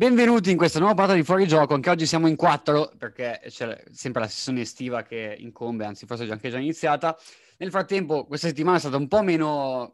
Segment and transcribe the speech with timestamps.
[0.00, 3.84] Benvenuti in questa nuova puntata di Fuori Gioco, anche oggi siamo in quattro perché c'è
[3.92, 7.14] sempre la sessione estiva che incombe, anzi forse è anche già iniziata.
[7.58, 9.92] Nel frattempo questa settimana è stata un po' meno,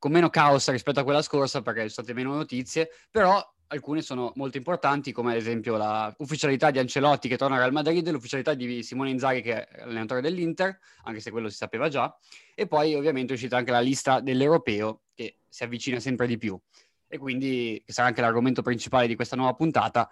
[0.00, 4.32] con meno caos rispetto a quella scorsa perché sono state meno notizie, però alcune sono
[4.34, 5.76] molto importanti come ad esempio
[6.18, 10.22] l'ufficialità di Ancelotti che torna al Real Madrid, l'ufficialità di Simone Inzaghi che è allenatore
[10.22, 12.12] dell'Inter, anche se quello si sapeva già,
[12.52, 16.60] e poi ovviamente è uscita anche la lista dell'Europeo che si avvicina sempre di più
[17.12, 20.08] e quindi che sarà anche l'argomento principale di questa nuova puntata.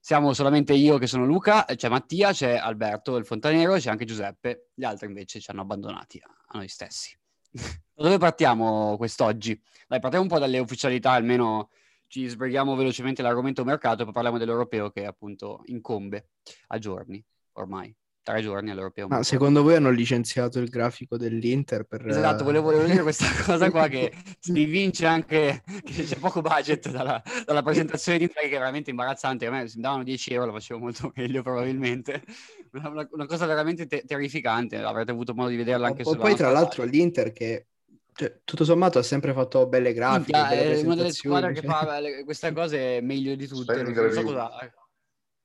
[0.00, 4.70] Siamo solamente io che sono Luca, c'è Mattia, c'è Alberto il Fontanero, c'è anche Giuseppe,
[4.74, 7.16] gli altri invece ci hanno abbandonati a, noi stessi.
[7.48, 7.62] da
[7.94, 9.58] dove partiamo quest'oggi?
[9.86, 11.70] Dai, partiamo un po' dalle ufficialità, almeno
[12.08, 16.30] ci sbrighiamo velocemente l'argomento mercato e poi parliamo dell'europeo che appunto incombe
[16.66, 19.08] a giorni ormai tre giorni all'Europeo.
[19.08, 22.06] Ma secondo voi hanno licenziato il grafico dell'Inter per...
[22.06, 26.90] Esatto, volevo, volevo dire questa cosa qua che si vince anche che c'è poco budget
[26.90, 29.46] dalla, dalla presentazione di Inter che è veramente imbarazzante.
[29.46, 32.22] A me se mi davano 10 euro lo facevo molto meglio probabilmente.
[32.72, 36.50] Una, una cosa veramente te- terrificante, avrete avuto modo di vederla anche su Poi tra
[36.50, 37.66] l'altro l'Inter che
[38.14, 40.38] cioè, tutto sommato ha sempre fatto belle grafiche.
[40.38, 43.82] Minchia, belle è una delle squadre che fa queste cose meglio di tutte.
[43.82, 44.50] Non so cosa,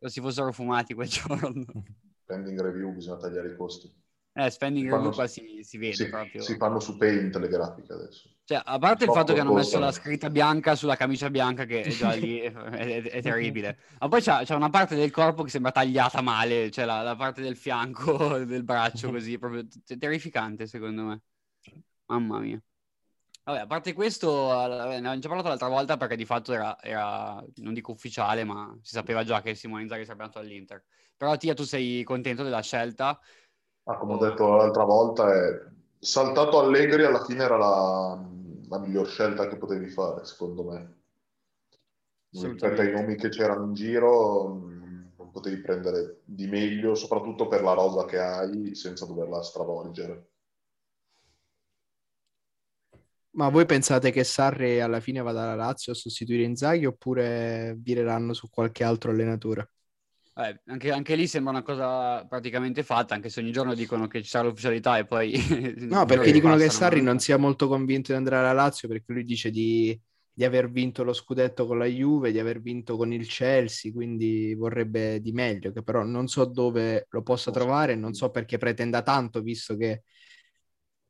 [0.05, 1.65] si fossero fumati quel giorno
[2.27, 3.89] spending review bisogna tagliare i costi.
[4.33, 6.41] Eh, spending review qua si, si vede si, proprio.
[6.41, 8.29] Si fanno su Paint le grafiche adesso.
[8.43, 11.81] Cioè, a parte il fatto che hanno messo la scritta bianca sulla camicia bianca, che
[11.81, 13.79] è già lì è, è, è, terribile.
[13.99, 17.15] Ma poi c'è, c'è, una parte del corpo che sembra tagliata male, cioè la, la
[17.15, 19.65] parte del fianco, del braccio, così, proprio
[19.97, 21.21] terrificante secondo me.
[22.07, 22.61] Mamma mia.
[23.43, 27.41] Vabbè, a parte questo, ne abbiamo già parlato l'altra volta perché di fatto era, era,
[27.55, 30.83] non dico ufficiale, ma si sapeva già che Simone Inzaghi sarebbe andato all'Inter.
[31.17, 33.19] Però Tia, tu sei contento della scelta?
[33.83, 35.65] Ah, come ho detto l'altra volta, è
[35.97, 38.29] saltato Allegri alla fine era la,
[38.69, 40.95] la miglior scelta che potevi fare, secondo me.
[42.29, 44.59] Rispetto ai nomi che c'erano in giro,
[45.17, 50.29] non potevi prendere di meglio, soprattutto per la rosa che hai, senza doverla stravolgere.
[53.37, 58.33] Ma voi pensate che Sarri alla fine vada alla Lazio a sostituire Inzaghi oppure vireranno
[58.33, 59.71] su qualche altro allenatore?
[60.37, 64.21] Eh, anche, anche, lì sembra una cosa praticamente fatta, anche se ogni giorno dicono che
[64.21, 65.33] ci sarà l'ufficialità e poi...
[65.89, 69.23] no, perché dicono che Sarri non sia molto convinto di andare alla Lazio perché lui
[69.23, 69.99] dice di,
[70.31, 74.53] di, aver vinto lo scudetto con la Juve, di aver vinto con il Chelsea, quindi
[74.53, 79.01] vorrebbe di meglio, che però non so dove lo possa trovare, non so perché pretenda
[79.01, 80.03] tanto, visto che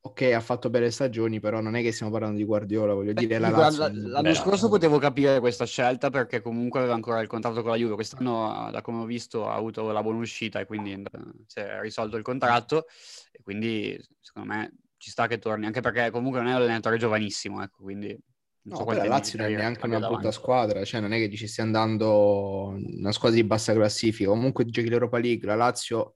[0.08, 3.22] ok, ha fatto belle stagioni, però non è che stiamo parlando di Guardiola, voglio Beh,
[3.22, 3.88] dire la Lazio.
[3.94, 7.78] L'anno Beh, scorso potevo capire questa scelta perché comunque aveva ancora il contratto con la
[7.78, 11.02] Juve, quest'anno da come ho visto ha avuto la buona uscita e quindi eh,
[11.46, 12.86] si è risolto il contratto
[13.32, 16.98] e quindi secondo me ci sta che torni, anche perché comunque non è un allenatore
[16.98, 18.18] giovanissimo, ecco, quindi
[18.70, 20.32] No, so la Lazio non è neanche una brutta davanti.
[20.32, 24.90] squadra, cioè non è che dici stia andando una squadra di bassa classifica, comunque giochi
[24.90, 26.16] l'Europa League, la Lazio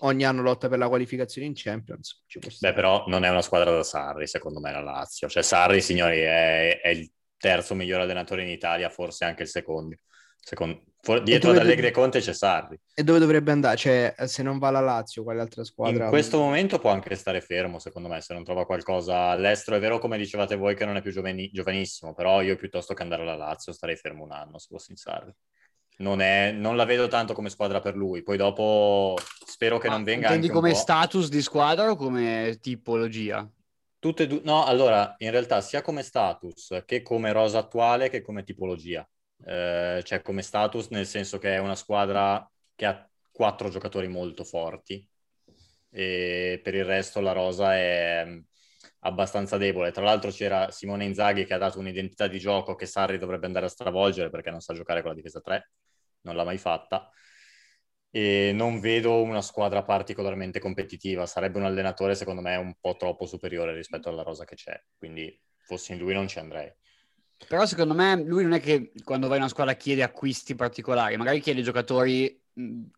[0.00, 2.24] ogni anno lotta per la qualificazione in Champions.
[2.60, 5.28] Beh, però non è una squadra da Sarri, secondo me, la Lazio.
[5.28, 9.96] Cioè, Sarri, signori, è, è il terzo miglior allenatore in Italia, forse anche il secondo.
[10.40, 12.80] Secondo, for, dietro ad Allegri e Conte c'è Sarri.
[12.94, 13.76] E dove dovrebbe andare?
[13.76, 16.04] Cioè, se non va la Lazio, quale altra squadra?
[16.04, 19.76] In questo momento può anche stare fermo, secondo me, se non trova qualcosa all'estero.
[19.76, 23.02] È vero, come dicevate voi, che non è più giovani, giovanissimo, però io piuttosto che
[23.02, 25.34] andare alla Lazio starei fermo un anno, se fossi in Sarri
[25.98, 28.22] non, è, non, la vedo tanto come squadra per lui.
[28.22, 29.16] Poi dopo
[29.46, 30.26] spero che Ma non venga.
[30.26, 33.48] Intendi come status di squadra o come tipologia?
[33.98, 34.40] Tutte e due.
[34.44, 39.08] No, allora, in realtà sia come status che come rosa attuale che come tipologia.
[39.44, 44.42] Eh, cioè come status nel senso che è una squadra che ha quattro giocatori molto
[44.42, 45.06] forti
[45.90, 48.26] e per il resto la rosa è
[49.00, 49.92] abbastanza debole.
[49.92, 53.66] Tra l'altro c'era Simone Inzaghi che ha dato un'identità di gioco che Sarri dovrebbe andare
[53.66, 55.70] a stravolgere perché non sa giocare con la difesa 3
[56.22, 57.10] non l'ha mai fatta
[58.10, 61.26] e non vedo una squadra particolarmente competitiva.
[61.26, 64.80] Sarebbe un allenatore, secondo me, un po' troppo superiore rispetto alla rosa che c'è.
[64.96, 66.72] Quindi, fossi in lui, non ci andrei.
[67.46, 71.16] Però, secondo me, lui non è che quando vai in una squadra chiede acquisti particolari,
[71.16, 72.42] magari chiede giocatori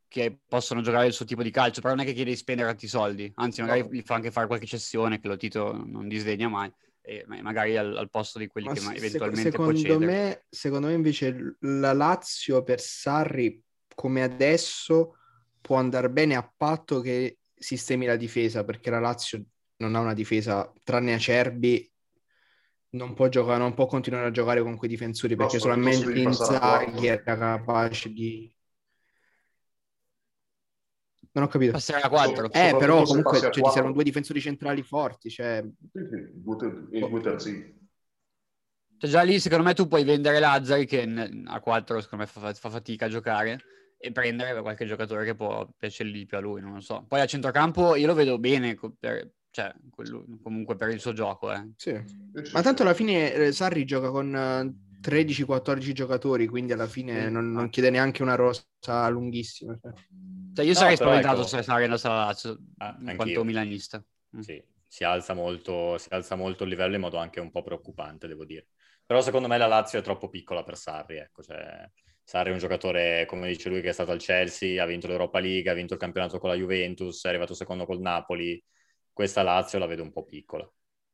[0.09, 2.69] che possono giocare il suo tipo di calcio, però non è che chiede di spendere
[2.69, 3.31] tanti soldi.
[3.37, 6.73] Anzi, magari gli fa anche fare qualche cessione che lo Tito non disdegna mai
[7.03, 10.07] e magari al, al, posto di quelli Ma che eventualmente secondo può cedere.
[10.07, 13.63] Me, secondo me invece la Lazio per Sarri
[13.95, 15.17] come adesso
[15.61, 19.43] può andare bene a patto che sistemi la difesa perché la Lazio
[19.77, 21.91] non ha una difesa tranne Acerbi
[22.91, 27.07] non può, giocare, non può continuare a giocare con quei difensori perché no, solamente Inzaghi
[27.07, 28.53] era capace di
[31.33, 31.73] non ho capito.
[31.73, 32.51] Passerà a 4.
[32.53, 35.31] Eh, però comunque cioè, ti servono due difensori centrali forti.
[35.31, 35.63] Cioè...
[35.93, 37.79] Sì, sì, due terzini.
[38.99, 41.03] Cioè, già lì secondo me tu puoi vendere Lazzari che
[41.47, 43.61] a 4 secondo me fa, fa, fatica a giocare
[43.97, 47.05] e prendere qualche giocatore che può piacere di più a lui, non lo so.
[47.07, 51.53] Poi a centrocampo io lo vedo bene, per, cioè, quello, comunque per il suo gioco.
[51.53, 51.71] Eh.
[51.77, 51.93] Sì.
[52.53, 54.31] Ma tanto alla fine eh, Sarri gioca con
[55.01, 58.65] 13-14 giocatori, quindi alla fine non, non, chiede neanche una rosa
[59.09, 59.79] lunghissima.
[59.81, 59.93] Cioè,
[60.55, 61.63] cioè io sarei spaventato ecco...
[61.63, 64.05] se alla Lazio, ah, in quanto milanista.
[64.37, 64.41] Mm.
[64.41, 68.27] Sì, si alza, molto, si alza molto il livello in modo anche un po' preoccupante,
[68.27, 68.69] devo dire.
[69.05, 71.91] Però secondo me la Lazio è troppo piccola per Sarri, ecco, cioè...
[72.23, 75.41] Sarri è un giocatore, come dice lui, che è stato al Chelsea, ha vinto l'Europa
[75.41, 78.63] League, ha vinto il campionato con la Juventus, è arrivato secondo col Napoli.
[79.13, 80.71] Questa Lazio la vedo un po' piccola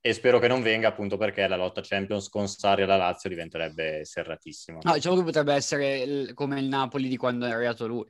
[0.06, 4.04] e spero che non venga appunto perché la lotta Champions con Sarri alla Lazio diventerebbe
[4.04, 4.78] serratissima.
[4.82, 8.08] No, diciamo che potrebbe essere il, come il Napoli di quando è arrivato lui.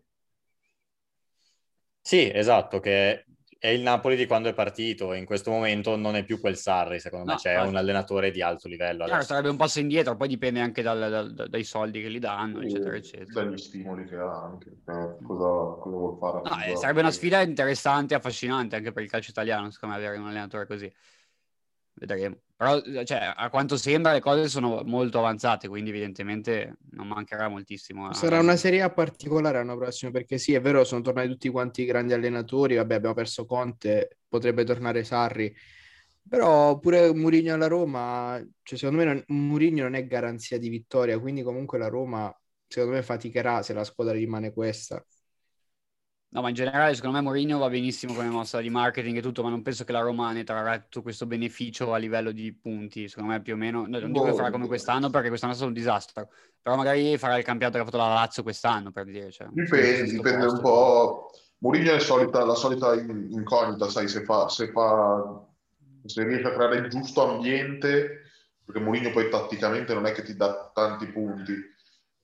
[2.07, 3.25] Sì, esatto, che
[3.59, 6.57] è il Napoli di quando è partito e in questo momento non è più quel
[6.57, 9.07] Sarri, secondo me, no, c'è un allenatore di alto livello.
[9.07, 12.61] Chiaro, sarebbe un passo indietro, poi dipende anche dal, dal, dai soldi che gli danno,
[12.61, 13.43] eccetera, eccetera.
[13.43, 15.49] Dagli stimoli che ha anche, eh, cosa,
[15.81, 16.43] cosa vuol fare.
[16.45, 20.01] No, eh, sarebbe una sfida interessante e affascinante anche per il calcio italiano, secondo me,
[20.01, 20.93] avere un allenatore così
[21.97, 22.37] vedremo.
[22.57, 28.13] Però, cioè, a quanto sembra, le cose sono molto avanzate, quindi evidentemente non mancherà moltissimo.
[28.15, 31.83] Sarà una serie A particolare l'anno prossimo, perché sì, è vero, sono tornati tutti quanti
[31.83, 35.55] i grandi allenatori, vabbè, abbiamo perso Conte, potrebbe tornare Sarri,
[36.27, 41.19] però pure Mourinho alla Roma, cioè, secondo me non, Mourinho non è garanzia di vittoria,
[41.19, 42.35] quindi comunque la Roma,
[42.67, 45.05] secondo me, faticherà se la squadra rimane questa.
[46.29, 49.43] No, ma in generale secondo me Mourinho va benissimo come mossa di marketing e tutto,
[49.43, 53.09] ma non penso che la Roma ne trarrà tutto questo beneficio a livello di punti.
[53.09, 55.71] Secondo me più o meno, non dico che farà come quest'anno perché quest'anno è stato
[55.71, 56.29] un disastro,
[56.61, 59.31] però magari farà il campionato che ha fatto la Lazio quest'anno, per dire.
[59.31, 61.31] Cioè, dipende, dipende un po'.
[61.59, 65.43] Mourinho è solita, la solita incognita, sai, se fa, se fa,
[66.05, 68.25] se riesce a creare il giusto ambiente,
[68.63, 71.55] perché Mourinho poi tatticamente non è che ti dà tanti punti,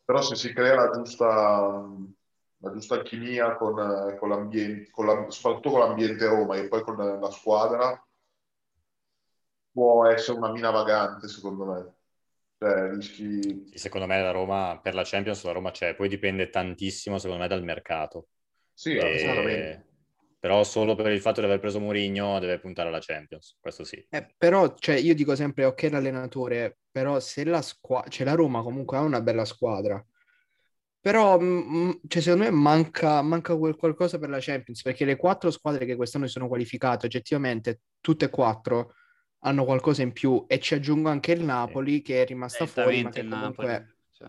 [0.04, 1.88] però se si crea la giusta
[2.62, 6.82] la giusta alchimia con, eh, con l'ambiente, con la, soprattutto con l'ambiente Roma e poi
[6.82, 8.06] con la squadra,
[9.72, 11.94] può essere una mina vagante, secondo me.
[12.58, 13.66] Cioè, rischi...
[13.70, 17.42] Sì, secondo me la Roma, per la Champions la Roma c'è, poi dipende tantissimo, secondo
[17.42, 18.28] me, dal mercato.
[18.72, 19.86] Sì, e...
[20.38, 24.04] Però solo per il fatto di aver preso Mourinho deve puntare alla Champions, questo sì.
[24.08, 28.62] Eh, però, cioè, io dico sempre, ok l'allenatore, però se la squadra, cioè la Roma
[28.62, 30.04] comunque ha una bella squadra,
[31.02, 35.04] però, mh, mm, mm, cioè, secondo me manca, manca quel qualcosa per la Champions, perché
[35.04, 38.94] le quattro squadre che quest'anno si sono qualificate, oggettivamente, tutte e quattro
[39.40, 43.10] hanno qualcosa in più e ci aggiungo anche il Napoli che è rimasta fuori, ma
[43.10, 43.96] che comunque...
[44.12, 44.28] Cioè...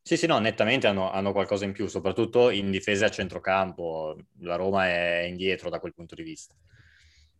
[0.00, 4.16] Sì, sì, no, nettamente hanno, hanno, qualcosa in più, soprattutto in difesa a centrocampo.
[4.38, 6.54] La Roma è indietro da quel punto di vista.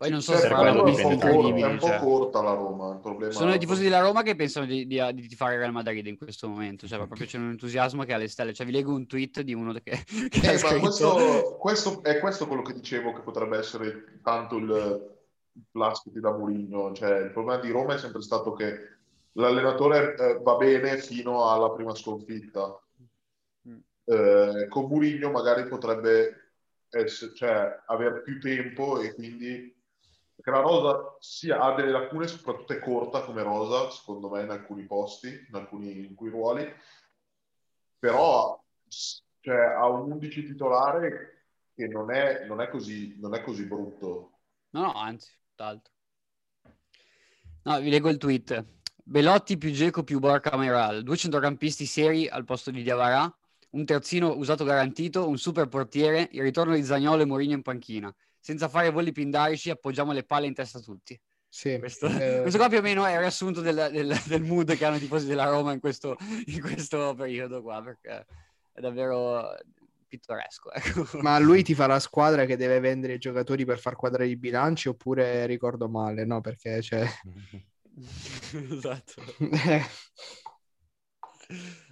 [0.02, 1.62] Poi non so se faranno visti incredibili.
[1.62, 1.99] È un po' cioè.
[2.00, 3.00] corta la Roma.
[3.31, 6.49] Sono i tifosi della Roma che pensano di, di, di tifare Real Madrid in questo
[6.49, 6.88] momento.
[6.88, 8.52] Cioè, proprio c'è un entusiasmo che ha le stelle.
[8.52, 12.49] Cioè, vi leggo un tweet di uno che, che eh, ma questo, questo, è questo
[12.49, 15.20] quello che dicevo che potrebbe essere tanto il
[15.70, 16.93] plastic da Mourinho.
[16.94, 18.75] Cioè, il problema di Roma è sempre stato che
[19.34, 22.76] l'allenatore eh, va bene fino alla prima sconfitta.
[23.68, 23.76] Mm.
[24.04, 26.54] Eh, con Mourinho magari potrebbe
[26.90, 29.80] essere, cioè, avere più tempo e quindi
[30.42, 34.50] perché la rosa sì, ha delle lacune, soprattutto è corta come rosa, secondo me, in
[34.50, 36.68] alcuni posti, in alcuni in cui ruoli,
[37.96, 38.61] però
[39.38, 44.40] cioè, ha un 11 titolare che non è, non è, così, non è così brutto.
[44.70, 45.92] No, no, anzi, tutt'altro.
[47.62, 48.64] No, vi leggo il tweet.
[49.04, 53.32] Belotti più Geco più Borca Meral, due centrocampisti seri al posto di Diavara,
[53.70, 58.12] un terzino usato garantito, un super portiere, il ritorno di Zagnolo e Mourinho in panchina
[58.42, 61.18] senza fare voli pindarici, appoggiamo le palle in testa a tutti.
[61.49, 62.40] Sì, questo, eh...
[62.40, 65.00] questo, qua più o meno è il riassunto del, del, del, mood che hanno i
[65.00, 68.26] tifosi della Roma in questo, in questo periodo qua, perché
[68.72, 69.54] è davvero
[70.08, 70.72] pittoresco.
[70.72, 71.20] Ecco.
[71.20, 74.37] Ma lui ti fa la squadra che deve vendere i giocatori per far quadrare i
[74.37, 76.25] bilanci oppure ricordo male?
[76.25, 77.06] No, perché cioè...
[78.70, 79.22] esatto.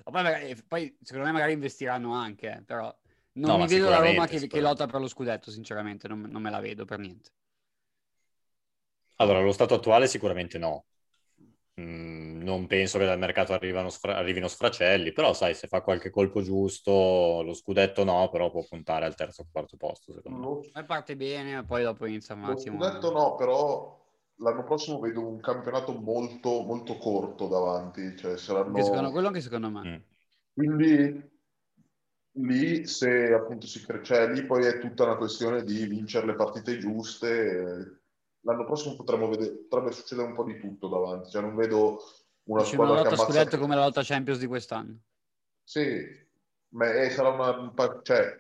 [0.04, 2.92] Vabbè, poi secondo me magari investiranno anche, eh, però
[3.33, 6.43] non no, mi vedo la Roma che, che, lotta per lo scudetto, sinceramente, non, non,
[6.43, 7.31] me la vedo per niente.
[9.17, 10.85] Allora, allo stato attuale sicuramente no.
[11.81, 13.57] Mm, non penso che dal mercato
[13.89, 18.65] sfra- arrivino sfracelli, però sai, se fa qualche colpo giusto, lo scudetto no, però può
[18.69, 20.85] puntare al terzo o quarto posto, secondo me.
[20.85, 22.79] parte bene, poi dopo inizia un attimo.
[22.79, 23.99] Lo scudetto no, però
[24.37, 28.17] l'anno prossimo vedo un campionato molto, molto corto davanti.
[28.17, 28.69] Cioè saranno...
[28.69, 29.89] Anche secondo, quello anche secondo me.
[29.89, 29.97] Mm.
[30.53, 31.30] Quindi
[32.35, 36.79] lì se appunto si cioè lì poi è tutta una questione di vincere le partite
[36.79, 38.01] giuste
[38.43, 42.03] l'anno prossimo potremmo vedere, potrebbe succedere un po' di tutto davanti, cioè non vedo
[42.45, 43.39] una Dici squadra una che lotta ammazza...
[43.39, 44.99] scudetto come la lotta Champions di quest'anno.
[45.63, 46.05] Sì,
[46.71, 47.73] ma è- sarà una...
[48.03, 48.37] cioè,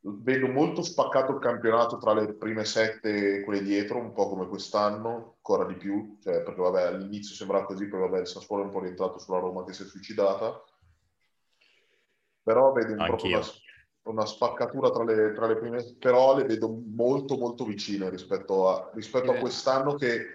[0.00, 4.46] vedo molto spaccato il campionato tra le prime sette e quelle dietro, un po' come
[4.48, 8.66] quest'anno, ancora di più, cioè, perché vabbè all'inizio sembrava così, poi vabbè il Sassuolo è
[8.66, 10.62] un po' rientrato sulla Roma che si è suicidata,
[12.46, 13.46] però vedo un- proprio una,
[14.04, 18.88] una spaccatura tra le, tra le prime, però le vedo molto molto vicine rispetto a,
[18.94, 20.26] rispetto a quest'anno che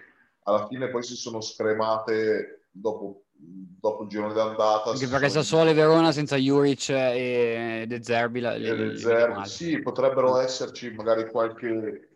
[0.42, 4.90] alla fine poi si sono scremate dopo, dopo il girone d'andata.
[4.90, 8.98] Anche perché sono- Sassuolo e Verona senza Juric e De Zerbi la- e le- le-
[8.98, 12.08] Zerbi, sì, potrebbero esserci magari qualche,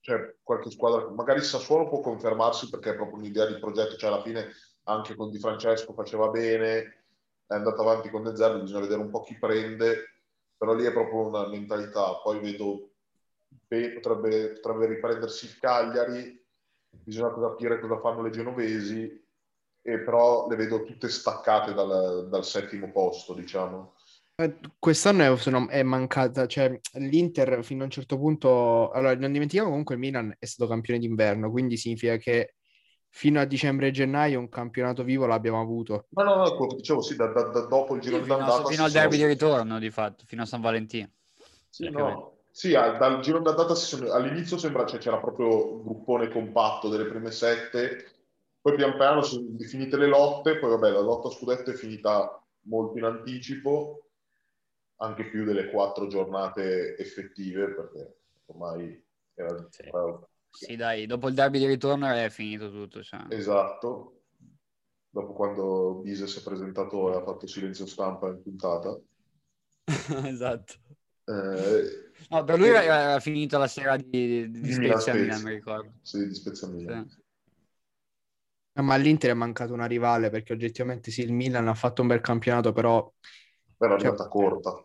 [0.00, 4.22] cioè, qualche squadra, magari Sassuolo può confermarsi perché è proprio un'idea di progetto, cioè alla
[4.22, 4.50] fine
[4.84, 7.01] anche con Di Francesco faceva bene,
[7.52, 10.20] è andato avanti con De Zerbi, bisogna vedere un po' chi prende,
[10.56, 12.92] però lì è proprio una mentalità, poi vedo,
[13.48, 16.40] beh, potrebbe, potrebbe riprendersi il Cagliari,
[16.88, 19.20] bisogna capire cosa fanno le genovesi,
[19.84, 23.94] e però le vedo tutte staccate dal, dal settimo posto, diciamo.
[24.36, 29.68] Eh, Quest'anno è, è mancata, cioè l'Inter fino a un certo punto, allora non dimentichiamo
[29.68, 32.54] comunque il Milan è stato campione d'inverno, quindi significa che
[33.12, 36.08] fino a dicembre e gennaio un campionato vivo l'abbiamo avuto.
[36.14, 38.26] No, no, no, quello che dicevo, sì, da, da- da- dopo il Sì, giro fino,
[38.26, 38.64] d'andata...
[38.64, 41.10] fino si al sono- derby di ritorno, di fatto, fino a San Valentino.
[41.68, 42.30] Sì, no.
[42.50, 47.06] Sì, al- dal giro d'andata sono- all'inizio sembra cioè, c'era proprio un gruppone compatto delle
[47.06, 48.04] prime sette,
[48.60, 52.38] poi pian piano sono definite le lotte, poi vabbè la lotta a scudetto è finita
[52.64, 54.10] molto in anticipo,
[54.96, 58.16] anche più delle quattro giornate effettive, perché
[58.46, 59.02] ormai
[59.34, 59.70] era...
[59.70, 59.82] Sì.
[59.90, 63.02] era- Sì, dai, dopo il derby di ritorno è finito tutto.
[63.02, 63.20] cioè.
[63.28, 64.22] Esatto,
[65.10, 68.96] dopo quando Bise si è presentato e ha fatto silenzio stampa in puntata.
[70.28, 70.74] esatto.
[71.28, 74.08] Eh, No, per lui era, era finita la sera di,
[74.50, 75.92] di, di Spezia Milan, mi ricordo.
[76.00, 77.08] sì, di Spezia Milan.
[77.08, 77.20] Sì.
[78.82, 82.20] Ma all'Inter è mancata una rivale perché oggettivamente sì, il Milan ha fatto un bel
[82.20, 83.10] campionato, però
[83.76, 84.82] Però è Cioè- andata corta.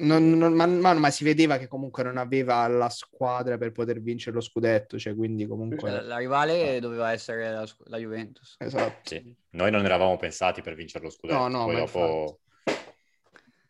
[0.00, 4.00] Non- non- ma, ma- ma si vedeva che comunque non aveva la squadra per poter
[4.00, 5.90] vincere lo scudetto, cioè quindi comunque...
[5.90, 8.56] la, la rivale doveva essere la, la Juventus.
[8.58, 9.08] Esatto.
[9.08, 9.34] Sì.
[9.50, 11.38] Noi non eravamo pensati per vincere lo scudetto.
[11.38, 12.40] No, no, poi dopo...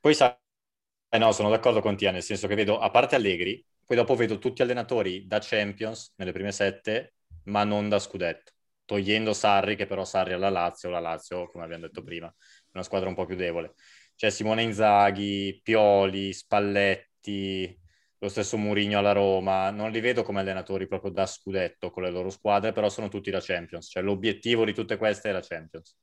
[0.00, 0.34] Poi sai,
[1.10, 4.14] eh no, sono d'accordo con te, nel senso che vedo, a parte Allegri, poi dopo
[4.14, 8.52] vedo tutti allenatori da Champions nelle prime sette, ma non da scudetto.
[8.84, 12.82] Togliendo Sarri, che però Sarri alla Lazio, la Lazio, come abbiamo detto prima, è una
[12.82, 13.74] squadra un po' più debole.
[14.20, 17.74] Cioè Simone Inzaghi, Pioli, Spalletti,
[18.18, 22.10] lo stesso Mourinho alla Roma, non li vedo come allenatori proprio da scudetto con le
[22.10, 23.88] loro squadre, però sono tutti da Champions.
[23.90, 25.96] Cioè l'obiettivo di tutte queste è la Champions.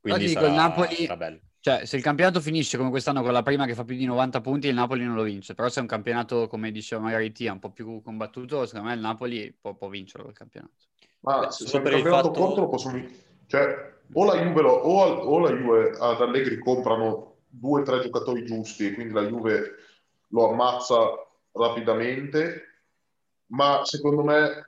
[0.00, 1.40] Quindi dico, sarà, il Napoli- sarà bello.
[1.60, 4.40] Cioè, se il campionato finisce come quest'anno con la prima che fa più di 90
[4.40, 5.52] punti, il Napoli non lo vince.
[5.52, 8.94] Però se è un campionato, come diceva magari Tia, un po' più combattuto, secondo me
[8.94, 10.72] il Napoli può, può vincerlo il campionato.
[11.18, 13.24] Ma Beh, se, se il per il campionato fatto- corto lo possono vincere.
[13.46, 18.00] Cioè, o la Juve, lo- o, o la Juve ad Allegri comprano due o tre
[18.00, 19.74] giocatori giusti e quindi la Juve
[20.28, 20.96] lo ammazza
[21.52, 22.64] rapidamente,
[23.46, 24.66] ma secondo me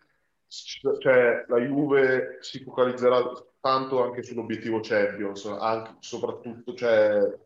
[1.01, 3.23] cioè, la Juve si focalizzerà
[3.61, 7.39] tanto anche sull'obiettivo Champions, anche, soprattutto, cioè,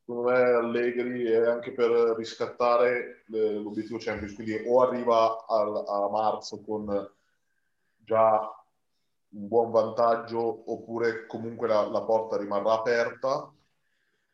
[0.00, 6.08] secondo me Allegri è anche per riscattare le- l'obiettivo Champions, quindi o arriva al- a
[6.10, 7.08] marzo con
[7.98, 8.57] già
[9.30, 13.52] un buon vantaggio oppure comunque la, la porta rimarrà aperta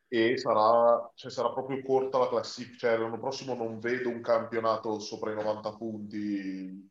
[0.09, 2.89] e sarà, cioè sarà proprio corta la classifica.
[2.89, 6.91] Cioè, l'anno prossimo non vedo un campionato sopra i 90 punti,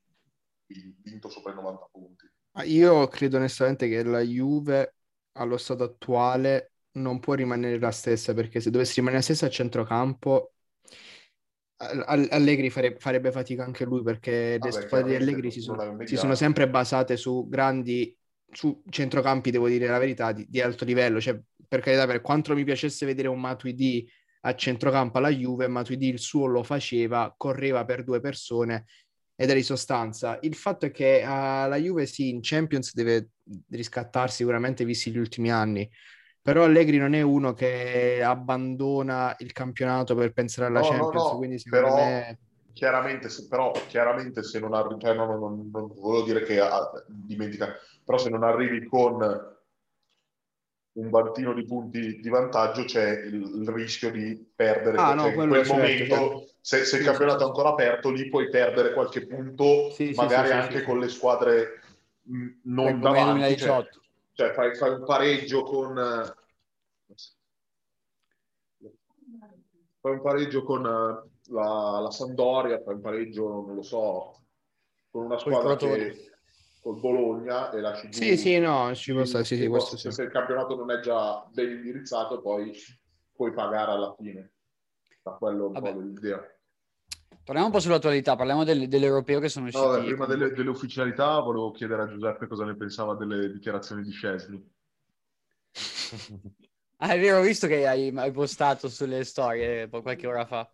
[1.02, 2.32] vinto sopra i 90 punti.
[2.66, 4.96] Io credo onestamente che la Juve
[5.34, 9.50] allo stato attuale non può rimanere la stessa perché se dovesse rimanere la stessa a
[9.50, 10.53] centrocampo
[12.06, 16.18] Allegri fare- farebbe fatica anche lui perché le Vabbè, squadre di Allegri si sono, si
[16.18, 18.16] sono sempre basate su grandi
[18.54, 21.20] su centrocampi, devo dire la verità, di, di alto livello.
[21.20, 24.08] Cioè, per carità, per quanto mi piacesse vedere un Matuidi
[24.42, 28.86] a centrocampo alla Juve, Matuidi il suo lo faceva, correva per due persone
[29.36, 30.38] ed era di sostanza.
[30.42, 33.30] Il fatto è che alla Juve sì, in Champions deve
[33.70, 35.90] riscattarsi sicuramente visti gli ultimi anni,
[36.44, 41.30] però Allegri non è uno che abbandona il campionato per pensare alla No, no, Champions,
[41.30, 42.38] no, quindi secondo però- me...
[42.74, 46.60] Chiaramente, se, però, chiaramente se non arrivi, cioè, no, no, no, non volevo dire che
[46.60, 47.72] ah, dimentica,
[48.04, 49.22] però se non arrivi con
[50.94, 55.28] un bantino di punti di vantaggio c'è il, il rischio di perdere Ah, cioè, no,
[55.28, 56.48] in quello quel certo, momento certo.
[56.62, 60.12] se, se il Sì, campionato sì, è ancora aperto lì puoi perdere qualche punto Sì,
[60.16, 61.82] magari anche con le squadre
[62.24, 63.92] mh, non come nel davanti cioè, 2018.
[63.92, 64.03] cioè
[64.36, 65.96] fai, fai un pareggio con
[70.00, 74.42] fai un pareggio con eh, la, la Sampdoria fai un pareggio non lo so
[75.10, 76.32] con una squadra che
[76.82, 80.12] col Bologna e la giù sì sì no ci può stare sì, sì, questo sì.
[80.12, 82.74] se il campionato non è già ben indirizzato poi
[83.32, 84.52] puoi pagare alla fine
[85.22, 85.94] da quello un Vabbè.
[85.94, 86.53] po' l'idea
[87.44, 89.86] Torniamo un po' sull'attualità, parliamo del, dell'europeo che sono usciti.
[89.86, 94.12] No, prima delle, delle, ufficialità volevo chiedere a Giuseppe cosa ne pensava delle dichiarazioni di
[94.12, 94.72] Scesni.
[96.98, 100.72] ah, è vero, ho visto che hai, hai postato sulle storie qualche ora fa.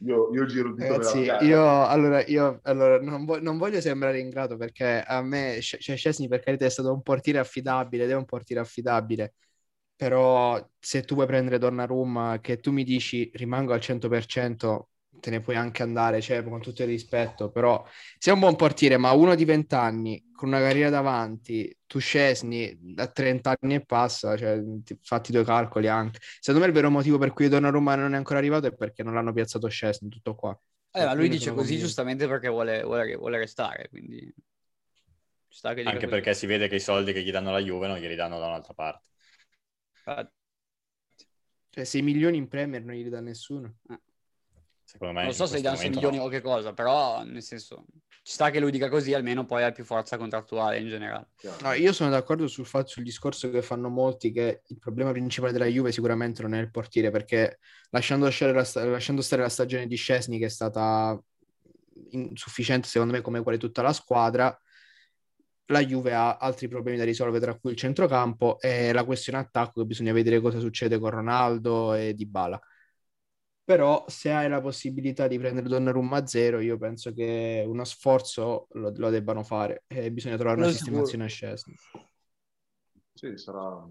[0.00, 4.58] Io, io giro di Ragazzi, io allora, io allora non, vo- non, voglio sembrare ingrato
[4.58, 8.26] perché a me cioè Scesni per carità è stato un portiere affidabile ed è un
[8.26, 9.34] portiere affidabile
[9.96, 14.88] però se tu vuoi prendere Donnarumma che tu mi dici rimango al 100%
[15.20, 17.84] te ne puoi anche andare, cioè, con tutto il rispetto, però
[18.18, 22.76] sei un buon portiere, ma uno di 20 anni, con una carriera davanti, tu Scesni
[22.80, 24.62] da 30 anni e passa, cioè,
[25.02, 26.18] fatti due calcoli anche.
[26.40, 29.14] Secondo me il vero motivo per cui Donnarumma non è ancora arrivato è perché non
[29.14, 30.58] l'hanno piazzato Scesni, tutto qua.
[30.92, 31.84] Eh, ma lui dice così convinto.
[31.84, 34.32] giustamente perché vuole, vuole, vuole restare, quindi...
[35.62, 36.06] Anche così.
[36.06, 38.46] perché si vede che i soldi che gli danno la Juve non glieli danno da
[38.46, 39.08] un'altra parte.
[41.70, 43.76] Cioè 6 milioni in Premier non gli dà nessuno.
[43.90, 43.98] Eh.
[44.86, 46.22] Secondo me non so se gli danno 6 milioni no.
[46.22, 47.86] o che cosa, però nel senso
[48.22, 51.30] ci sta che lui dica così, almeno poi ha più forza contrattuale in generale.
[51.62, 55.52] No, io sono d'accordo sul fatto, sul discorso che fanno molti, che il problema principale
[55.52, 57.58] della Juve sicuramente non è il portiere, perché
[57.90, 61.20] lasciando, la, lasciando stare la stagione di Scesni, che è stata
[62.10, 64.56] insufficiente secondo me come quale tutta la squadra,
[65.66, 69.80] la Juve ha altri problemi da risolvere, tra cui il centrocampo e la questione attacco,
[69.80, 72.60] che bisogna vedere cosa succede con Ronaldo e Dybala
[73.66, 78.68] però se hai la possibilità di prendere Donnarumma a zero io penso che uno sforzo
[78.74, 81.74] lo, lo debbano fare e bisogna trovare una sistemazione a Scesni
[83.12, 83.84] sì sarà,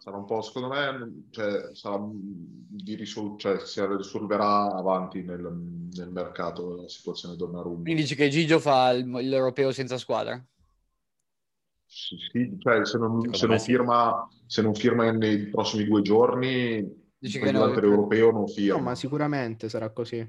[0.00, 6.10] sarà, un po' secondo me cioè, sarà di risol- cioè, si risolverà avanti nel, nel
[6.10, 7.84] mercato la situazione Donnarumma.
[7.84, 10.44] Quindi dici che Gigio fa il, l'europeo senza squadra?
[11.86, 17.01] Sì, sì cioè se non, se non, firma, se non firma nei prossimi due giorni
[17.22, 18.78] Dici che no, l'europeo non firma.
[18.78, 20.28] No, ma sicuramente sarà così.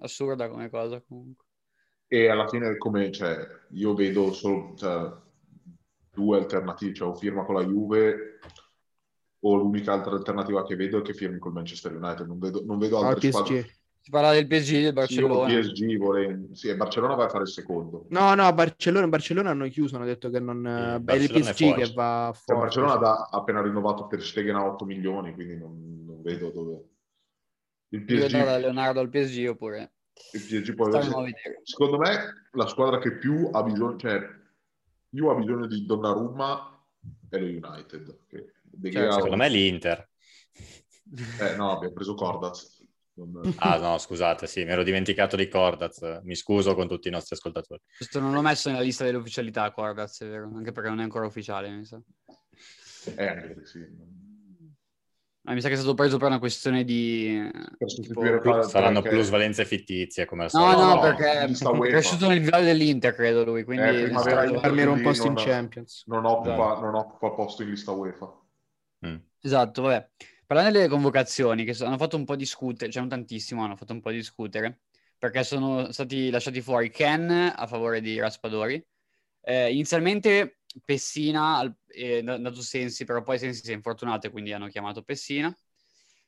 [0.00, 1.46] Assurda come cosa comunque.
[2.06, 3.38] E alla fine come, cioè,
[3.70, 5.10] io vedo solo cioè,
[6.12, 8.38] due alternative, cioè o firma con la Juve
[9.38, 12.78] o l'unica altra alternativa che vedo è che firmi col Manchester United, non vedo, non
[12.78, 13.70] vedo altre ah, squadre.
[14.02, 15.48] Si parla del PSG del Barcellona.
[15.48, 16.48] Sì, PSG vuole...
[16.52, 18.04] sì, Barcellona va a fare il secondo.
[18.10, 21.00] No, no, Barcellona, Barcellona hanno chiuso, hanno detto che non...
[21.02, 22.70] Sì, è il PSG che va fuori.
[22.70, 26.88] Cioè, Barcellona ha appena rinnovato per Stegen a 8 milioni, quindi non non vedo dove...
[27.88, 28.44] Il PSG...
[28.44, 29.94] da Leonardo al PSG oppure...
[30.32, 30.92] Il PSG poi...
[31.62, 34.20] Secondo me la squadra che più ha bisogno, cioè
[35.08, 36.84] più ha bisogno di Donnarumma
[37.28, 38.18] è lo United.
[38.28, 38.52] Che
[38.92, 40.08] cioè, secondo me è l'Inter.
[41.40, 42.78] Eh no, abbiamo preso Cordaz.
[43.14, 43.54] Non...
[43.56, 46.20] Ah no, scusate, sì, mi ero dimenticato di Cordaz.
[46.22, 47.80] Mi scuso con tutti i nostri ascoltatori.
[47.96, 51.26] Questo non l'ho messo nella lista dell'ufficialità Cordaz, è vero, anche perché non è ancora
[51.26, 52.00] ufficiale, mi sa.
[53.16, 53.80] Eh, anche sì.
[55.44, 57.50] Ah, mi sa che è stato preso per una questione di...
[58.02, 58.62] Tipo...
[58.62, 59.16] Saranno perché...
[59.16, 60.78] plusvalenze fittizie come al solito.
[60.78, 63.64] No, no, no, perché è cresciuto nel livello dell'inter, credo lui.
[63.64, 64.60] Quindi eh, stato...
[64.60, 66.04] per un posto in Champions.
[66.06, 66.80] Non occupa, esatto.
[66.82, 68.40] non occupa posto in lista UEFA.
[69.06, 69.16] Mm.
[69.40, 70.10] Esatto, vabbè.
[70.46, 74.00] Parlando delle convocazioni, che hanno fatto un po' discutere, cioè non tantissimo, hanno fatto un
[74.00, 74.80] po' discutere,
[75.16, 78.84] perché sono stati lasciati fuori Ken a favore di Raspadori.
[79.42, 84.68] Eh, inizialmente Pessina è andato Sensi, però poi Sensi si è infortunato e quindi hanno
[84.68, 85.54] chiamato Pessina.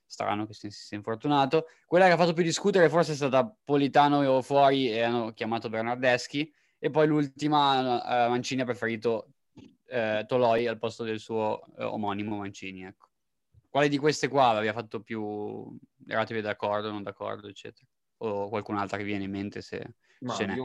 [0.04, 1.66] Strano che Sensi sia infortunato.
[1.86, 6.52] Quella che ha fatto più discutere forse è stata Politano fuori e hanno chiamato Bernardeschi.
[6.78, 12.36] E poi l'ultima, uh, Mancini ha preferito uh, Toloi al posto del suo uh, omonimo
[12.36, 12.82] Mancini.
[12.84, 13.08] Ecco.
[13.68, 15.78] Quale di queste qua aveva fatto più...
[16.06, 17.86] Eratevi d'accordo, non d'accordo, eccetera?
[18.18, 20.56] O qualcun'altra che viene in mente se Ma ce n'è?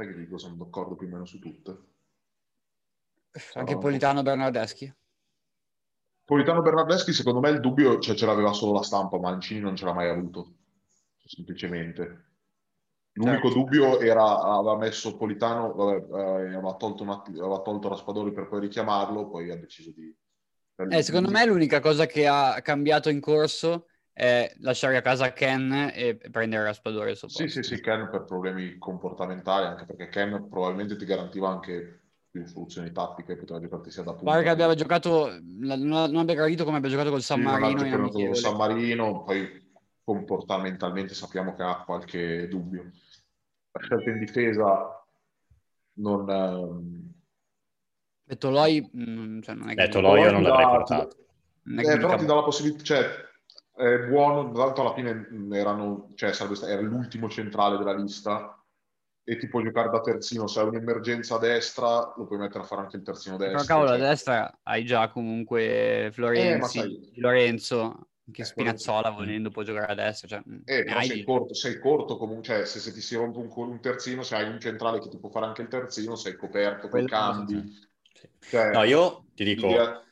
[0.00, 1.78] Sai che dico, sono d'accordo più o meno su tutte.
[3.52, 4.90] Anche Politano Bernardeschi?
[6.24, 9.76] Politano Bernardeschi, secondo me il dubbio cioè, ce l'aveva solo la stampa, ma Mancini non
[9.76, 10.54] ce l'ha mai avuto,
[11.22, 12.28] semplicemente.
[13.12, 13.58] L'unico certo.
[13.58, 18.48] dubbio era, aveva messo Politano, vabbè, eh, aveva, tolto un att- aveva tolto Raspadori per
[18.48, 20.16] poi richiamarlo, poi ha deciso di...
[20.76, 25.90] Eh, secondo me l'unica cosa che ha cambiato in corso è lasciare a casa Ken
[25.94, 27.34] e prendere Raspadori sopra.
[27.34, 32.46] Sì, sì, sì, Ken per problemi comportamentali, anche perché Ken probabilmente ti garantiva anche più
[32.46, 34.30] soluzioni tattiche, poteva giocarti sia da punta.
[34.30, 37.84] Pare che abbia giocato, non, abbia gradito come abbia giocato col San sì, Marino.
[37.84, 39.72] In con San Marino, poi
[40.04, 42.90] comportamentalmente sappiamo che ha qualche dubbio.
[43.72, 45.04] La scelta in difesa
[45.94, 46.28] non...
[46.28, 47.12] Ehm...
[48.26, 49.82] E Toloi, mm, cioè non è che...
[49.82, 51.16] Eh, Toloi io non l'avrei portato.
[51.64, 53.28] Eh, però ti dà la possibilità, cioè
[53.74, 58.54] è buono, tanto alla fine erano, cioè, sarebbe, era l'ultimo centrale della lista,
[59.22, 60.46] e ti puoi giocare da terzino.
[60.46, 63.58] Se hai un'emergenza a destra, lo puoi mettere a fare anche il terzino destro.
[63.58, 63.96] Però cavolo, cioè.
[64.06, 69.62] a destra hai già comunque Florenzi, Eh, sai- Lorenzo, che Eh, Spinazzola quello- volendo può
[69.62, 70.26] giocare a destra.
[70.28, 73.38] Cioè, mm, Eh, però sei corto, sei corto comunque, cioè se, se ti si rompe
[73.38, 76.34] un, un terzino, se hai un centrale che ti può fare anche il terzino, sei
[76.36, 77.88] coperto con i Quello- cambi.
[78.12, 78.28] Sì.
[78.48, 80.02] Cioè, No, io ti dico, l'idea-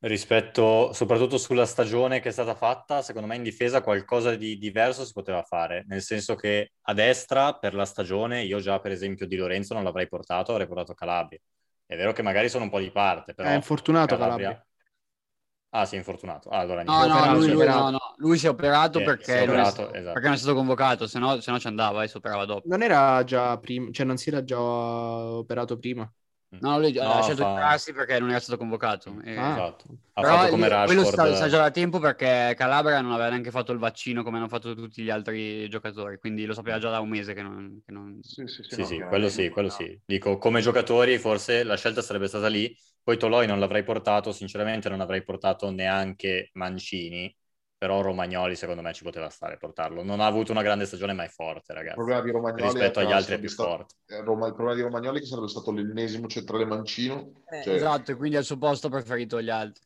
[0.00, 5.04] rispetto soprattutto sulla stagione che è stata fatta, secondo me in difesa qualcosa di diverso
[5.04, 9.26] si poteva fare, nel senso che a destra per la stagione io già per esempio
[9.26, 11.38] di Lorenzo non l'avrei portato, avrei portato Calabria.
[11.86, 14.64] È vero che magari sono un po' di parte, però È infortunato Calabria.
[15.72, 16.48] Ah, sì, è infortunato.
[16.48, 17.78] Ah, allora No, no, operato, lui, si è lui- operato.
[17.82, 20.12] no, no, lui si è operato Sì, perché, si è non è- operato, esatto.
[20.12, 22.66] perché non è stato convocato, se no, se no ci andava e si operava dopo.
[22.68, 26.10] Non era già prima, cioè non si era già operato prima.
[26.58, 29.20] No, lui No, ha scelto fa- di operarsi perché non era stato convocato.
[29.24, 29.52] E- Ah.
[29.52, 29.84] Esatto.
[30.14, 33.28] Ha Però fatto come lì- quello sta, sta già da tempo perché Calabria non aveva
[33.30, 36.90] neanche fatto il vaccino come hanno fatto tutti gli altri giocatori, quindi lo sapeva già
[36.90, 37.80] da un mese che non...
[37.86, 38.18] Che non...
[38.22, 39.98] Sì, sì, sì, Sì, no, sì, quello sì, quello sì.
[40.04, 44.88] Dico, come giocatori forse la scelta sarebbe stata lì, poi Toloi non l'avrei portato, sinceramente
[44.88, 47.34] non avrei portato neanche Mancini,
[47.80, 50.02] però Romagnoli secondo me ci poteva stare portarlo.
[50.02, 51.96] Non ha avuto una grande stagione, ma è forte, Il ragazzi.
[51.96, 53.94] problema di Romagnoli Rispetto è agli altri è più stato- forte.
[54.08, 57.30] eh, Roma- il problema di Romagnoli è che sarebbe stato l'ennesimo centrale mancino.
[57.62, 59.82] cioè, Esatto, e quindi al suo posto preferito gli altri.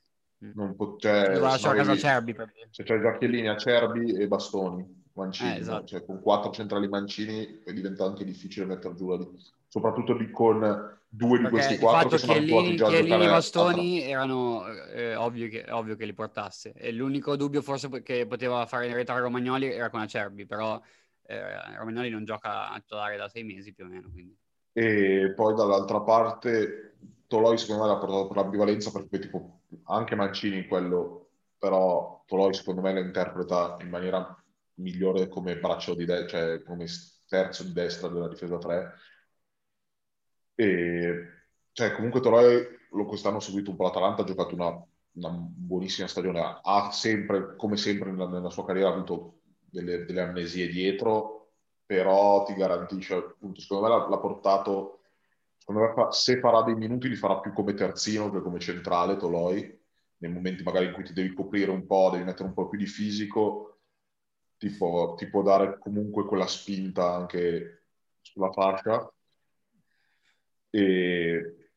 [0.57, 2.53] non po- cioè, Doveva se lasciare a casa Cerbi per.
[2.71, 5.79] Se c'hai già Chiellini, Acerbi e Bastoni, Mancini, Eh, esatto.
[5.79, 5.87] no?
[5.87, 9.31] Cioè, con quattro centrali Mancini poi diventa anche difficile mettere giù la lì.
[9.69, 13.27] Soprattutto di- con due di questi quattro fatto che sono Chiellini, già a Chiellini e
[13.27, 16.72] a- Bastoni erano eh, ovvio, che, ovvio che li portasse.
[16.74, 20.81] E l'unico dubbio forse che poteva fare irritare Romagnoli era con Acerbi, però
[21.27, 24.11] eh, Romagnoli non gioca a titolare da sei mesi più o meno.
[24.11, 24.37] Quindi.
[24.72, 26.96] E poi dall'altra parte
[27.27, 32.81] Toloi secondo me l'ha portato per l'ambivalenza perché tipo anche Mancini quello, però Toloi secondo
[32.81, 34.37] me lo interpreta in maniera
[34.74, 36.87] migliore come braccio di destra, cioè come
[37.29, 38.92] terzo di destra della difesa 3.
[40.55, 41.29] E
[41.73, 44.69] cioè comunque Toloi lo- quest'anno ho seguito un po' l'Atalanta, ha giocato una,
[45.12, 50.69] una buonissima stagione, ha sempre, come sempre nella, nella sua carriera, avuto delle, delle amnesie
[50.69, 51.51] dietro,
[51.85, 55.01] però ti garantisce, appunto, secondo me l'ha, l'ha portato,
[55.67, 59.83] me fa- se farà dei minuti li farà più come terzino che come centrale Toloi,
[60.19, 62.79] nei momenti magari in cui ti devi coprire un po', devi mettere un po' più
[62.79, 63.79] di fisico,
[64.59, 67.87] ti può, ti può dare comunque quella spinta anche
[68.21, 69.09] sulla fascia.
[70.77, 71.69] E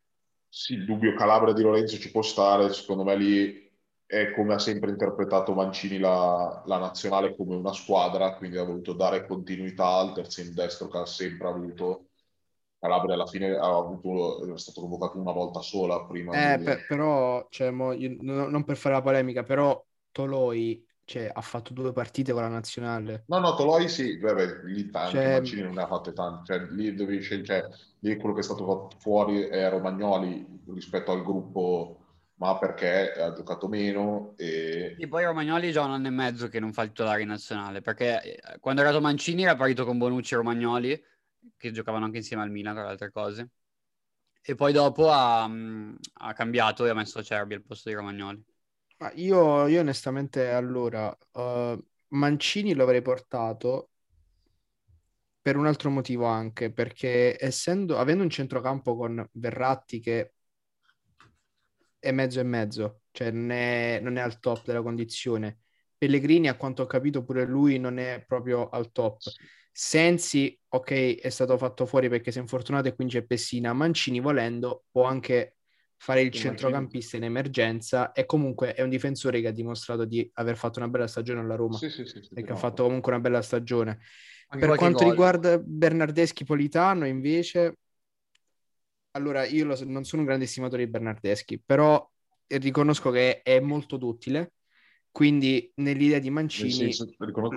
[0.50, 3.66] sì, il dubbio Calabria di Lorenzo ci può stare, secondo me lì
[4.06, 8.94] è come ha sempre interpretato Mancini la, la nazionale come una squadra, quindi ha voluto
[8.94, 12.06] dare continuità al terzino destro che ha sempre avuto.
[12.80, 16.34] Calabria alla fine ha avuto, è stato convocato una volta sola prima.
[16.36, 20.86] Eh, di- per- però, cioè, mo, io- no- non per fare la polemica, però Toloi
[21.08, 23.28] cioè, ha fatto due partite con la nazionale.
[23.30, 26.66] No, no, Toloi sì, vabbè, lì anche Cioè- Mancini non ne ha fatte tante, cioè,
[26.72, 27.68] lì scegliere, cioè,
[28.00, 33.34] lì quello che è stato fatto fuori è Romagnoli rispetto al gruppo, ma perché ha
[33.34, 36.82] giocato meno e E poi Romagnoli è già un anno e mezzo che non fa
[36.84, 40.38] il titolare in nazionale, perché eh, quando era arrivato Mancini era partito con Bonucci e
[40.38, 41.04] Romagnoli,
[41.56, 43.50] che giocavano anche insieme al Milan, tra le altre cose.
[44.42, 48.44] E poi dopo ha, mm, ha cambiato e ha messo Cerbi al posto di Romagnoli.
[48.98, 53.90] Ma io, io onestamente, allora, eh, Mancini lo avrei portato
[55.42, 60.34] per un altro motivo anche, perché essendo, avendo un centrocampo con Verratti che
[62.00, 65.60] è mezzo e mezzo, cioè non è, non è al top della condizione.
[65.98, 69.20] Pellegrini, a quanto ho capito, pure lui non è proprio al top.
[69.72, 73.74] Sensi, ok, è stato fatto fuori perché si è infortunato e quindi c'è Pessina.
[73.74, 75.57] Mancini, volendo, può anche
[75.98, 80.56] fare il centrocampista in emergenza e comunque è un difensore che ha dimostrato di aver
[80.56, 82.54] fatto una bella stagione alla Roma sì, sì, sì, e che no.
[82.54, 84.00] ha fatto comunque una bella stagione.
[84.50, 85.10] Anche Per quanto gol.
[85.10, 87.78] riguarda Bernardeschi Politano, invece,
[89.12, 92.10] allora io lo- non sono un grande estimatore di Bernardeschi, però
[92.48, 94.54] riconosco che è molto duttile.
[95.18, 97.08] Quindi, nell'idea di Mancini, senso,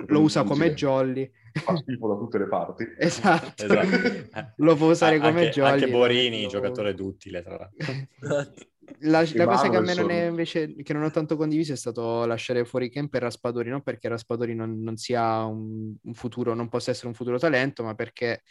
[0.07, 1.29] lo usa come jolly.
[1.53, 2.85] fa schifo da tutte le parti.
[2.97, 4.53] Esatto, Esatto.
[4.57, 5.71] lo può usare Ah, come anche, jolly.
[5.83, 7.93] anche Borini, lo- giocatore duttile, tra l'altro.
[9.01, 11.75] La, la cosa che a me non è invece che non ho tanto condiviso è
[11.77, 16.55] stato lasciare fuori Kemp e Raspadori, non perché Raspadori non, non sia un, un futuro,
[16.55, 18.41] non possa essere un futuro talento, ma perché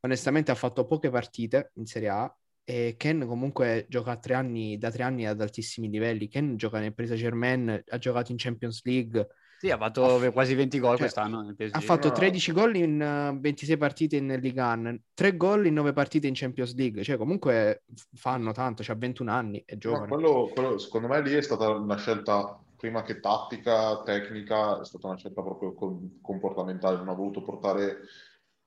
[0.00, 4.78] onestamente ha fatto poche partite in Serie A e Ken comunque gioca a tre anni,
[4.78, 6.28] da tre anni ad altissimi livelli.
[6.28, 9.26] Ken gioca nel Paris Saint-Germain, ha giocato in Champions League,
[9.58, 11.74] Sì, ha fatto Ha- quasi 20 gol cioè, quest'anno nel PSG.
[11.74, 12.14] ha fatto no.
[12.14, 16.34] 13 gol in eh, 26 partite in Ligue 1, 3 gol in 9 partite in
[16.34, 20.06] Champions League, cioè comunque fanno tanto, c'ha 21 anni e giovane.
[20.08, 25.06] quello, quello, secondo me lì è stata una scelta prima che tattica, tecnica, è stata
[25.08, 26.96] una scelta proprio con- comportamentale.
[26.96, 27.98] Non ha voluto portare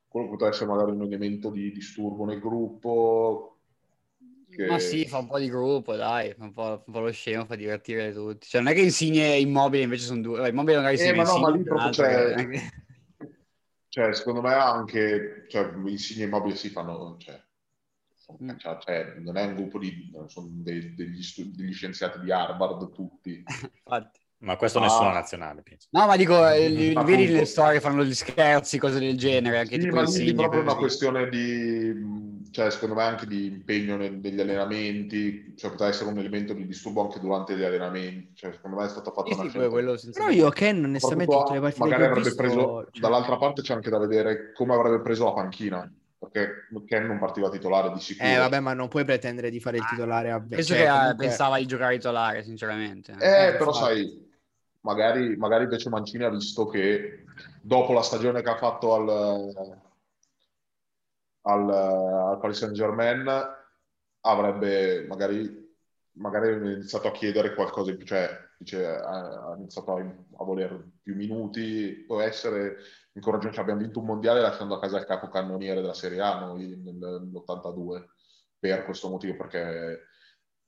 [0.08, 3.57] quello potrebbe essere magari un elemento di disturbo nel gruppo.
[4.58, 4.65] Che...
[4.65, 7.46] Ma sì, fa un po' di gruppo, dai, fa un po', un po', lo scemo,
[7.46, 8.48] fa divertire tutti.
[8.48, 11.38] Cioè, non è che Insigne e Immobile invece sono due, Immobile magari eh, ma no,
[11.38, 12.34] ma lì proprio c'è...
[12.34, 12.72] Che...
[13.88, 17.39] Cioè, secondo me anche, cioè, Insigne e Immobile si fanno, cioè,
[18.41, 18.58] mm.
[18.58, 21.22] cioè, cioè, non è un gruppo di, sono dei, degli,
[21.54, 23.43] degli, scienziati di Harvard tutti.
[23.46, 24.20] Infatti.
[24.39, 25.88] Ma questo nessuno nazionale, penso.
[25.91, 29.60] No, ma dico, eh, li, vedi nelle storie, fanno gli scherzi, cose del genere.
[29.60, 33.97] Anche sì, ma lì è proprio una questione di, cioè, secondo me, anche di impegno
[33.97, 38.36] negli allenamenti, cioè potrebbe essere un elemento di disturbo anche durante gli allenamenti.
[38.36, 40.12] Cioè, secondo me è stata fatta sì, una sì, scelta.
[40.12, 43.02] Però io Ken, onestamente, tutte le partite magari avrebbe visto, preso, cioè...
[43.02, 47.50] dall'altra parte c'è anche da vedere come avrebbe preso la panchina perché Ken non partiva
[47.50, 48.30] titolare di sicuro.
[48.30, 50.89] Eh vabbè, ma non puoi pretendere di fare il ah, titolare a Penso cioè, che
[50.89, 51.26] comunque...
[51.26, 53.15] pensava di giocare titolare, sinceramente.
[53.19, 54.27] Eh, eh però sai,
[54.88, 57.26] magari, magari invece Mancini ha visto che
[57.62, 59.10] dopo la stagione che ha fatto al,
[61.41, 63.30] al, al Paris Saint Germain
[64.21, 65.76] avrebbe magari,
[66.13, 71.15] magari iniziato a chiedere qualcosa in più, cioè dice, ha, iniziato a, a, voler più
[71.15, 72.78] minuti, può essere
[73.12, 76.78] incoraggiante, cioè, abbiamo vinto un mondiale lasciando a casa il capocannoniere della Serie A noi
[76.78, 78.06] nell'82
[78.58, 80.00] per questo motivo, perché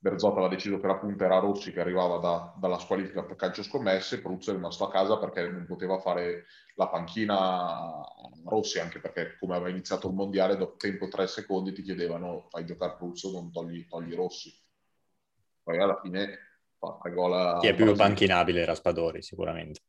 [0.02, 3.62] Berzot aveva deciso che la punta era Rossi che arrivava da, dalla squalifica per calcio
[3.62, 8.02] scommesse, Pruzzo è rimasto a casa perché non poteva fare la panchina a
[8.46, 12.64] Rossi, anche perché come aveva iniziato il mondiale, dopo tempo tre secondi ti chiedevano fai
[12.64, 14.50] giocare Pruzzo, non togli, togli Rossi.
[15.62, 16.38] Poi alla fine
[16.78, 19.82] fa tre gol Chi è più panchinabile Raspadori sicuramente.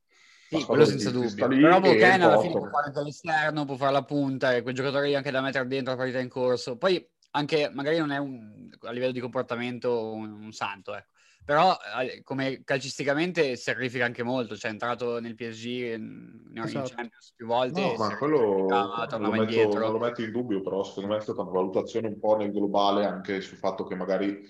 [0.50, 1.48] Sì, quello senza dubbio.
[1.48, 5.32] Però Boken alla fine può fare dall'esterno, può fare la punta, e quei giocatori anche
[5.32, 6.78] da mettere dentro la partita in corso.
[6.78, 11.12] Poi anche magari non è un, a livello di comportamento un, un santo, ecco.
[11.46, 16.90] però eh, come calcisticamente sacrifica anche molto, cioè è entrato nel PSG in, esatto.
[16.90, 17.82] in Champions più volte.
[17.82, 21.22] No, ma quello non lo, metto, non lo metto in dubbio, però secondo me è
[21.22, 24.48] stata una valutazione un po' nel globale anche sul fatto che magari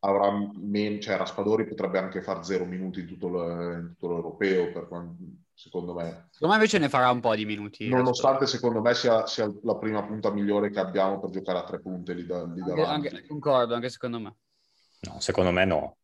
[0.00, 4.86] avrà meno, cioè Raspadori potrebbe anche fare zero minuti in tutto, in tutto l'europeo per
[4.86, 5.14] quanto
[5.54, 6.28] secondo me.
[6.30, 7.88] Secondo me invece ne farà un po' di minuti.
[7.88, 11.80] Nonostante secondo me sia, sia, la prima punta migliore che abbiamo per giocare a tre
[11.80, 14.36] punte lì, da, lì anche, anche, concordo, anche secondo me.
[15.00, 15.96] No, secondo me no.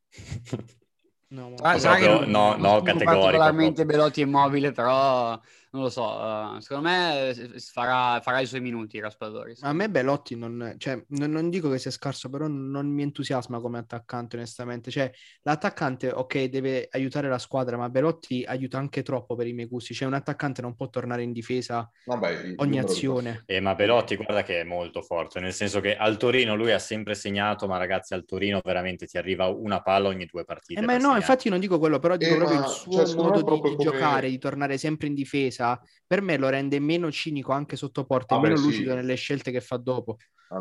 [1.29, 1.57] no, ma...
[1.57, 3.85] ah, proprio, no, no, no categorico.
[3.85, 5.39] Belotti immobile, però
[5.73, 7.33] non lo so, uh, secondo me
[7.73, 9.55] farà, farà, i suoi minuti Raspadori.
[9.61, 13.61] A me Belotti non, cioè, non, non, dico che sia scarso, però non mi entusiasma
[13.61, 14.91] come attaccante onestamente.
[14.91, 15.09] Cioè,
[15.43, 19.95] l'attaccante, ok, deve aiutare la squadra, ma Belotti aiuta anche troppo per i miei gusti.
[19.95, 23.45] Cioè, un attaccante non può tornare in difesa Vabbè, ogni azione.
[23.47, 26.81] Eh, ma Belotti, guarda che è molto forte, nel senso che al Torino lui ha
[26.81, 30.81] sempre segnato, ma ragazzi al Torino veramente ti arriva una palla ogni due partite.
[30.81, 31.19] Eh, ma no, segnare.
[31.19, 33.77] infatti non dico quello, però dico eh, proprio il suo cioè, modo di, di come...
[33.77, 38.05] giocare, di tornare sempre in difesa difesa, per me lo rende meno cinico anche sotto
[38.05, 38.97] porta, ah, meno beh, lucido sì.
[38.97, 40.17] nelle scelte che fa dopo.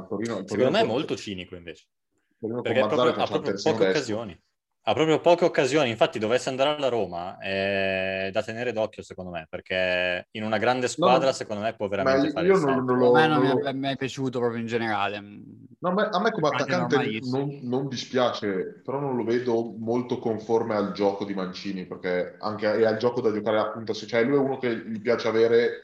[0.08, 1.86] Torino, Secondo me è molto cinico invece.
[2.40, 4.40] Perché proprio, ha proprio poche occasioni.
[4.84, 9.46] Ha proprio poche occasioni, infatti dovesse andare alla Roma è da tenere d'occhio secondo me,
[9.50, 13.12] perché in una grande squadra no, secondo me può veramente fare io non, non lo,
[13.12, 13.74] A me non, non lo...
[13.74, 15.22] mi è piaciuto proprio in generale.
[15.82, 20.92] No, a me come attaccante non, non, dispiace, però non lo vedo molto conforme al
[20.92, 24.40] gioco di Mancini, perché anche è al gioco da giocare a punta, cioè lui è
[24.40, 25.84] uno che gli piace avere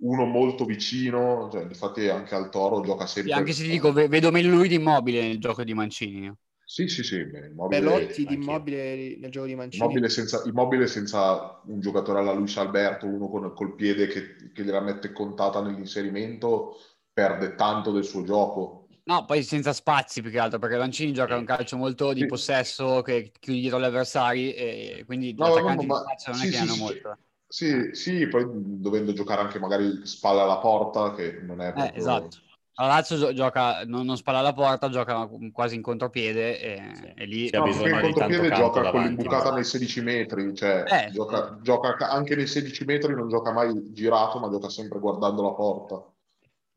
[0.00, 3.32] uno molto vicino, cioè, infatti anche al Toro gioca sempre.
[3.32, 6.32] Sì, anche se ti dico, vedo meglio lui di immobile nel gioco di Mancini.
[6.64, 7.16] Sì, sì, sì.
[7.16, 9.84] Immobile, Belotti di Immobile nel gioco di Mancini.
[9.84, 14.64] Immobile senza, immobile senza, un giocatore alla Luis Alberto, uno con, col piede che, che
[14.64, 16.76] gliela mette contata nell'inserimento,
[17.12, 18.87] perde tanto del suo gioco.
[19.08, 22.26] No, poi senza spazi più che altro, perché Mancini gioca un calcio molto di sì.
[22.26, 26.14] possesso che chiude dietro gli avversari e quindi no, gli attaccanti no, no, ma...
[26.26, 27.18] non sì, è che sì, hanno molto.
[27.48, 31.94] Sì, sì, poi dovendo giocare anche magari spalla alla porta, che non è eh, proprio...
[31.94, 32.36] Eh, esatto
[32.80, 37.12] la Lazio gioca, non, non, spalla la porta, gioca quasi in contropiede e, sì.
[37.16, 37.50] e lì...
[37.50, 41.62] No, perché in contropiede gioca con l'imbucata nei 16 metri, cioè eh, gioca, sì.
[41.62, 46.04] gioca, anche nei 16 metri, non gioca mai girato, ma gioca sempre guardando la porta.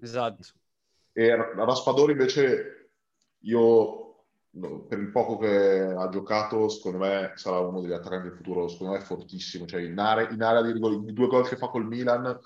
[0.02, 0.48] Esatto.
[1.14, 2.92] E Raspadori invece,
[3.40, 4.02] io
[4.88, 8.94] per il poco che ha giocato, secondo me sarà uno degli attaccanti del futuro, secondo
[8.94, 11.68] me è fortissimo, cioè in area, in area di rigore, i due gol che fa
[11.68, 12.38] col Milan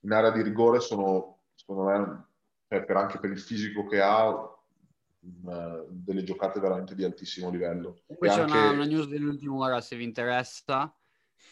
[0.00, 2.26] in area di rigore sono, secondo me
[2.68, 8.00] eh, per, anche per il fisico che ha, uh, delle giocate veramente di altissimo livello.
[8.18, 8.56] Poi c'è anche...
[8.56, 10.92] una, una, news dell'ultima ora, se vi interessa.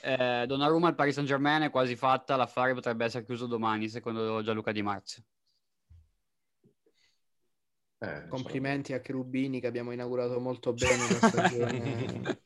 [0.03, 4.43] Eh, Donnarumma al Paris Saint Germain è quasi fatta, l'affare potrebbe essere chiuso domani, secondo
[4.43, 5.23] Gianluca Di Marzio.
[8.03, 8.99] Eh, Complimenti so.
[8.99, 12.41] a Cherubini che abbiamo inaugurato molto bene la stagione.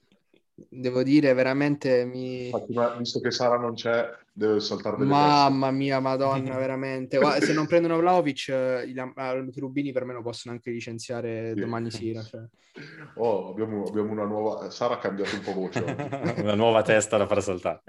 [0.68, 2.50] devo dire veramente mi...
[2.98, 5.76] visto che Sara non c'è deve saltare delle mamma teste.
[5.76, 10.54] mia madonna veramente Guarda, se non prendono Vlaovic eh, i Cherubini per me lo possono
[10.54, 11.60] anche licenziare sì.
[11.60, 12.42] domani sera cioè.
[13.16, 17.26] oh, abbiamo, abbiamo, una nuova Sara ha cambiato un po' voce una nuova testa da
[17.26, 17.82] far saltare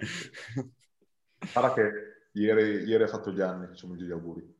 [1.45, 1.91] Sara che
[2.31, 4.55] ieri, ieri ha fatto gli anni facciamo gli auguri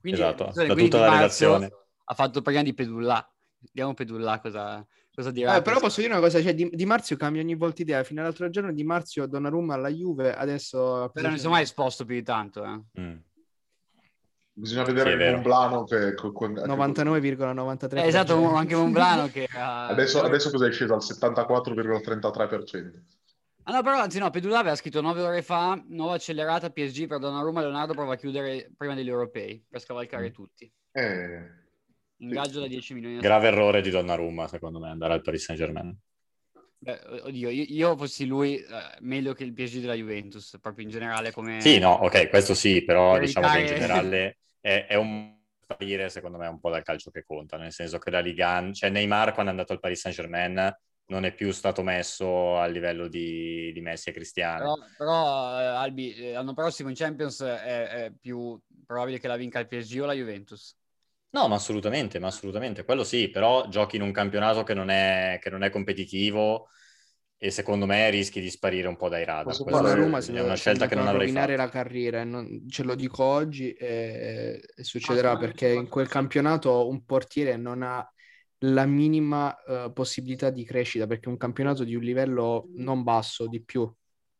[0.00, 1.70] quindi, esatto, da tutta la redazione
[2.10, 3.26] ha fatto prima di Pedulla
[3.60, 4.86] vediamo Pedulla cosa
[5.18, 5.56] Cosa dirà?
[5.56, 8.04] Eh, però posso dire una cosa, cioè, di, di, Marzio cambia ogni volta idea.
[8.04, 11.10] Fino all'altro giorno Di Marzio, Donnarumma alla Juve, adesso...
[11.12, 12.62] Però non si è mai esposto più di tanto.
[12.62, 13.00] Eh.
[13.00, 13.16] Mm.
[14.52, 16.14] Bisogna vedere sì, Monblano che...
[16.14, 17.96] 99,93%.
[17.96, 19.48] Eh, esatto, anche Monblano che...
[19.52, 19.88] Ha...
[19.88, 20.94] Adesso, adesso cosa è sceso?
[20.94, 22.90] Al 74,33%.
[23.64, 27.18] Ah no, però anzi no, Pedula aveva scritto 9 ore fa, nuova accelerata PSG per
[27.18, 30.32] Donnarumma, Leonardo prova a chiudere prima degli europei, per scavalcare mm.
[30.32, 30.72] tutti.
[30.92, 31.66] Eh...
[32.18, 33.18] Ingaggio da 10 milioni.
[33.18, 35.96] Grave errore di Donnarumma, secondo me, andare al Paris Saint-Germain.
[36.80, 38.66] Beh, oddio, io, io fossi lui eh,
[39.00, 41.60] meglio che il PSG della Juventus, proprio in generale come...
[41.60, 46.08] Sì, no, ok, questo sì, però per diciamo che in generale è, è un sparire,
[46.08, 49.32] secondo me, un po' dal calcio che conta, nel senso che la Liga, cioè Neymar
[49.32, 50.72] quando è andato al Paris Saint-Germain
[51.08, 54.74] non è più stato messo a livello di, di Messi e Cristiano.
[54.74, 59.36] Però, però eh, Albi, eh, l'anno prossimo in Champions è, è più probabile che la
[59.36, 60.77] vinca il PSG o la Juventus.
[61.30, 65.38] No, ma assolutamente, ma assolutamente, quello sì, però giochi in un campionato che non è,
[65.42, 66.68] che non è competitivo
[67.36, 69.56] e secondo me rischi di sparire un po' dai radar.
[69.56, 71.54] Questa Roma è una scelta che non avrei fatto.
[71.54, 77.04] la carriera, non, ce lo dico oggi e, e succederà perché in quel campionato un
[77.04, 78.06] portiere non ha
[78.62, 83.46] la minima uh, possibilità di crescita perché è un campionato di un livello non basso,
[83.46, 83.88] di più.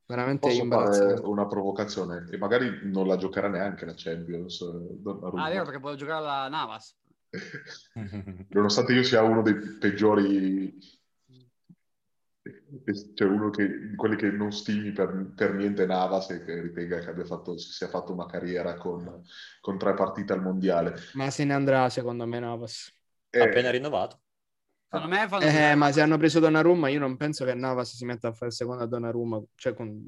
[0.09, 4.63] Veramente Posso fare una provocazione e magari non la giocherà neanche la Champions.
[4.63, 6.97] Ah, è vero, perché può giocare la Navas.
[8.49, 10.79] Nonostante io sia uno dei peggiori,
[13.15, 17.11] cioè uno che, quelli che non stimi per, per niente Navas e che ritenga che
[17.11, 19.23] abbia fatto, si sia fatto una carriera con,
[19.61, 20.95] con tre partite al mondiale.
[21.13, 22.91] Ma se ne andrà secondo me Navas.
[23.29, 24.21] Eh, appena rinnovato.
[24.91, 28.07] Secondo me fanno eh, ma se hanno preso Donnarumma, io non penso che Navas si
[28.07, 29.43] metta a fare il secondo a Donnarumma.
[29.55, 30.03] Cioè con...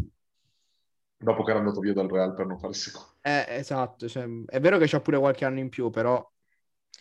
[1.19, 3.17] Dopo che era andato via dal Real per non fare il secondo.
[3.21, 4.09] Eh, esatto.
[4.09, 6.27] Cioè, è vero che c'ha pure qualche anno in più, però...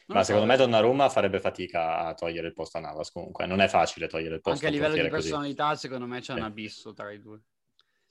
[0.07, 3.45] Ma secondo me Donnarumma farebbe fatica a togliere il posto a Navas comunque.
[3.45, 5.79] Non è facile togliere il posto Anche a livello di personalità, così.
[5.79, 6.39] secondo me c'è sì.
[6.39, 7.39] un abisso tra i due.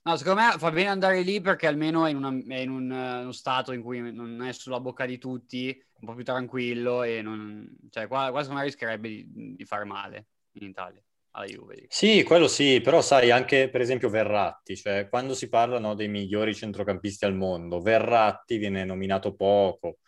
[0.09, 2.91] No, secondo me fa bene andare lì perché almeno è in, una, è in un,
[2.91, 7.03] uh, uno stato in cui non è sulla bocca di tutti, un po' più tranquillo
[7.03, 7.69] e non...
[7.91, 11.03] Cioè, qua, qua secondo me rischierebbe di, di fare male in Italia.
[11.33, 11.85] Alla Juve.
[11.89, 16.09] Sì, quello sì, però sai anche per esempio Verratti, cioè quando si parla no, dei
[16.09, 19.99] migliori centrocampisti al mondo, Verratti viene nominato poco,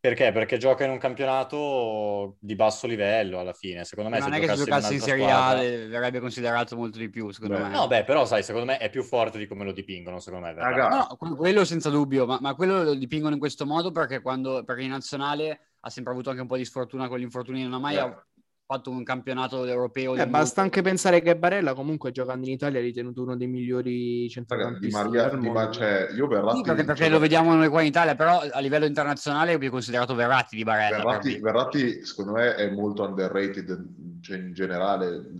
[0.00, 0.30] perché?
[0.32, 3.84] Perché gioca in un campionato di basso livello alla fine.
[3.84, 7.10] Secondo me, non è che se giocasse in, in Serie A verrebbe considerato molto di
[7.10, 7.30] più.
[7.30, 7.62] Secondo beh.
[7.62, 10.20] me, no, beh, però, sai, secondo me è più forte di come lo dipingono.
[10.20, 14.20] Secondo me, no, quello senza dubbio, ma, ma, quello lo dipingono in questo modo perché,
[14.20, 17.62] quando, perché in nazionale ha sempre avuto anche un po' di sfortuna con gli infortuni.
[17.62, 18.22] Non ha mai yeah
[18.68, 20.14] fatto un campionato europeo.
[20.14, 24.28] Eh, basta anche pensare che Barella comunque giocando in Italia è ritenuto uno dei migliori
[24.28, 26.58] centrocampisti di Maria, di Ma- cioè, io Verratti...
[26.58, 29.70] Sì, perché, perché lo vediamo noi qua in Italia, però a livello internazionale è più
[29.70, 30.98] considerato Verratti di Barella.
[30.98, 33.86] Verratti, Verratti secondo me è molto underrated
[34.20, 35.30] cioè, in generale.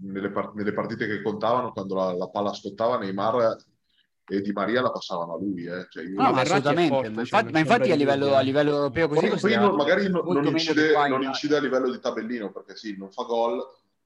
[0.00, 3.56] Nelle, part- nelle, partite che contavano, quando la, la palla scottava, Neymar
[4.28, 5.64] e Di Maria la passavano a lui.
[5.64, 5.86] Eh.
[5.88, 6.94] Cioè, no, ma assolutamente.
[6.94, 9.28] Forte, ma, infatti, cioè, ma infatti a livello, a livello, europeo così...
[9.28, 12.96] Poi, poi non, magari non, non, incide, non incide, a livello di tabellino, perché sì,
[12.98, 13.58] non fa gol,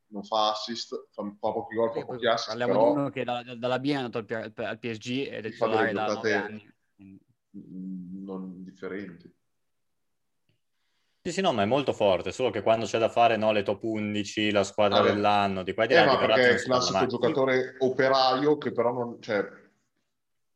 [0.08, 2.48] non fa assist, fa, fa pochi gol, fa pochi assist.
[2.48, 2.92] Parliamo però...
[2.92, 6.06] di uno che da, dalla B è andato al, al PSG ed è titolare da
[6.06, 6.72] 9 anni.
[7.50, 9.30] Non differenti.
[11.24, 13.62] Sì, sì, no, ma è molto forte, solo che quando c'è da fare no, le
[13.62, 16.62] top 11, la squadra ah, dell'anno, di qua e di là, eh, perché è il
[16.62, 19.48] classico giocatore operaio che però non, cioè,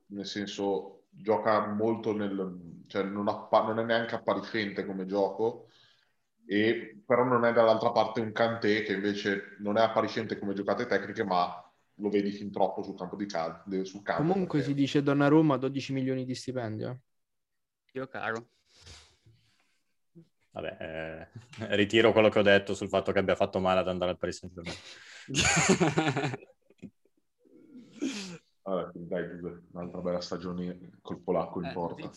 [0.09, 2.85] nel senso gioca molto nel...
[2.87, 5.69] cioè non, appa- non è neanche appariscente come gioco,
[6.47, 10.87] e, però non è dall'altra parte un Cantè che invece non è appariscente come giocate
[10.87, 11.61] tecniche, ma
[11.95, 13.85] lo vedi fin troppo sul campo di calcio.
[13.85, 14.73] Sul campo Comunque perché...
[14.73, 17.01] si dice Donnarumma 12 milioni di stipendio.
[17.93, 18.49] Io caro.
[20.51, 21.29] Vabbè, eh,
[21.77, 24.39] ritiro quello che ho detto sul fatto che abbia fatto male ad andare al Paris
[24.39, 24.77] Saint-Germain.
[28.67, 29.25] Vabbè, dai,
[29.71, 32.11] un'altra bella stagione col polacco in eh, porta.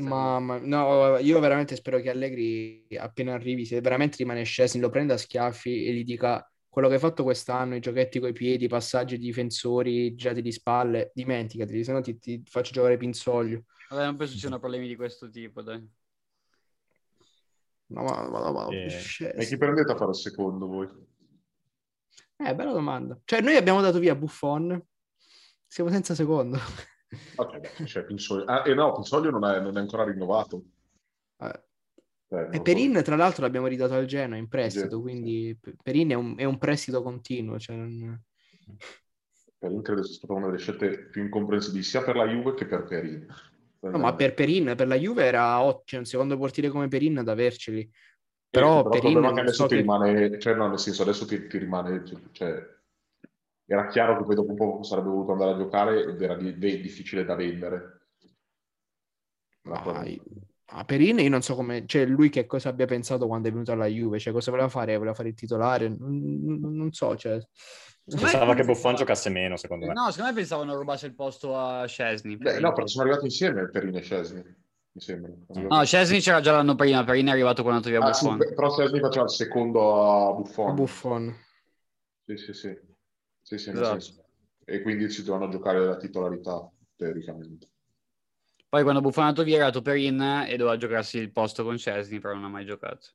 [0.00, 4.88] Ma, ma, no, io veramente spero che Allegri appena arrivi, se veramente rimane sceso, lo
[4.88, 8.64] prenda a schiaffi e gli dica quello che hai fatto quest'anno, i giochetti coi piedi,
[8.64, 13.64] i passaggi di difensori, girati di spalle, dimenticati, se no ti, ti, faccio giocare pinzoglio.
[13.90, 15.86] Vabbè, non penso ci siano problemi di questo tipo, dai.
[17.88, 20.88] No, ma, ma, ma, eh, e chi prendete a fare il secondo voi?
[22.38, 23.20] Eh, bella domanda.
[23.22, 24.82] Cioè, noi abbiamo dato via Buffon,
[25.66, 26.58] siamo senza secondo.
[27.36, 28.44] Ok, cioè, Pinsoglio...
[28.44, 30.64] Ah, eh no, Pinsoglio non è, non è ancora rinnovato.
[31.38, 31.62] Eh.
[32.28, 33.02] Eh, e Perin, so.
[33.02, 37.02] tra l'altro, l'abbiamo ridato al Genoa in prestito, quindi Perin è un, è un prestito
[37.02, 37.58] continuo.
[37.58, 38.20] Cioè non...
[39.58, 42.84] Perin credo sia stata una delle scelte più incomprensibili sia per la Juve che per
[42.84, 43.26] Perin.
[43.80, 47.32] No, ma per Perin, per la Juve era ottimo, un secondo portiere come Perin da
[47.32, 47.88] averceli.
[48.48, 49.20] Però, eh, però Perin...
[49.20, 49.80] Che adesso so ti che...
[49.80, 52.02] rimane, cioè no, nel senso adesso ti, ti rimane,
[52.32, 52.66] cioè,
[53.66, 56.58] era chiaro che poi dopo un po' sarebbe voluto andare a giocare ed era di,
[56.58, 58.08] di, difficile da vendere.
[59.62, 60.04] Ah,
[60.66, 63.72] a Perin io non so come, cioè lui che cosa abbia pensato quando è venuto
[63.72, 67.38] alla Juve, cioè cosa voleva fare, voleva fare il titolare, non, non so, cioè...
[68.06, 69.94] Pensava che Buffon giocasse meno, secondo me.
[69.94, 72.36] No, secondo me pensavano rubasse il posto a Scesni.
[72.36, 75.32] Beh, no, perché sono arrivati insieme Perin e Scesni, mi sembra.
[75.48, 78.40] No, Scesni c'era già l'anno prima, Perin è arrivato quando è via ah, Buffon.
[78.40, 80.68] Sì, però Scesni faceva il secondo a Buffon.
[80.68, 81.34] A Buffon.
[82.26, 82.78] Sì, sì, sì.
[83.44, 84.24] Sì, sì esatto.
[84.64, 87.68] E quindi si dovevano giocare la titolarità, teoricamente.
[88.68, 92.18] Poi quando Buffon è andato via era Toperin e doveva giocarsi il posto con Cesni,
[92.18, 93.08] però non ha mai giocato.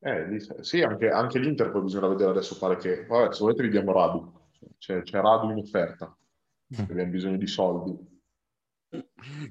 [0.00, 3.68] Eh, sì, anche, anche l'Inter poi bisogna vedere adesso fare che, vabbè, se volete vi
[3.68, 4.32] diamo Radu,
[4.78, 6.06] c'è, c'è Radu in offerta,
[6.74, 6.90] mm.
[6.90, 8.20] abbiamo bisogno di soldi.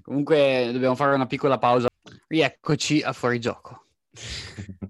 [0.02, 1.88] Comunque dobbiamo fare una piccola pausa.
[2.28, 3.86] Rieccoci a fuori gioco.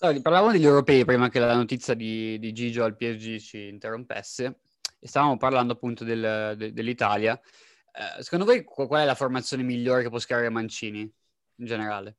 [0.00, 4.60] allora, parlavamo degli europei prima che la notizia di, di Gigio al PSG ci interrompesse
[4.98, 7.40] e stavamo parlando appunto del, de, dell'Italia
[7.98, 12.18] eh, secondo voi qual è la formazione migliore che può schierare Mancini in generale?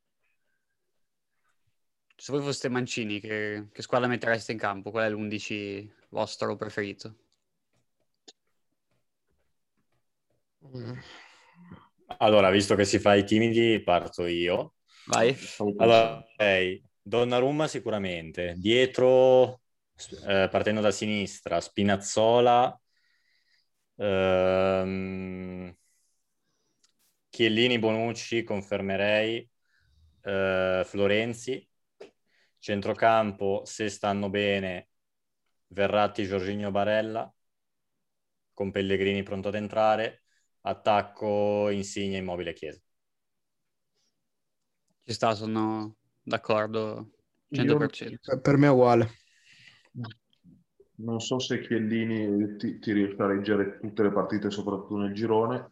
[2.16, 4.89] Se voi foste Mancini, che, che squadra mettereste in campo?
[4.89, 7.16] Qual è l'11 vostro preferito?
[12.18, 14.78] Allora, visto che si fa i timidi, parto io.
[15.05, 15.38] Vai.
[15.78, 18.55] Allora, ok, Donnarumma sicuramente.
[18.58, 19.62] Dietro,
[20.26, 22.78] eh, partendo da sinistra, Spinazzola,
[23.99, 25.76] Ehm,
[27.30, 29.49] Chiellini, Bonucci, confermerei.
[30.22, 31.66] Uh, Florenzi.
[32.60, 34.89] Centrocampo, se stanno bene,
[35.68, 37.34] Verratti, Giorginio Barella,
[38.53, 40.24] con Pellegrini pronto ad entrare.
[40.62, 42.82] Attacco, Insigne, Immobile, Chiesa.
[45.03, 45.97] Ci sta, sono
[46.28, 47.10] d'accordo
[47.50, 48.32] 100%.
[48.32, 49.10] Io, per me è uguale
[50.98, 55.72] non so se Chiellini ti, ti riesce a reggere tutte le partite, soprattutto nel girone,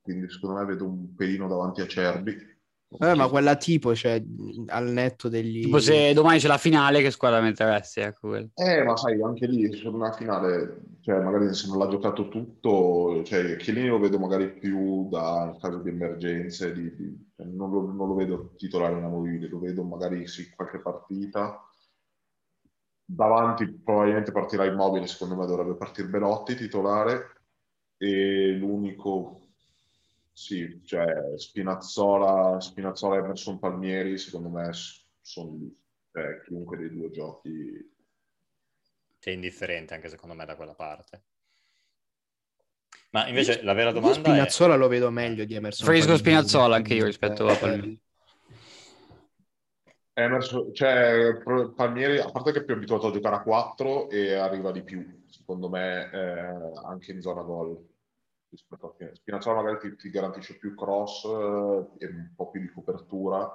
[0.00, 2.55] quindi secondo me vedo un pelino davanti a Cerbi.
[2.88, 4.22] Eh, ma quella tipo, cioè,
[4.66, 5.62] al netto degli...
[5.62, 8.00] Tipo se domani c'è la finale, che squadra metteresti?
[8.00, 8.34] Ecco.
[8.36, 13.22] Eh, ma sai, anche lì, se una finale, cioè, magari se non l'ha giocato tutto,
[13.24, 17.70] cioè, Chiellini lo vedo magari più da, in caso di emergenze, di, di, cioè, non,
[17.70, 21.68] lo, non, lo, vedo titolare inamovibile, lo vedo magari sì, qualche partita,
[23.04, 27.34] davanti probabilmente partirà immobile, secondo me dovrebbe partire Belotti titolare
[27.98, 29.45] e l'unico
[30.36, 34.70] sì, cioè Spinazzola, Spinazzola e Emerson Palmieri secondo me
[35.22, 35.58] sono
[36.12, 37.94] cioè, chiunque dei due giochi
[39.30, 41.22] è indifferente anche secondo me da quella parte.
[43.10, 44.76] Ma invece la vera domanda Spinazzola è...
[44.76, 45.86] lo vedo meglio di Emerson.
[45.86, 48.00] Fresco Spinazzola anche io rispetto eh, a Palmieri.
[50.12, 51.42] Emerson, cioè,
[51.74, 55.24] Palmieri, a parte che è più abituato a giocare a 4 e arriva di più,
[55.28, 57.95] secondo me, eh, anche in zona gol.
[58.56, 63.48] Spinazzola magari ti, ti, garantisce più cross eh, e un po' più di copertura,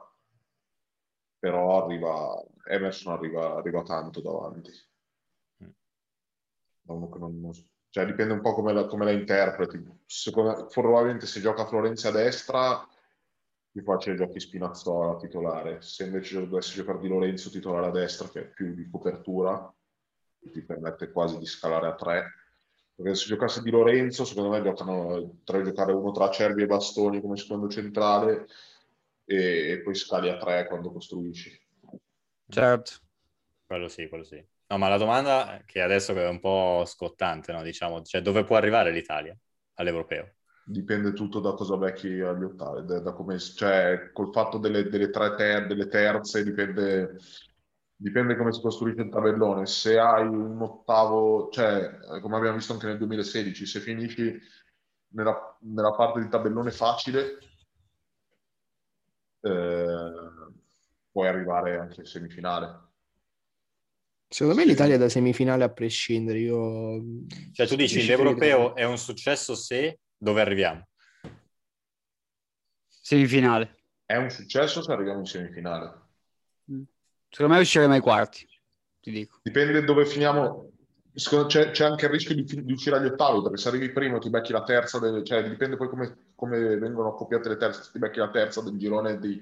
[1.40, 4.72] però arriva, Emerson arriva, arriva tanto davanti.
[6.84, 7.52] Non, non,
[7.90, 9.84] cioè, dipende un po' come la, come la interpreti.
[10.06, 12.88] Secondo, probabilmente se gioca Florenzi a destra
[13.72, 15.82] più facile giochi Spinazzola titolare.
[15.82, 19.74] Se invece dovessi giocare di Lorenzo titolare a destra, che è più di copertura,
[20.52, 22.41] ti permette quasi di scalare a tre.
[23.02, 27.20] Perché se giocasse di Lorenzo, secondo me giocano, potrei giocare uno tra Cervi e Bastoni
[27.20, 28.46] come secondo centrale
[29.26, 31.60] e, e poi scali a tre quando costruisci.
[32.48, 32.92] Certo.
[33.66, 34.44] Quello sì, quello sì.
[34.68, 37.64] No, ma la domanda che adesso è un po' scottante, no?
[37.64, 39.38] diciamo, cioè dove può arrivare l'Italia
[39.76, 40.34] all'europeo?
[40.64, 45.10] dipende tutto da cosa becchi agli ottavi, da, da come, cioè col fatto delle, delle
[45.10, 47.18] tre ter, delle terze dipende,
[48.02, 49.68] dipende come si costruisce il tabellone.
[49.68, 54.40] Se hai un ottavo, cioè come abbiamo visto anche nel 2016, se finisci
[55.10, 57.38] nella, nella parte di tabellone facile,
[59.42, 60.12] eh,
[61.12, 62.90] puoi arrivare anche in semifinale.
[64.28, 66.40] Secondo me l'Italia è da semifinale a prescindere.
[66.40, 67.04] Io...
[67.52, 70.88] Cioè tu dici l'europeo è un successo se dove arriviamo?
[72.88, 73.76] Semifinale.
[74.06, 76.00] È un successo se arriviamo in semifinale.
[77.32, 78.46] Secondo me usciremo ai quarti.
[79.00, 79.40] ti dico.
[79.42, 80.70] Dipende dove finiamo.
[81.14, 84.30] C'è, c'è, anche il rischio di, di, uscire agli ottavi, perché se arrivi primo ti
[84.30, 88.00] becchi la terza, del, cioè dipende poi come, come vengono accoppiate le terze, se ti
[88.00, 89.42] becchi la terza del girone di,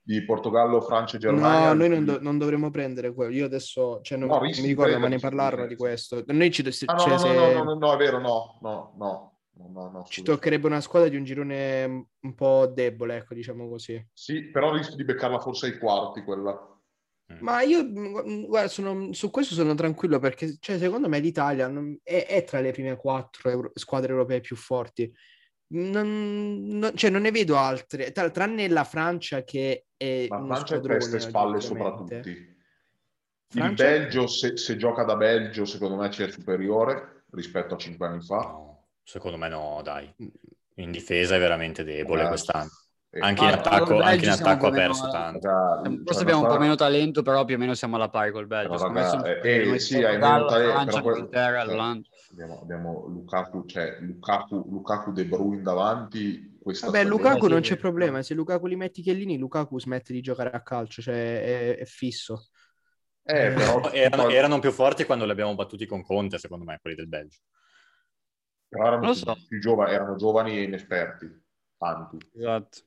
[0.00, 1.68] di Portogallo, Francia e Germania.
[1.68, 3.32] No, noi non, do, non, dovremmo prendere quello.
[3.32, 6.22] Io adesso, cioè, non, no, mi ricordo, ma ne parlarono di questo.
[6.26, 7.34] Noi ci, ah, no, cioè, no, se...
[7.34, 9.32] no, no, no, è vero, no, no, no.
[9.60, 14.00] No, no, Ci toccherebbe una squadra di un girone un po' debole, ecco, diciamo così.
[14.12, 16.77] Sì, però rischio di beccarla forse ai quarti quella.
[17.32, 17.36] Mm.
[17.40, 21.98] Ma io, mm, guarda, sono, su questo sono tranquillo perché, cioè, secondo me l'Italia non,
[22.02, 25.12] è, è, tra le prime quattro euro, squadre europee più forti.
[25.70, 30.26] Non, non, cioè, non ne vedo altre, tra, tranne la Francia che è...
[30.28, 32.56] La Francia è testa e spalle sopra tutti.
[33.48, 33.68] Francia...
[33.68, 38.06] Il Belgio, se, se, gioca da Belgio, secondo me ci è superiore rispetto a cinque
[38.06, 38.40] anni fa.
[38.40, 40.10] No, secondo me no, dai.
[40.22, 40.28] Mm.
[40.76, 42.70] In difesa è veramente debole eh, quest'anno.
[43.10, 46.02] Anche in attacco, anche in attacco ha perso meno, tanto.
[46.04, 49.24] Forse abbiamo un po' meno talento, però più o meno siamo alla pari col Belgio.
[49.24, 50.92] Eh, eh, sì, hai meno talento.
[50.92, 52.02] Cioè,
[52.32, 56.56] abbiamo, abbiamo Lukaku, cioè, Lukaku, Lukaku De Bruyne davanti.
[56.62, 58.20] Vabbè, Lukaku non c'è problema.
[58.22, 62.50] Se Lukaku li metti Chiellini, Lukaku smette di giocare a calcio, cioè è, è fisso.
[63.22, 66.96] Eh, però, erano, erano, più forti quando li abbiamo battuti con Conte, secondo me, quelli
[66.96, 67.38] del Belgio.
[68.68, 69.34] Però erano, so.
[69.48, 71.42] più giovani, erano giovani e inesperti,
[71.78, 72.18] tanti.
[72.34, 72.86] Esatto.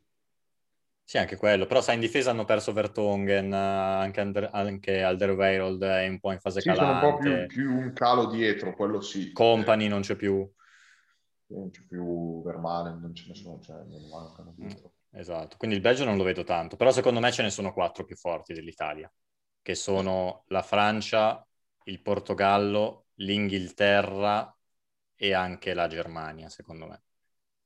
[1.11, 1.65] Sì, anche quello.
[1.65, 6.39] Però, sai, in difesa hanno perso Vertongen, anche, Ander- anche Alderweireld è un po' in
[6.39, 6.85] fase sì, calante.
[6.85, 9.29] Sono un po' più, più, un calo dietro, quello sì.
[9.33, 9.89] Company eh.
[9.89, 10.49] non c'è più.
[11.47, 14.93] Non c'è più Vermanen, non ce ne sono, cioè non mancano dietro.
[14.93, 16.77] Mm, esatto, quindi il Belgio non lo vedo tanto.
[16.77, 19.11] Però secondo me ce ne sono quattro più forti dell'Italia,
[19.61, 21.45] che sono la Francia,
[21.87, 24.57] il Portogallo, l'Inghilterra
[25.17, 27.01] e anche la Germania, secondo me.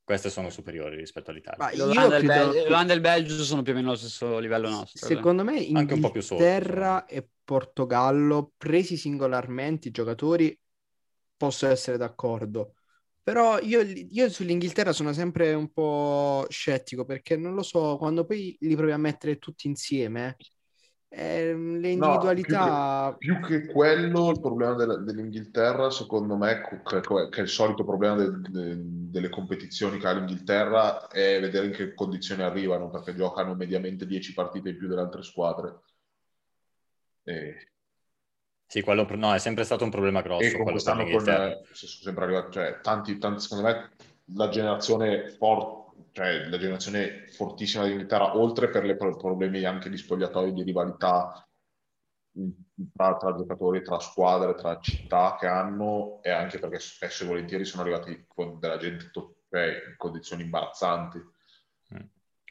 [0.06, 1.84] Queste sono superiori rispetto all'Italia.
[1.84, 2.52] L'Olanda, credo...
[2.52, 5.08] Belgio, e il Belgio sono più o meno allo stesso livello nostro.
[5.08, 10.56] Secondo me Inghilterra e Portogallo, presi singolarmente i giocatori,
[11.36, 12.76] posso essere d'accordo.
[13.24, 18.56] Però io, io, sull'Inghilterra sono sempre un po' scettico perché non lo so, quando poi
[18.60, 20.38] li provi a mettere tutti insieme,
[21.18, 23.06] eh, le individualità...
[23.12, 27.42] No, più, che, più, che, quello, il problema del, dell'Inghilterra, secondo me, che, che, è
[27.42, 32.42] il solito problema de, de, delle competizioni che ha l'Inghilterra, è vedere in che condizioni
[32.42, 35.80] arrivano, perché giocano mediamente 10 partite in più delle altre squadre.
[37.24, 37.70] E...
[38.68, 40.46] Sì, quello no, è sempre stato un problema grosso.
[40.46, 43.92] E con quest'anno con, eh, sono sempre arrivati, cioè, tanti, tanti, secondo me,
[44.34, 50.52] la generazione forte cioè la generazione fortissima dell'Inghilterra, oltre per i problemi anche di spogliatoio,
[50.52, 51.48] di rivalità
[52.94, 57.66] tra, tra, giocatori, tra squadre, tra città che hanno, e anche perché spesso e volentieri
[57.66, 61.18] sono arrivati con della gente to- cioè, in condizioni imbarazzanti.
[61.96, 62.06] Mm.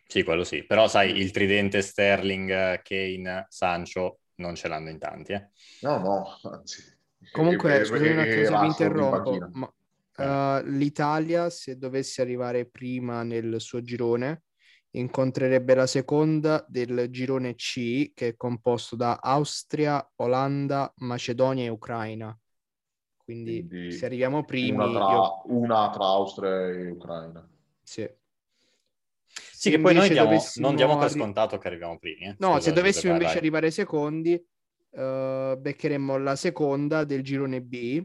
[0.06, 5.32] Sì, quello sì, però sai, il tridente Sterling, Kane, Sancho non ce l'hanno in tanti,
[5.32, 5.48] eh?
[5.80, 6.92] No, no, anzi.
[7.30, 9.72] Comunque, scusate un attimo se vi interrompo, ma
[10.16, 14.44] Uh, L'Italia, se dovesse arrivare prima nel suo girone,
[14.90, 22.38] incontrerebbe la seconda del girone C, che è composto da Austria, Olanda, Macedonia e Ucraina.
[23.16, 24.70] Quindi, Quindi se arriviamo primi...
[24.70, 25.42] Una tra, io...
[25.46, 27.48] una tra Austria e Ucraina.
[27.82, 28.08] Sì.
[29.26, 32.26] Sì, che poi noi diamo, non diamo per scontato che arriviamo primi.
[32.26, 32.36] Eh?
[32.38, 38.04] No, Scusa, se dovessimo invece arrivare secondi, uh, beccheremmo la seconda del girone B,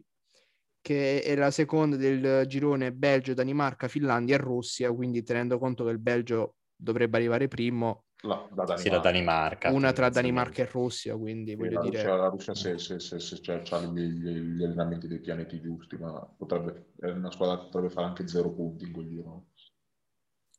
[0.90, 5.92] che è la seconda del girone Belgio, Danimarca, Finlandia e Russia, quindi tenendo conto che
[5.92, 8.06] il Belgio dovrebbe arrivare primo.
[8.22, 8.78] La, la Danimarca.
[8.78, 9.72] Sì, la Danimarca.
[9.72, 12.02] Una tra Danimarca e Russia, quindi sì, voglio la dire...
[12.02, 15.96] Russia, la Russia se, se, se, se cioè, ha gli, gli, allenamenti dei pianeti giusti,
[15.96, 19.46] ma potrebbe, è una squadra che potrebbe fare anche zero punti in quel giro.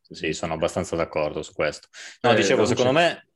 [0.01, 1.89] Sì, sì, sono abbastanza d'accordo su questo.
[2.21, 3.31] No, eh, dicevo, secondo me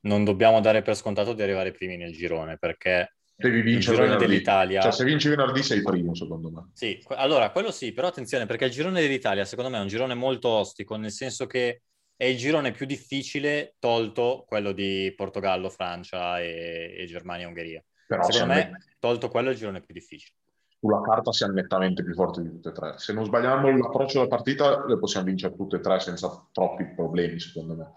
[0.00, 4.18] non dobbiamo dare per scontato di arrivare primi nel girone, perché Devi vincere il girone
[4.18, 4.80] dell'Italia.
[4.80, 6.70] Cioè, se vinci venerdì sei primo, secondo me.
[6.72, 10.14] Sì, allora quello sì, però attenzione perché il girone dell'Italia, secondo me, è un girone
[10.14, 11.82] molto ostico, nel senso che
[12.16, 17.84] è il girone più difficile, tolto quello di Portogallo, Francia e, e Germania e Ungheria.
[18.06, 18.96] Però secondo me, met...
[19.00, 20.36] tolto quello è il girone più difficile.
[20.78, 22.98] Sulla carta siamo nettamente più forti di tutte e tre.
[22.98, 27.40] Se non sbagliamo l'approccio della partita, le possiamo vincere tutte e tre senza troppi problemi,
[27.40, 27.92] secondo me.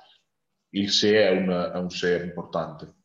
[0.69, 2.95] Il se è un, è un se importante.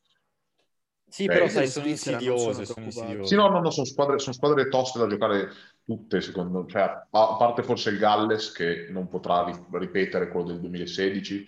[1.13, 3.27] Sì, però sai, sono insidiose, sono insidiose.
[3.27, 5.51] Sì, no, no, no sono, squadre, sono squadre toste da giocare
[5.85, 6.69] tutte, secondo me.
[6.71, 11.47] Cioè, a parte forse il Galles, che non potrà ripetere quello del 2016,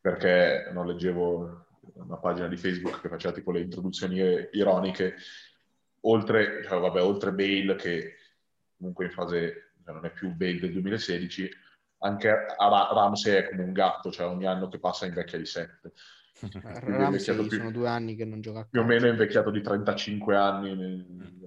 [0.00, 4.18] perché non leggevo una pagina di Facebook che faceva tipo le introduzioni
[4.50, 5.14] ironiche,
[6.00, 8.16] oltre, cioè, vabbè, oltre Bale, che
[8.76, 11.48] comunque in fase, cioè, non è più Bale del 2016,
[11.98, 12.28] anche
[12.58, 15.92] Ramsey è come un gatto, cioè ogni anno che passa invecchia di 7.
[16.84, 21.44] Ramsey sono due anni che non gioca Più o meno è invecchiato di 35 anni.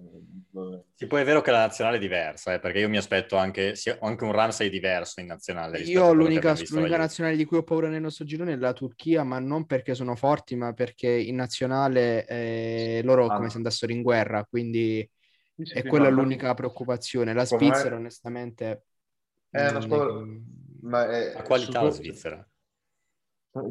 [0.95, 3.75] Sì, poi è vero che la nazionale è diversa, eh, perché io mi aspetto anche,
[3.99, 5.79] anche, un Ramsey diverso in nazionale.
[5.79, 9.39] Io l'unica, l'unica nazionale di cui ho paura nel nostro girone è la Turchia, ma
[9.39, 13.35] non perché sono forti, ma perché in nazionale eh, loro ah.
[13.35, 15.07] come se andassero in guerra, quindi
[15.55, 17.33] sì, è quella l'unica preoccupazione.
[17.33, 17.95] La Svizzera, me...
[17.95, 18.83] onestamente...
[19.49, 20.25] È una squadra...
[20.81, 21.33] Ma è...
[21.35, 22.48] A qualità la Svizzera.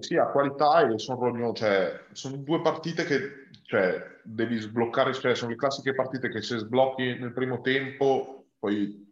[0.01, 5.53] Sì, a qualità e sono, cioè, sono due partite che cioè, devi sbloccare, cioè, sono
[5.53, 9.07] le classiche partite che se sblocchi nel primo tempo poi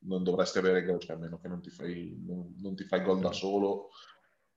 [0.00, 3.02] non dovresti avere gol, cioè, a meno che non ti fai, non, non ti fai
[3.02, 3.90] gol da solo,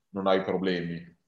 [0.10, 1.20] non hai problemi.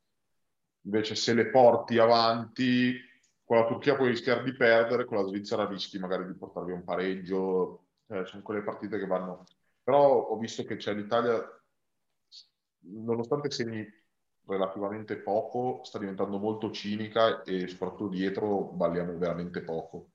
[0.85, 2.95] Invece se le porti avanti,
[3.43, 6.85] con la Turchia puoi rischiare di perdere, con la Svizzera rischi magari di portarvi un
[6.85, 9.43] pareggio, cioè, sono quelle partite che vanno...
[9.83, 11.41] Però ho visto che c'è l'Italia,
[12.85, 13.85] nonostante segni
[14.47, 20.09] relativamente poco, sta diventando molto cinica e soprattutto dietro balliamo veramente poco.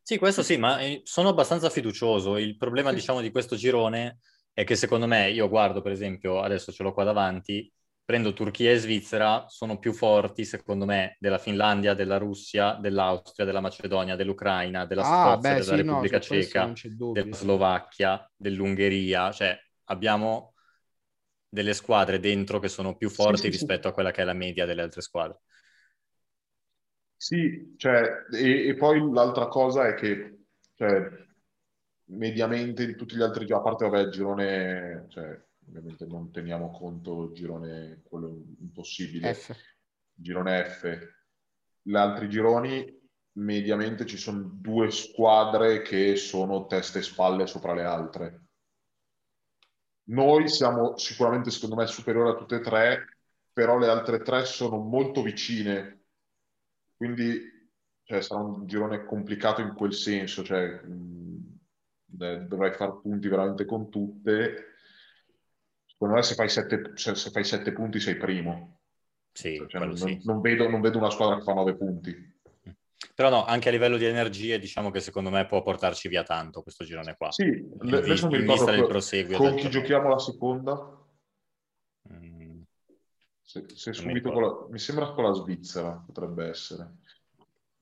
[0.00, 2.36] Sì, questo sì, ma eh, sono abbastanza fiducioso.
[2.36, 2.96] Il problema, sì.
[2.96, 4.18] diciamo, di questo girone
[4.52, 7.72] è che secondo me, io guardo per esempio, adesso ce l'ho qua davanti,
[8.04, 13.60] prendo Turchia e Svizzera, sono più forti secondo me della Finlandia, della Russia, dell'Austria, della
[13.60, 16.72] Macedonia, dell'Ucraina, della ah, Scozia, beh, della sì, Repubblica no, Ceca,
[17.12, 20.51] della Slovacchia, dell'Ungheria, cioè abbiamo
[21.52, 23.88] delle squadre dentro che sono più forti sì, sì, rispetto sì.
[23.88, 25.40] a quella che è la media delle altre squadre.
[27.14, 30.44] Sì, cioè, e, e poi l'altra cosa è che
[30.74, 31.10] cioè,
[32.06, 35.38] mediamente di tutti gli altri giochi, a parte vabbè, il girone, cioè,
[35.68, 39.54] ovviamente non teniamo conto il girone quello impossibile, F.
[40.14, 40.98] girone F.
[41.82, 43.00] Gli altri gironi
[43.32, 48.41] mediamente ci sono due squadre che sono teste e spalle sopra le altre
[50.12, 53.18] noi siamo sicuramente, secondo me, superiori a tutte e tre,
[53.52, 56.04] però le altre tre sono molto vicine,
[56.96, 57.50] quindi
[58.04, 61.58] cioè, sarà un girone complicato in quel senso, cioè, mh,
[62.46, 64.66] dovrai fare punti veramente con tutte.
[65.86, 68.80] Secondo me se fai sette, se, se fai sette punti sei primo.
[69.32, 70.20] Sì, cioè, non, sì.
[70.24, 72.31] Non, vedo, non vedo una squadra che fa nove punti.
[73.22, 76.60] Però no, anche a livello di energie, diciamo che secondo me può portarci via tanto
[76.60, 77.30] questo girone qua.
[77.30, 80.98] Sì, in, adesso mi ricordo del proseguio con chi giochiamo la seconda?
[82.12, 82.62] Mm.
[83.40, 86.96] Se, se subito mi, la, mi sembra con la Svizzera potrebbe essere.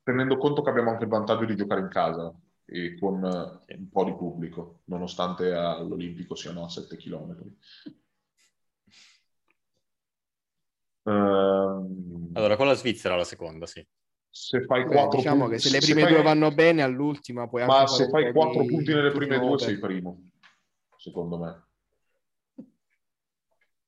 [0.03, 2.35] Tenendo conto che abbiamo anche il vantaggio di giocare in casa
[2.67, 3.77] e con sì.
[3.77, 7.35] un po' di pubblico, nonostante all'Olimpico siano a 7 km.
[12.35, 13.83] Allora, con la Svizzera la seconda, sì
[14.31, 16.25] se fai Beh, quattro diciamo punti, che se le prime se due fai...
[16.25, 20.31] vanno bene all'ultima puoi ma se fai quattro punti nelle prime due sei primo
[20.97, 21.65] secondo me.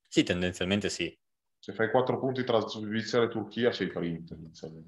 [0.09, 1.17] Sì tendenzialmente sì.
[1.59, 4.25] Se fai quattro punti tra Svizzera e Turchia sei primo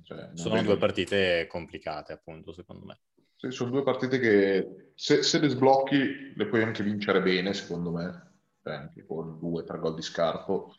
[0.02, 0.66] cioè, sono vedo...
[0.66, 3.00] due partite complicate appunto secondo me.
[3.36, 7.92] Sì, sono due partite che se, se, le sblocchi le puoi anche vincere bene secondo
[7.92, 8.32] me.
[8.62, 10.74] Cioè, anche con due tre gol di scarpo.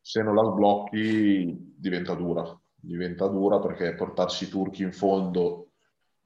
[0.00, 5.72] Se non la sblocchi diventa dura diventa dura perché portarsi i turchi in fondo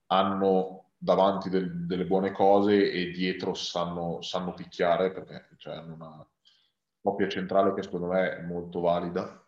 [0.06, 6.28] hanno davanti del, delle buone cose e dietro sanno, sanno picchiare perché cioè, hanno una
[7.00, 9.42] coppia centrale che secondo me è molto valida.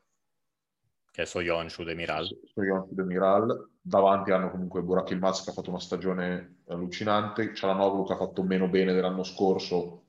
[1.10, 2.26] Che è Soyonshu Demiral.
[2.54, 3.70] Soyonshu Demiral.
[3.82, 8.42] Davanti hanno comunque Burak Ilmaz che ha fatto una stagione allucinante, Cialanoglu che ha fatto
[8.42, 10.04] meno bene dell'anno scorso,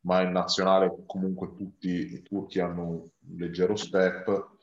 [0.00, 4.58] ma in nazionale comunque tutti i turchi hanno un leggero step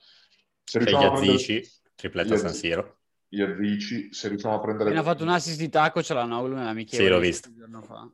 [0.68, 1.38] se riusciamo a prendere...
[1.38, 2.97] Zici, tripletta San Siro.
[3.30, 4.89] Iazzici, se riusciamo a prendere...
[4.89, 7.07] Appena fatto un assist di tacco ce l'hanno nell'amichevole.
[7.07, 7.49] Sì, l'ho visto.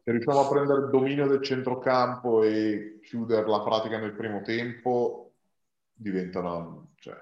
[0.04, 5.34] Se riusciamo a prendere il dominio del centrocampo e chiudere la pratica nel primo tempo,
[5.94, 7.16] diventa una, cioè,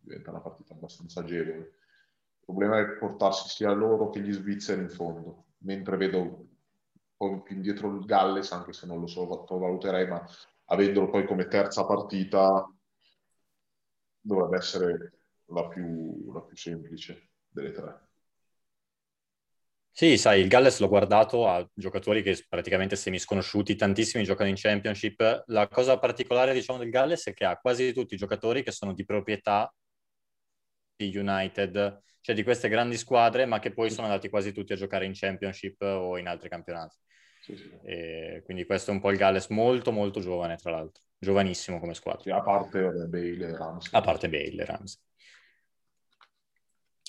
[0.00, 1.58] diventa una partita abbastanza agevole.
[1.58, 6.46] Il problema è portarsi sia loro che gli svizzeri in fondo, mentre vedo un
[7.14, 10.26] po' più indietro il Galles, anche se non lo sottovaluterei, ma
[10.66, 12.66] avendolo poi come terza partita
[14.20, 15.12] dovrebbe essere
[15.46, 18.06] la più, la più semplice delle tre.
[19.90, 25.42] Sì, sai, il Galles l'ho guardato a giocatori che praticamente semisconosciuti, tantissimi giocano in Championship.
[25.46, 28.92] La cosa particolare, diciamo, del Galles è che ha quasi tutti i giocatori che sono
[28.94, 29.72] di proprietà
[30.94, 34.76] di United, cioè di queste grandi squadre, ma che poi sono andati quasi tutti a
[34.76, 36.96] giocare in Championship o in altri campionati.
[37.40, 38.42] Sì, sì.
[38.44, 42.36] quindi questo è un po' il Galles molto, molto giovane, tra l'altro giovanissimo come squadra.
[42.36, 43.90] A parte Bale e Ramsey.
[43.92, 45.00] A parte Bale e Ramsey.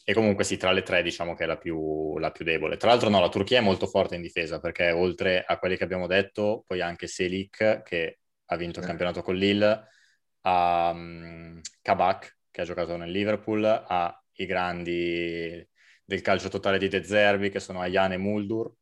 [0.03, 2.77] E comunque sì, tra le tre diciamo che è la più, la più, debole.
[2.77, 5.83] Tra l'altro no, la Turchia è molto forte in difesa perché oltre a quelli che
[5.83, 9.87] abbiamo detto, poi anche Selik che ha vinto il campionato con Lille,
[10.41, 15.67] ha um, Kabak, che ha giocato nel Liverpool, ha i grandi
[16.03, 18.73] del calcio totale di De Zerbi, che sono Ayan e Muldur.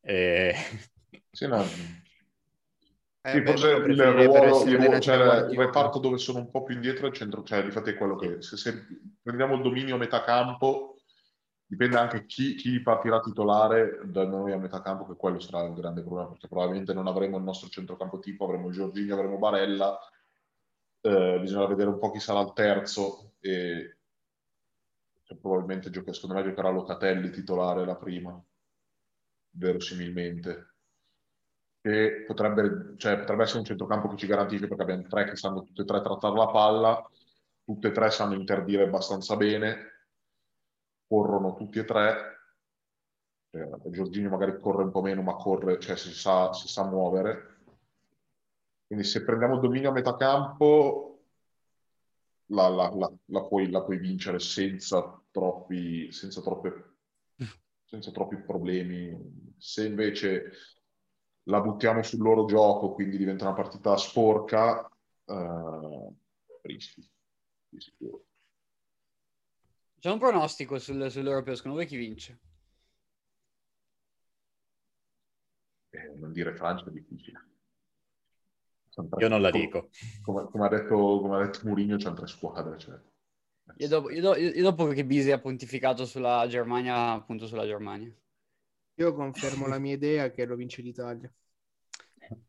[0.00, 0.54] E...
[1.30, 1.64] Sì, no.
[3.22, 6.74] Eh, sì, forse il ruolo, il, ruolo, cioè, il reparto dove sono un po' più
[6.74, 8.86] indietro è il centro, cioè infatti è quello che se, se
[9.22, 10.90] prendiamo il dominio a metà campo
[11.70, 15.74] dipende anche chi, chi partirà titolare da noi a metà campo, che quello sarà il
[15.74, 19.96] grande problema, perché probabilmente non avremo il nostro centrocampo tipo, avremo Giorgini, avremo Barella,
[21.00, 23.98] eh, bisogna vedere un po' chi sarà il terzo e
[25.22, 28.44] cioè, probabilmente gioca, secondo me giocherà Locatelli titolare la prima,
[29.50, 30.69] verosimilmente.
[31.82, 35.62] E potrebbe, cioè, potrebbe essere un centrocampo che ci garantisce perché abbiamo tre che sanno
[35.62, 37.10] tutte e tre trattare la palla,
[37.64, 39.90] tutte e tre sanno interdire abbastanza bene
[41.10, 42.38] corrono tutti e tre.
[43.50, 47.58] Eh, Giorginio magari corre un po' meno, ma corre, cioè si sa, si sa muovere.
[48.86, 51.24] Quindi se prendiamo il dominio a metà campo,
[52.46, 52.92] la, la,
[53.24, 56.94] la, puoi, la puoi, vincere senza troppi, senza, troppe,
[57.86, 59.56] senza troppi problemi.
[59.58, 60.52] Se invece
[61.44, 64.88] la buttiamo sul loro gioco, quindi diventa una partita sporca,
[65.24, 66.16] uh,
[66.62, 67.08] rischi,
[67.68, 68.24] di sicuro.
[69.98, 72.40] C'è un pronostico sul, sull'Europeo, secondo voi chi vince?
[75.90, 77.48] Eh, non dire Francia è difficile.
[79.18, 79.90] Io non la dico.
[80.22, 82.78] Come, come, ha, detto, come ha detto Mourinho, c'hanno tre squadre.
[82.78, 82.98] Cioè.
[83.76, 88.12] Io, dopo, io, do, io dopo che Bisi ha pontificato sulla Germania, appunto sulla Germania.
[89.00, 91.32] Io confermo la mia idea che lo vince l'Italia.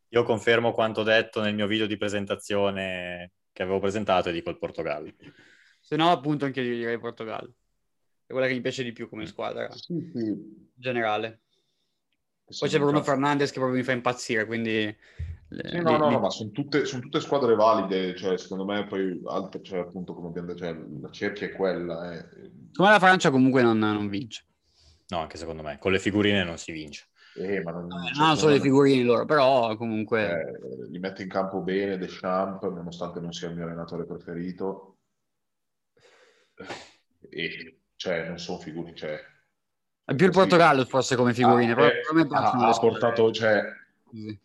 [0.09, 4.57] Io confermo quanto detto nel mio video di presentazione che avevo presentato e dico il
[4.57, 5.13] Portogallo.
[5.79, 7.53] Se no, appunto, anche io direi Portogallo.
[8.25, 10.69] È quella che mi piace di più come squadra sì, sì.
[10.75, 11.39] generale.
[12.43, 14.93] Poi c'è Bruno Fernandes che proprio mi fa impazzire, quindi...
[15.47, 19.21] Sì, no, no, no, ma sono tutte, sono tutte, squadre valide, cioè, secondo me poi
[19.25, 22.13] altre, cioè, appunto, come abbiamo detto, cioè, la cerchia è quella.
[22.13, 22.19] Eh.
[22.19, 24.45] Secondo me la Francia comunque non, non, vince.
[25.11, 27.07] No, anche secondo me, con le figurine non si vince.
[27.35, 30.29] Eh, ma non, eh, non solo le figurine loro, però comunque...
[30.29, 34.97] Eh, li mette in campo bene Deschamps, nonostante non sia il mio allenatore preferito.
[37.29, 39.19] E cioè non sono figurine, cioè,
[40.03, 43.63] è più il Portogallo forse come figurine, ah, però eh, ha, ha portato, cioè,
[44.11, 44.39] sì.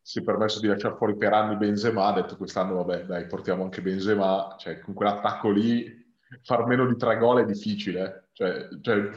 [0.00, 3.64] si è permesso di lasciare fuori per anni Benzema, ha detto quest'anno vabbè dai portiamo
[3.64, 9.10] anche Benzema, cioè con quell'attacco lì far meno di tre gol è difficile, cioè, cioè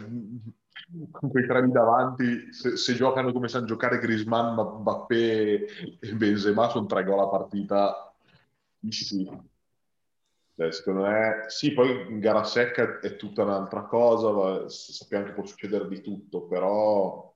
[1.11, 5.65] con quei tre lì davanti, se, se, giocano come sanno giocare Grisman, Mbappé
[5.99, 8.13] e Benzema sono tre gol a partita,
[8.89, 9.29] sì.
[10.55, 15.45] Beh, secondo me sì, poi in gara secca è tutta un'altra cosa, sappiamo che può
[15.45, 17.33] succedere di tutto, però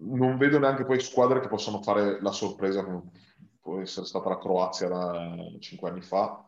[0.00, 3.10] non vedo neanche poi squadre che possano fare la sorpresa come
[3.60, 6.47] può essere stata la Croazia da cinque anni fa.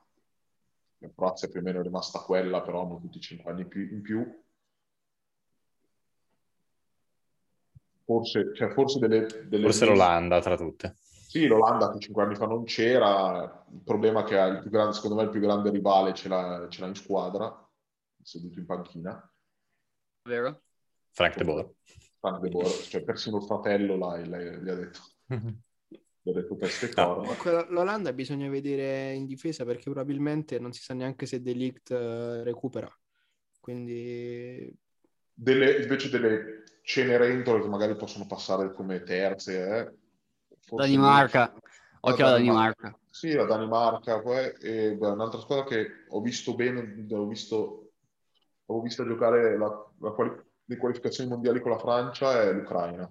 [1.00, 4.42] La Croazia più o meno è rimasta quella, però hanno tutti cinque anni in più.
[8.04, 10.96] Forse, cioè, forse delle, delle forse l'Olanda tra tutte.
[11.30, 14.70] Sì, l'Olanda che cinque anni fa non c'era, il problema è che ha il più
[14.70, 17.70] grande, secondo me il più grande rivale ce l'ha, ce l'ha in squadra,
[18.22, 19.32] seduto in panchina.
[20.22, 20.62] Vero?
[21.12, 21.70] Frank De Boer.
[22.18, 25.00] Frank De Boer, cioè persino il fratello là, gli ha detto.
[26.22, 27.66] gli ha detto queste cose.
[27.68, 32.42] L'Olanda bisogna vedere in difesa perché probabilmente non si sa neanche se De Ligt uh,
[32.42, 32.90] recupera.
[33.58, 34.74] Quindi...
[35.32, 39.94] Delle, invece delle cenerentole che magari possono passare come terze, eh,
[40.76, 41.54] Danimarca.
[42.00, 42.82] Occhio alla Danimarca.
[42.82, 42.98] Danimarca.
[43.10, 44.20] Sì, la Danimarca.
[44.20, 47.92] Poi, e, beh, un'altra squadra che ho visto bene, ho visto,
[48.66, 50.32] ho visto giocare la, la quali,
[50.64, 53.10] le qualificazioni mondiali con la Francia è l'Ucraina.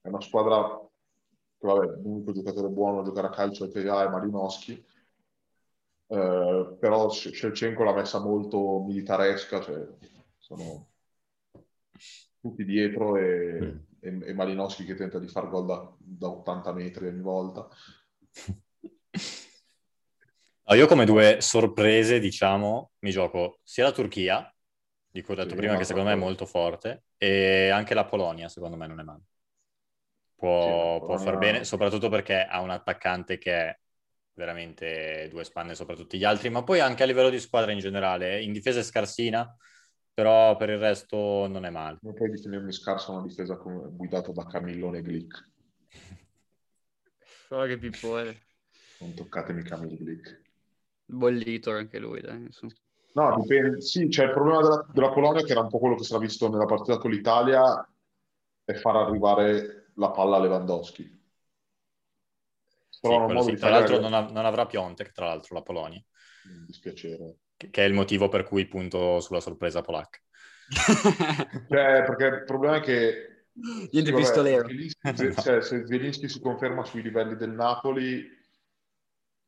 [0.00, 0.83] È una squadra
[1.72, 4.84] che, vabbè, l'unico giocatore buono a giocare a calcio che ha è Malinowski.
[6.06, 9.86] Eh, però Shevchenko l'ha messa molto militaresca, cioè
[10.38, 10.88] sono
[12.40, 17.06] tutti dietro e, e, e Malinowski che tenta di far gol da, da 80 metri
[17.06, 17.68] ogni volta.
[20.66, 24.54] No, io come due sorprese, diciamo, mi gioco sia la Turchia,
[25.10, 28.06] di cui ho detto sì, prima che secondo me è molto forte, e anche la
[28.06, 29.20] Polonia, secondo me non è male.
[30.44, 33.78] Può, sì, può far bene, soprattutto perché ha un attaccante che è
[34.34, 37.78] veramente due spanne sopra tutti gli altri, ma poi anche a livello di squadra in
[37.78, 38.42] generale.
[38.42, 39.56] In difesa è scarsina,
[40.12, 41.96] però per il resto non è male.
[42.02, 45.48] Non puoi definirmi scarsa una difesa guidata da Camillone Glick.
[47.48, 48.42] Solo che pippone.
[49.00, 50.42] Non toccatemi Camille Glick.
[51.06, 52.46] Bollito anche lui, dai.
[53.14, 53.80] No, dipende.
[53.80, 56.20] Sì, c'è il problema della, della, Polonia, che era un po' quello che si era
[56.20, 57.88] visto nella partita con l'Italia,
[58.62, 61.22] è far arrivare la palla a Lewandowski.
[62.90, 63.54] sì, sì.
[63.56, 66.02] Tra l'altro non, ha, non, avrà Piontek, tra l'altro, la Polonia.
[66.44, 67.36] Mi dispiacere.
[67.56, 70.18] Che, che, è il motivo per cui punto sulla sorpresa polacca.
[71.68, 73.28] cioè, perché il problema è che...
[73.92, 74.66] Niente sì, pistolero.
[75.00, 78.26] Vabbè, cioè, se Zielinski si conferma sui livelli del Napoli,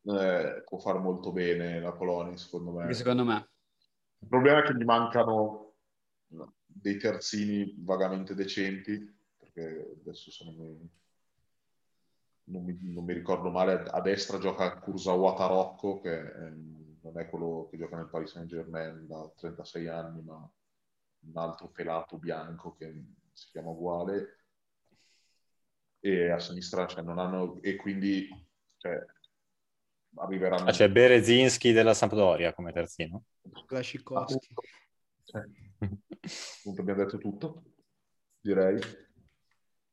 [0.04, 2.92] eh, può fare molto bene la Polonia, secondo me.
[2.92, 3.48] Secondo me.
[4.18, 5.74] Il problema è che gli mancano
[6.64, 9.15] dei terzini vagamente decenti,
[9.56, 10.52] perché adesso sono
[12.48, 16.50] non mi, non mi, ricordo male, a destra gioca Kurzawa Tarocco, che è,
[17.00, 21.68] non è quello che gioca nel Paris Saint Germain da 36 anni, ma un altro
[21.70, 23.02] pelato bianco che
[23.32, 24.44] si chiama uguale.
[25.98, 28.28] E a sinistra cioè, non hanno, e quindi
[28.76, 29.04] cioè,
[30.14, 30.68] arriveranno.
[30.68, 33.24] Ah, c'è Berezinski della Sampdoria come terzino.
[33.66, 34.54] Klassikowski.
[35.24, 35.42] Cioè,
[35.80, 37.64] appunto abbiamo detto tutto,
[38.40, 39.04] direi.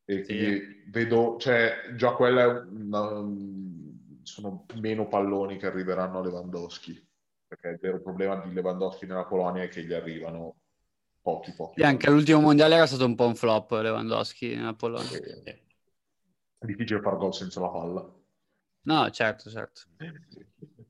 [0.06, 0.84] E quindi sì.
[0.88, 3.24] vedo, cioè, già quella è una,
[4.24, 7.08] sono meno palloni che arriveranno a Lewandowski,
[7.48, 10.56] perché il vero problema di Lewandowski nella Polonia è che gli arrivano
[11.22, 11.80] pochi, pochi.
[11.80, 15.08] E anche all'ultimo mondiale era stato un po' un flop Lewandowski nella Polonia.
[15.08, 15.22] Sì.
[15.44, 18.14] È difficile far gol senza la palla.
[18.86, 19.82] No, certo, certo.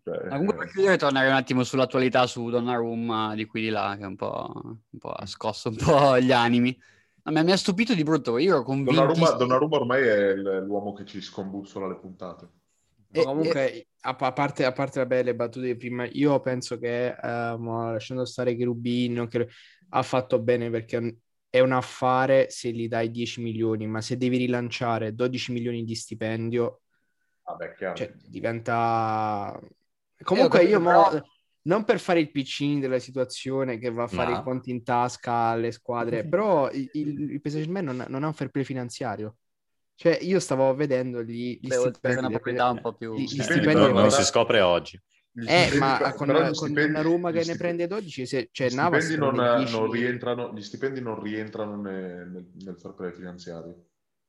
[0.04, 4.06] Cioè, Ma comunque io tornare un attimo sull'attualità su Donnarumma di qui di là, che
[4.06, 6.78] un po', un po' ha scosso un po' gli animi.
[7.26, 8.92] No, mi ha stupito di brutto, io ero convinto...
[8.92, 12.50] Donnarumma, Donnarumma ormai è l'uomo che ci scombussola le puntate.
[13.12, 13.88] E, comunque, e...
[14.02, 18.58] A, parte, a parte vabbè, le battute di prima, io penso che, uh, lasciando stare
[18.58, 19.48] Cherubino, che
[19.90, 21.18] ha fatto bene perché
[21.50, 25.96] è un affare se gli dai 10 milioni, ma se devi rilanciare 12 milioni di
[25.96, 26.82] stipendio,
[27.46, 29.58] Vabbè, cioè, diventa...
[30.24, 31.22] Comunque io, mo, però...
[31.64, 34.40] non per fare il piccino della situazione che va a fare no.
[34.40, 38.34] i conti in tasca alle squadre, però il, il, il PSG non, non ha un
[38.34, 39.38] fair play finanziario.
[39.96, 43.14] Cioè, io stavo vedendo gli, gli Beh, stipendi, una proprietà un po' più...
[43.16, 45.00] Gli, gli stipendi non, non si scopre oggi.
[45.36, 49.06] Eh, ma con, con stipendi, una Roma che ne prende 12, se, cioè gli Navas
[49.06, 53.86] stipendi non, non rientrano, gli stipendi non rientrano nel, nel, nel fair play finanziario.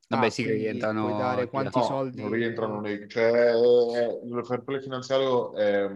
[0.07, 1.07] Vabbè, ah, sì, che rientrano.
[1.07, 2.21] Puoi dare quanti no, soldi?
[2.21, 3.07] Non rientrano nei.
[3.07, 5.89] Cioè, il fair play finanziario è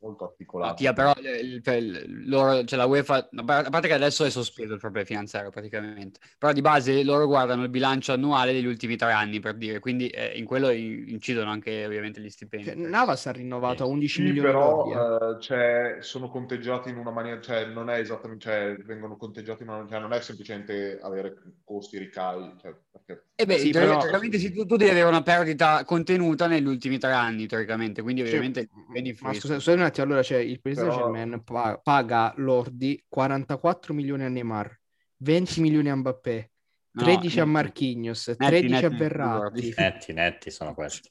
[0.00, 0.72] molto articolato.
[0.72, 4.80] Mattia, però il, il, loro, cioè la UEFA, a parte che adesso è sospeso il
[4.80, 9.40] proprio finanziario praticamente, però di base loro guardano il bilancio annuale degli ultimi tre anni
[9.40, 12.66] per dire, quindi eh, in quello incidono anche ovviamente gli stipendi.
[12.66, 15.34] Cioè, Navas ha rinnovato a 11 sì, milioni però eh.
[15.34, 19.68] uh, cioè, sono conteggiati in una maniera, cioè non è esattamente, cioè vengono conteggiati in
[19.68, 22.74] una cioè non è semplicemente avere costi ricavi, cioè.
[23.10, 23.98] E eh beh, sì, però...
[23.98, 28.22] teoricamente sì, tu, tu, devi avere una perdita contenuta negli ultimi tre anni, teoricamente, quindi
[28.22, 28.68] ovviamente...
[28.68, 31.42] Cioè, ma scusa, scusa un attimo, allora c'è il Paris Saint Germain
[31.82, 34.78] paga lordi 44 milioni a Neymar,
[35.18, 36.50] 20 milioni a Mbappé,
[36.92, 39.74] 13 no, a Marquinhos, 13 netti, a Verratti.
[39.76, 41.10] Netti, netti sono questi.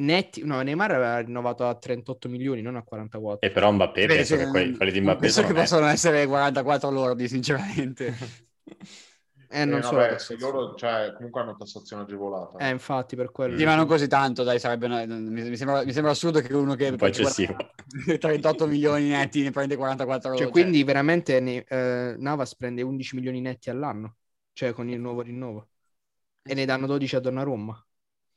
[0.00, 3.46] Netti, no, Neymar aveva rinnovato a 38 milioni, non a 44.
[3.46, 6.90] E però Mbappé, Beh, penso che quelli, quelli di Mbappé penso che possono essere 44
[6.90, 8.14] lordi, sinceramente.
[9.52, 9.96] Eh, non eh, so.
[9.96, 12.56] Vabbè, loro cioè, comunque hanno tassazione agevolata.
[12.58, 13.58] Eh, infatti, per quello.
[13.58, 15.04] Sì, ma non così tanto, dai, sarebbe una...
[15.04, 16.88] mi, sembra, mi, sembra, assurdo che uno che...
[16.88, 17.56] Un po' eccessivo.
[18.18, 20.86] 38 milioni netti ne prende 44 cioè, quindi cioè.
[20.86, 24.18] veramente ne, eh, Navas prende 11 milioni netti all'anno,
[24.52, 25.68] cioè con il nuovo rinnovo.
[26.42, 27.86] E ne danno 12 a Donnarumma.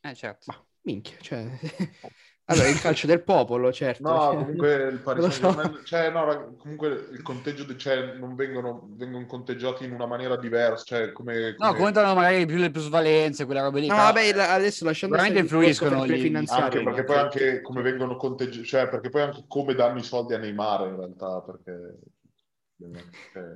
[0.02, 0.52] Eh, certo.
[0.52, 1.48] Ma minchia, cioè...
[2.46, 4.04] Allora, il calcio del popolo, certo.
[4.04, 5.84] No, comunque il Paris Saint-Germain, so.
[5.86, 11.12] cioè, no, comunque il conteggio, cioè, non vengono, vengono conteggiati in una maniera diversa, cioè,
[11.14, 11.70] come, come...
[11.72, 13.88] No, contano magari più le plusvalenze, quelle robe lì.
[13.88, 16.64] No, vabbè, adesso lasciando Veramente influiscono gli finanziari.
[16.64, 20.34] Anche perché poi anche come vengono conteggiati, cioè, perché poi anche come danno i soldi
[20.34, 21.98] a Neymar, in realtà, perché...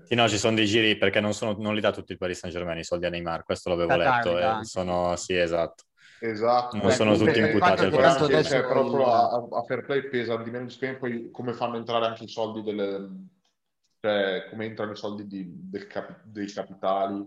[0.05, 2.39] Sì, no, ci sono dei giri perché non, sono, non li dà tutti il Paris
[2.39, 4.37] Saint Germain i soldi a Neymar, questo l'avevo letto.
[4.39, 5.83] Eh, sono, sì, esatto.
[6.19, 6.77] Esatto.
[6.77, 8.43] Non sono tutti imputati al prossimo.
[8.43, 12.05] Cioè, proprio a, a, fair play pesa di meno di spend, poi come fanno entrare
[12.05, 13.09] anche i soldi delle...
[13.99, 17.25] cioè come entrano i soldi di, del capi, dei capitali.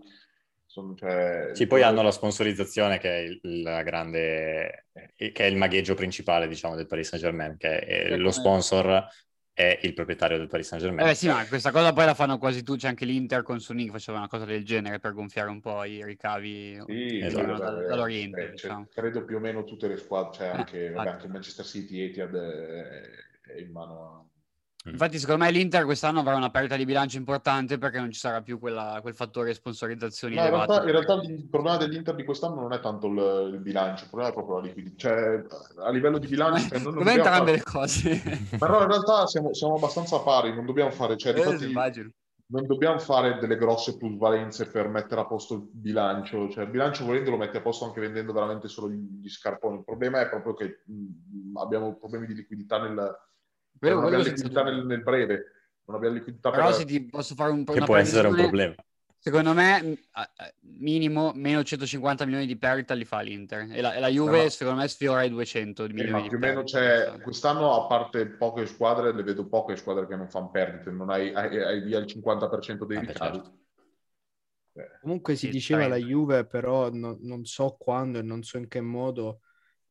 [0.65, 4.85] Sono, cioè, sì, poi hanno la sponsorizzazione che è il, la grande,
[5.15, 9.05] che è il magheggio principale, diciamo, del Paris Saint Germain, che è lo sponsor
[9.61, 11.07] è il proprietario del Paris Saint Germain.
[11.07, 13.89] Eh sì, ma questa cosa poi la fanno quasi tutti, c'è anche l'Inter con che
[13.91, 17.85] faceva una cosa del genere per gonfiare un po' i ricavi sì, esatto.
[17.87, 18.47] dall'Oriente.
[18.47, 18.87] Eh, diciamo.
[18.91, 22.35] Credo più o meno tutte le squadre, cioè anche, eh, vabbè, anche Manchester City, Etihad
[22.35, 23.01] è,
[23.53, 24.30] è in mano a.
[24.85, 28.41] Infatti, secondo me l'Inter quest'anno avrà una perdita di bilancio importante perché non ci sarà
[28.41, 32.61] più quella, quel fattore sponsorizzazioni no, in realtà, in realtà, il problema dell'Inter di quest'anno
[32.61, 34.95] non è tanto il, il bilancio, il problema è proprio la liquidità.
[34.97, 35.43] Cioè,
[35.85, 36.67] a livello di bilancio...
[36.69, 37.57] Cioè, non, non entrambe fare...
[37.57, 38.21] le cose.
[38.71, 41.15] No, in realtà siamo, siamo abbastanza pari, non dobbiamo fare...
[41.15, 42.11] Cioè, eh, infatti,
[42.47, 47.05] non dobbiamo fare delle grosse plusvalenze per mettere a posto il bilancio, cioè il bilancio
[47.05, 49.77] volendo lo metti a posto anche vendendo veramente solo gli scarponi.
[49.77, 53.15] Il problema è proprio che mh, abbiamo problemi di liquidità nel,
[53.81, 55.51] Quello- non abbiamo liquidità nel, nel breve,
[55.85, 56.75] non abbiamo liquidità Però per...
[56.75, 58.75] se ti posso fare un Che può essere un problema.
[59.23, 59.97] Secondo me,
[60.61, 63.71] minimo meno 150 milioni di perdita li fa l'Inter.
[63.71, 66.27] E la, e la Juve, ma- secondo me, sfiora i 200 Eh, milioni ma di
[66.29, 70.29] più o meno c'è, quest'anno a parte poche squadre, le vedo poche squadre che non
[70.29, 73.41] fanno perdite, non hai, hai, hai via il 50% dei Vabbè, ricavi.
[73.41, 73.51] certo.
[74.75, 75.97] Eh, Comunque si Sì, diceva la 30.
[75.97, 79.41] Juve, però no- non so quando e non so in che modo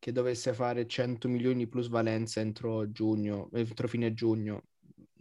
[0.01, 4.63] che dovesse fare 100 milioni plus valenza entro giugno, entro fine giugno.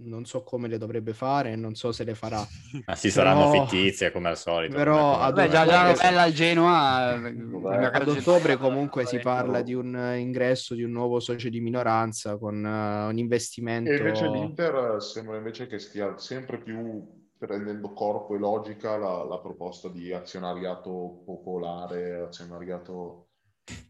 [0.02, 2.40] Non so come le dovrebbe fare non so se le farà.
[2.88, 4.74] Ma si saranno Però- fittizie come al solito.
[4.74, 7.14] però come- ad- Vabbè, già, già bella al Genoa.
[7.16, 7.78] il Vabbè.
[7.78, 12.38] mercato Ad ottobre comunque si parla di un ingresso di un nuovo socio di minoranza
[12.38, 13.92] con eh, un investimento.
[13.92, 17.06] E invece l'Inter eh, sembra invece che stia sempre più
[17.38, 23.26] prendendo corpo e logica la, la proposta di azionariato popolare, azionariato...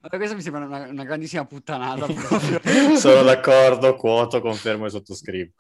[0.01, 2.05] Vabbè, questa mi sembra una, una grandissima puttanata.
[2.05, 2.59] proprio.
[2.97, 5.51] Sono d'accordo, quoto, confermo e sottoscrivo.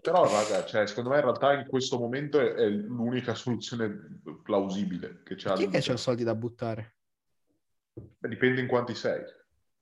[0.00, 5.22] Però, raga, cioè, secondo me in realtà in questo momento è, è l'unica soluzione plausibile
[5.24, 6.96] che c'ha Chi è che c'ha soldi da buttare?
[7.94, 9.22] Beh, dipende in quanti sei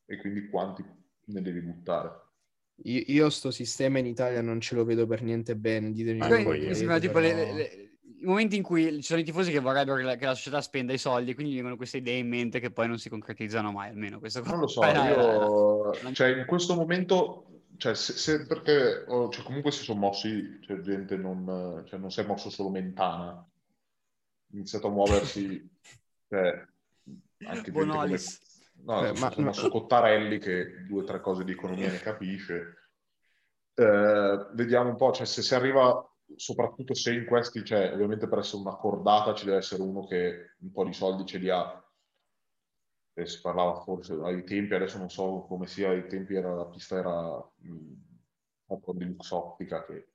[0.06, 0.84] e quindi quanti
[1.24, 2.28] ne devi buttare.
[2.84, 5.92] Io, io sto sistema in Italia non ce lo vedo per niente bene.
[5.92, 7.79] Ditemi Ma poi mi sembra tipo le- però- le-
[8.20, 10.60] i momenti in cui ci sono i tifosi che vorrebbero che la, che la società
[10.60, 13.88] spenda i soldi, quindi vengono queste idee in mente che poi non si concretizzano mai,
[13.90, 15.92] almeno questo Non lo so, la- io...
[16.02, 17.44] la- Cioè, in questo momento...
[17.76, 21.82] Cioè, se, se- perché oh, cioè, comunque si sono mossi, c'è gente non...
[21.86, 23.30] Cioè, non si è mosso solo Mentana.
[23.32, 23.46] Ha
[24.52, 25.68] iniziato a muoversi...
[26.28, 26.68] Cioè, anche
[27.38, 27.86] gente come...
[27.86, 28.48] Bonolis.
[28.84, 31.98] No, Eh, si ma- sono mosso Cottarelli che due o tre cose di economia ne
[32.00, 32.76] capisce.
[33.74, 36.06] Eh, vediamo un po', cioè, se si arriva,
[36.36, 40.54] soprattutto se in questi, cioè, ovviamente per essere una cordata ci deve essere uno che
[40.60, 41.82] un po' di soldi ce li ha.
[43.12, 46.66] E si parlava forse ai tempi, adesso non so come sia, ai tempi era, la
[46.66, 47.92] pista era mh,
[48.80, 50.08] con di Luxottica che...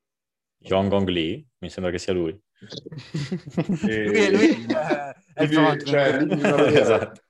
[0.58, 2.32] John Gong Lee, mi sembra che sia lui.
[3.88, 5.84] E- Lui, lui, eh, è il front.
[5.84, 6.80] cioè, vedere.
[6.80, 7.22] Esatto.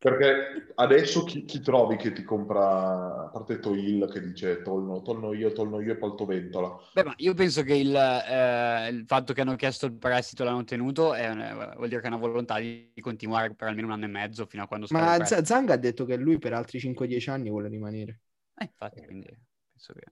[0.00, 5.34] Perché adesso chi, chi trovi che ti compra, a parte Toil che dice tolno, tolno
[5.34, 6.74] io, tolno io e Polto Ventola.
[6.94, 10.46] Beh, ma io penso che il, eh, il fatto che hanno chiesto il prestito e
[10.46, 11.28] l'hanno ottenuto è
[11.74, 14.62] vuol dire che è una volontà di continuare per almeno un anno e mezzo fino
[14.62, 15.22] a quando Ma.
[15.22, 18.20] Z- Zanga ha detto che lui per altri 5-10 anni vuole rimanere.
[18.56, 19.26] Eh, infatti, quindi
[19.70, 20.06] penso che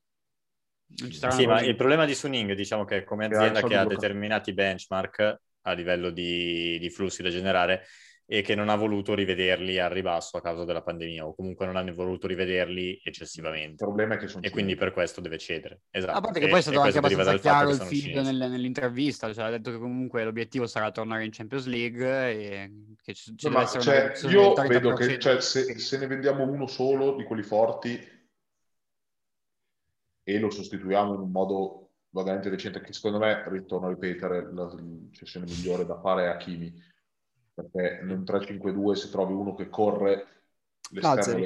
[0.99, 3.67] non ci saranno Sì, ma il problema di Suning, diciamo che come Che azienda il
[3.67, 7.85] che ha determinati benchmark a livello di, di flussi da generare
[8.31, 11.77] e che non ha voluto rivederli al ribasso a causa della pandemia o comunque non
[11.77, 15.81] hanno voluto rivederli Il eccessivamente problema è che sono e quindi per questo deve cedere.
[15.91, 16.19] Esatto.
[16.19, 18.13] A parte che E- poi è stato anche abbastanza chiaro il cinesi.
[18.13, 23.15] nel- nell'intervista, cioè ha detto che comunque l'obiettivo sarà tornare in Champions League e che
[23.15, 25.19] ci, ci deve ma, essere cioè, una io vedo che 30%.
[25.19, 27.99] cioè, se, se ne vendiamo uno solo di quelli forti
[30.23, 34.71] e lo sostituiamo in un modo vagamente decente, che secondo me, ritorno a ripetere, la
[35.13, 36.75] cessione migliore da fare è Hakimi,
[37.63, 40.27] perché in un 3-5-2 se trovi uno che corre
[40.91, 41.45] l'esterno...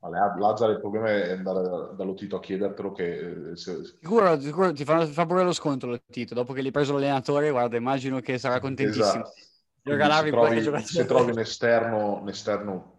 [0.00, 3.50] Lazzaro il problema è andare da- dallo Tito a chiedertelo che...
[3.50, 6.66] eh, se- Sicuro, sicuro ti fa, fa pure lo sconto lo Tito, dopo che gli
[6.66, 9.24] hai preso l'allenatore, guarda, immagino che sarà contentissimo.
[9.24, 10.12] Esatto.
[10.12, 12.96] Se trovi, se trovi un esterno, un esterno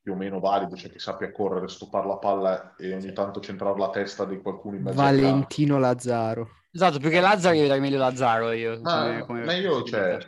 [0.00, 3.76] più o meno valido, cioè che sappia correre, stoppare la palla e ogni tanto centrare
[3.78, 4.96] la testa di qualcuno in mezzo.
[4.98, 6.48] Valentino Lazzaro.
[6.70, 8.80] Esatto, più che Lazzaro io vedrei meglio Lazzaro io.
[8.82, 10.18] Ma, come- come- ma io, cioè,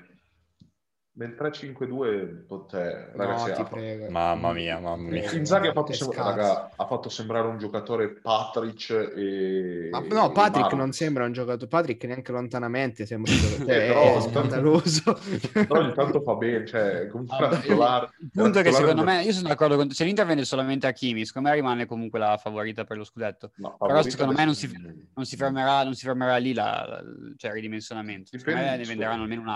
[1.18, 4.08] nel 3-5-2, cioè, ragazzi, no, ti ha- prego.
[4.10, 5.32] Mamma mia, mamma mia.
[5.32, 6.30] Inzaghi ha fatto, Che sem- scarso.
[6.30, 9.88] raga, ha fatto sembrare un giocatore Patrick e...
[9.90, 10.76] Ma no, Patrick Marco.
[10.76, 11.66] non sembra un giocatore.
[11.66, 13.74] Patrick neanche lontanamente sembra un giocatore.
[13.74, 15.18] Eh, Cioè, però è scandaloso.
[15.68, 19.22] Però ogni tanto fa bene, cioè, comunque era titolare- Il punto è che secondo me,
[19.24, 22.36] io sono d'accordo con se l'Inter vende solamente a Kimi, secondo me rimane comunque la
[22.36, 23.50] favorita per lo scudetto.
[23.56, 24.70] No, Però secondo me non si,
[25.14, 27.02] non si fermerà, non si fermerà lì la, la-
[27.36, 28.38] cioè, il ridimensionamento.
[28.38, 29.48] Secondo me ne venderanno almeno un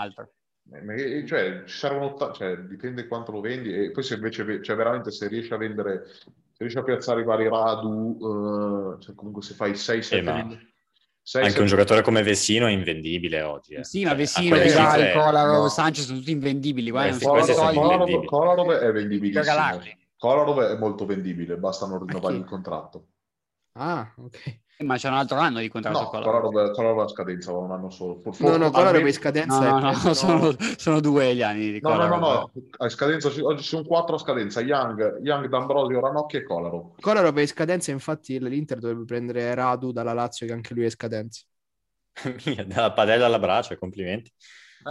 [0.71, 4.75] Eh, Cioè, ci servono, cioè, dipende quanto lo vendi e poi se invece, ve- cioè,
[4.75, 6.25] veramente se riesci a vendere, se
[6.59, 10.57] riesci a piazzare i vari Radu, eh, cioè, comunque se fai 6-7 Eh, ma
[11.25, 13.75] sei, Anche un sette- giocatore come Vessino è invendibile oggi.
[13.75, 13.83] eh.
[13.83, 15.69] Sì, ma Vessino, Vidal, cifre- Kolarov, no.
[15.69, 16.89] Sanchez sono tutti invendibili.
[16.89, 17.25] Eh, questi
[18.25, 19.43] Kolarov, è vendibilissimo.
[19.43, 19.97] regalarli.
[20.17, 23.07] Kolarov è molto vendibile, basta non rinnovare il contratto.
[23.73, 24.61] ah, ok.
[24.83, 26.51] Ma c'è un altro anno di contratto No, con Kolarov.
[26.51, 28.21] Kolarov, Kolarov ha scadenza, va un anno solo.
[28.21, 31.41] For- No, no, Kolarov almeno- in scadenza No, è no, no, sono, sono due gli
[31.41, 35.19] anni di No, no, no, no, a scadenza, oggi ci sono quattro a scadenza, Young,
[35.21, 36.99] Young D'Ambrosio, Ranocchi e Kolarov.
[36.99, 41.43] Kolarov è scadenza, infatti l'Inter dovrebbe prendere Radu dalla Lazio che anche lui è scadenza.
[42.67, 44.31] Dalla padella alla braccia, complimenti.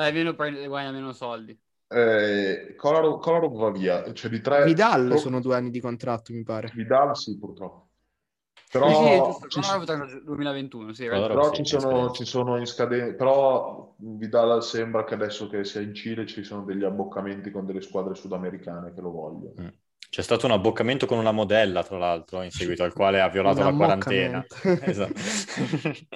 [0.00, 1.56] Eh, meno prende, guadagna meno soldi.
[1.86, 4.12] Eh, Kolarov, Kolarov va via.
[4.12, 4.64] Cioè, di tre...
[4.64, 6.72] Vidal sono due anni di contratto, mi pare.
[6.74, 7.81] Vidal sì, purtroppo.
[8.72, 11.34] Però, sì, ci, nel 2021, sì, ragione.
[11.34, 13.14] però sì, ci, sono, ci sono in scadenza.
[13.16, 17.82] Però Vidal sembra che adesso che sia in Cile ci sono degli abboccamenti con delle
[17.82, 19.54] squadre sudamericane che lo vogliono.
[19.60, 19.68] Mm.
[20.08, 23.62] C'è stato un abboccamento con una modella, tra l'altro, in seguito al quale ha violato
[23.62, 24.46] la quarantena.
[24.62, 25.12] esatto.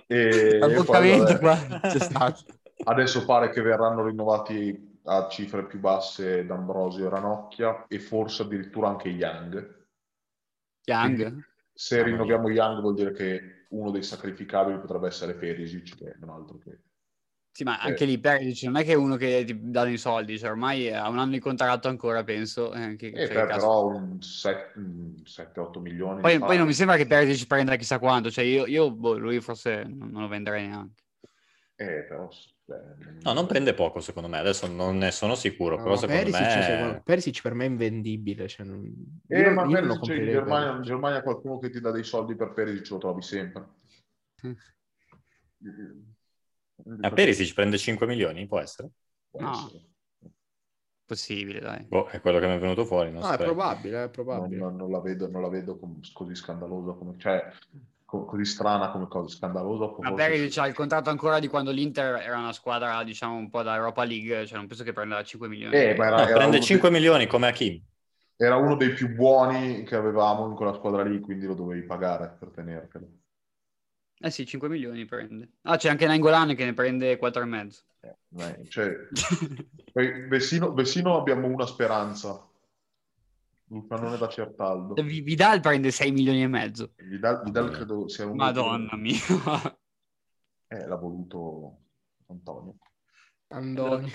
[0.06, 2.40] E, e poi, Abboccamento vabbè, qua c'è stato.
[2.84, 8.88] adesso pare che verranno rinnovati a cifre più basse D'Ambrosio e Ranocchia e forse addirittura
[8.88, 9.88] anche Young.
[10.84, 11.54] Young.
[11.78, 16.16] Se Mamma rinnoviamo Young vuol dire che uno dei sacrificabili potrebbe essere Perisic, che è
[16.22, 16.78] un altro che...
[17.52, 17.88] Sì, ma Eh.
[17.88, 20.92] anche lì Perisic non è che è uno che ti dà dei soldi, cioè ormai
[20.92, 22.72] ha un anno di contratto ancora, penso.
[22.74, 26.20] eh, che- Eh, cioè, però un 7-8 milioni.
[26.20, 29.40] Poi, poi non mi sembra che Perisic prenda chissà quanto, cioè io, io, boh, lui
[29.40, 31.02] forse non, non lo venderei neanche.
[31.78, 32.28] Eh, però...
[33.22, 34.38] No, non prende poco, secondo me.
[34.38, 36.62] Adesso non ne sono sicuro, però No, secondo Perisic, me...
[36.62, 38.48] secondo- Perisic per me è invendibile.
[38.48, 39.20] Cioè non...
[39.28, 40.24] Eh, io, ma io Perisic in.
[40.30, 43.66] Germania, in Germania qualcuno che ti dà dei soldi per Perisic lo trovi sempre.
[47.02, 48.90] A Perisic prende 5 milioni, può essere?
[49.30, 49.50] Può No.
[49.52, 49.84] essere.
[51.04, 51.84] Possibile, dai.
[51.84, 53.12] Boh, è quello che mi è venuto fuori.
[53.12, 54.56] Non No, è probabile, è Non, probabile.
[54.60, 55.78] non- non la vedo, non la vedo
[56.12, 57.14] così scandalosa come...
[57.16, 57.48] Cioè,
[58.06, 59.28] co- così strana come cosa.
[59.36, 60.58] Scandalosa Ma forse Perisic sì.
[60.58, 64.04] ha il contratto ancora di quando l'Inter era una squadra, diciamo, un po' da Europa
[64.04, 65.80] League, cioè non penso che prenda 5 milioni.
[65.80, 67.80] Eh, ma era, No, era prende uno 5 dei, milioni come Hakim.
[68.36, 72.34] era uno dei più buoni che avevamo in quella squadra lì, quindi lo dovevi pagare
[72.38, 73.06] per tenertelo.
[74.18, 75.52] Eh sì, 5 milioni prende.
[75.62, 77.84] Ah, c'è anche Nangolan che ne prende 4,5.
[78.02, 78.90] Eh, eh, cioè,
[80.28, 82.46] Vessino, Vessino abbiamo una speranza.
[83.68, 84.94] Lucanone da Certaldo.
[85.02, 86.92] Vi- Vidal prende 6 milioni e mezzo.
[86.96, 89.18] Vidal, Vidal credo sia uno Madonna mia.
[90.68, 91.76] Eh, l'ha voluto
[92.26, 92.74] Antonio.
[93.48, 94.12] Andoni.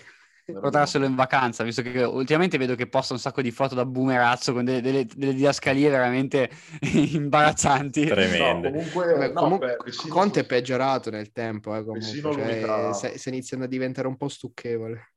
[0.52, 4.52] Portarselo in vacanza, visto che ultimamente vedo che posta un sacco di foto da boomerazzo
[4.52, 6.50] con delle, delle- delle didascalie veramente
[7.14, 8.02] imbarazzanti.
[8.06, 8.70] No, Tremende.
[8.70, 12.20] comunque, Vabbè, no, comunque, beh, Conte è peggiorato nel tempo, eh, comunque.
[12.20, 15.14] Cioè, l'unica- sta, sta iniziando a diventare un po' stucchevole.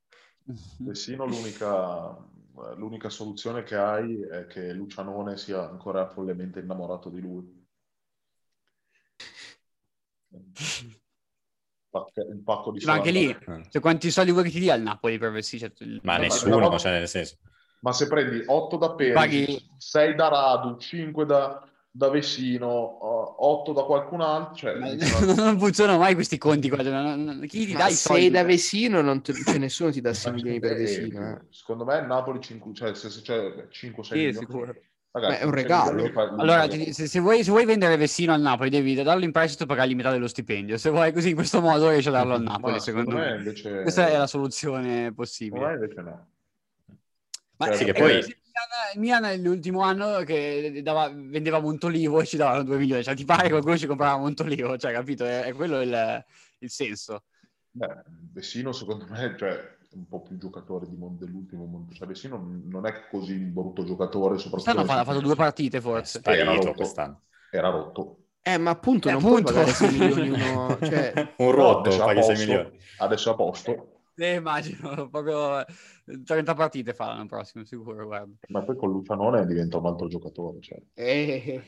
[0.79, 2.17] Vessino l'unica,
[2.77, 7.63] l'unica soluzione che hai è che Lucianone sia ancora follemente innamorato di lui.
[12.17, 13.67] Il pacco di Ma anche lì, Eh.
[13.71, 15.59] cioè, quanti soldi vuoi che ti dia il Napoli per Vessi?
[15.59, 16.79] Cioè, il- Ma No, nessuno, no.
[16.79, 17.37] cioè nel senso...
[17.81, 21.63] Ma se prendi 8 da Paghi- 6 da Radu, 5 da,
[21.97, 22.67] da Vessino,
[23.47, 26.83] 8 da qualcun altro, cioè, Ma- iniziano- non funzionano mai questi conti qua.
[26.83, 28.31] cioè, non- non- Chi ti Ma dà i sei soldi?
[28.31, 31.31] da Vesino, non te- cioè, nessuno ti dà 6 Ma milioni per eh, Vesino.
[31.31, 31.41] eh.
[31.51, 34.75] Secondo me il Napoli 5, cioè, se, se c'è 5-6 Sì, milioni, sicuro.
[35.13, 36.11] ragazzi, Beh, è un 6 regalo.
[36.41, 39.67] Allora, se, se vuoi, se vuoi vendere Vessino al Napoli, devi darlo in prestito e
[39.67, 40.77] pagare metà dello stipendio.
[40.77, 43.37] Se vuoi così, in questo modo riesci a darlo al Ma Napoli, secondo me.
[43.37, 43.83] invece...
[43.83, 45.73] Questa è la soluzione Secondo possibile.
[45.75, 46.27] invece no.
[47.57, 48.43] Ma Cioè, Sì, che poi-
[48.97, 53.03] Milan, il Milan l'ultimo anno che dava- vendeva Montolivo e ci davano 2 milioni.
[53.03, 54.77] Cioè, ti pare che qualcuno ci comprava Montolivo?
[54.79, 55.25] Cioè, capito?
[55.25, 56.25] È, è quello il,
[56.59, 57.25] il senso.
[57.71, 58.03] Beh,
[58.33, 61.95] Vessino secondo me cioè, è un po' più giocatore di Mon- dell'ultimo Monte.
[61.95, 64.73] Cioè, Vessino non è così un brutto giocatore, soprattutto...
[64.73, 66.21] Quest'anno ha fa- ha fatto due partite, È forse.
[66.23, 66.75] Era sparito rotto.
[66.75, 67.23] quest'anno.
[67.51, 68.19] Era rotto.
[68.43, 69.53] Eh, ma appunto Eh, non appunto.
[69.53, 70.79] puoi pagare 6 milioni uno...
[70.81, 72.53] Cioè, Un No, rotto, adesso è a paghi 6 posto.
[72.53, 72.79] milioni.
[72.99, 73.89] Adesso è a posto.
[74.17, 75.65] Eh, immagino, proprio
[76.25, 78.33] 30 partite fa l'anno prossimo, sicuro, guarda.
[78.49, 80.61] Ma poi con Lucianone diventa un altro giocatore.
[80.61, 80.81] Cioè.
[80.97, 81.63] eh,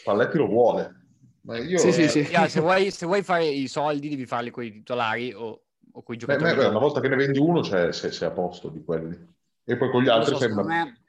[0.00, 0.94] Spalletti lo vuole.
[1.42, 1.78] Ma io...
[1.78, 2.22] Sì, sì, Eh, sì.
[2.24, 5.62] Pia, se, vuoi, se vuoi fare i soldi, devi farli con i titolari o,
[5.92, 6.56] o con i Beh, giocatori.
[6.56, 9.16] beh, una volta che ne vendi uno, cioè, sei, sei a posto di quelli.
[9.64, 10.62] E poi con gli Non altri so, sembra...
[10.64, 11.00] secondo, me,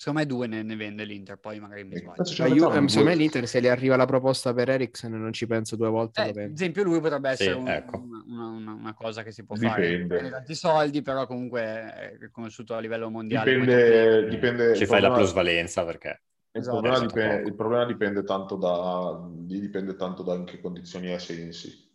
[0.00, 2.24] secondo me due ne, ne vende l'Inter, poi magari mi sbaglio.
[2.38, 5.46] ne io, ehm, secondo me l'Inter se le arriva la proposta per Eriksen non ci
[5.46, 6.22] penso due volte.
[6.22, 8.08] Eh, ad esempio, lui potrebbe Sì, essere un- ecco.
[8.26, 10.16] una, una- una cosa che si può Dipende.
[10.16, 10.30] fare.
[10.30, 13.52] Tanti soldi, però comunque è riconosciuto a livello mondiale.
[13.54, 16.22] Dipende, dipende, Ci fai la plusvalenza perché...
[16.52, 16.78] Il, Esatto.
[16.80, 21.88] problema dipende, il problema dipende tanto da, dipende tanto da in che condizioni è Sensi.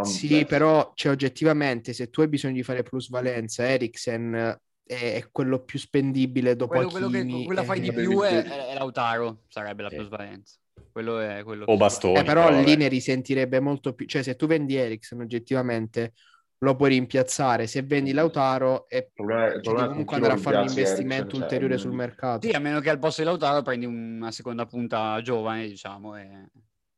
[0.00, 4.58] Sì, cioè, però cioè, oggettivamente se tu hai bisogno di fare plusvalenza, Eriksen
[4.88, 8.42] è, è quello più spendibile dopo Quello, quello che quella fai di eh, più è,
[8.42, 9.96] è Lautaro, sarebbe la Sì.
[9.96, 10.56] plusvalenza.
[10.90, 12.18] Quello è quello O bastoni.
[12.18, 12.76] Eh, però però, lì vabbè.
[12.76, 14.06] ne risentirebbe molto più.
[14.06, 16.14] Cioè, se tu vendi Eriksen, oggettivamente
[16.60, 17.66] lo puoi rimpiazzare.
[17.66, 20.56] Se vendi Lautaro, e il problema, il devi problema è che comunque andare a fare
[20.56, 22.48] un investimento Eriksen, cioè, ulteriore mm, sul mercato.
[22.48, 26.22] Sì, a meno che al posto di Lautaro prendi una seconda punta giovane, diciamo, e,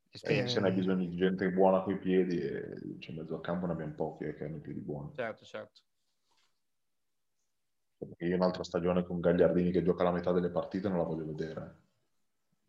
[0.09, 0.39] e spendi.
[0.39, 2.63] Eriksen hai bisogno di gente buona coi piedi e
[2.99, 5.11] cioè, in mezzo al campo ne abbiamo pochi eh, che hanno i piedi buoni.
[5.13, 5.81] Certo, certo.
[8.07, 11.25] Perché io un'altra stagione con Gagliardini che gioca la metà delle partite non la voglio
[11.25, 11.75] vedere.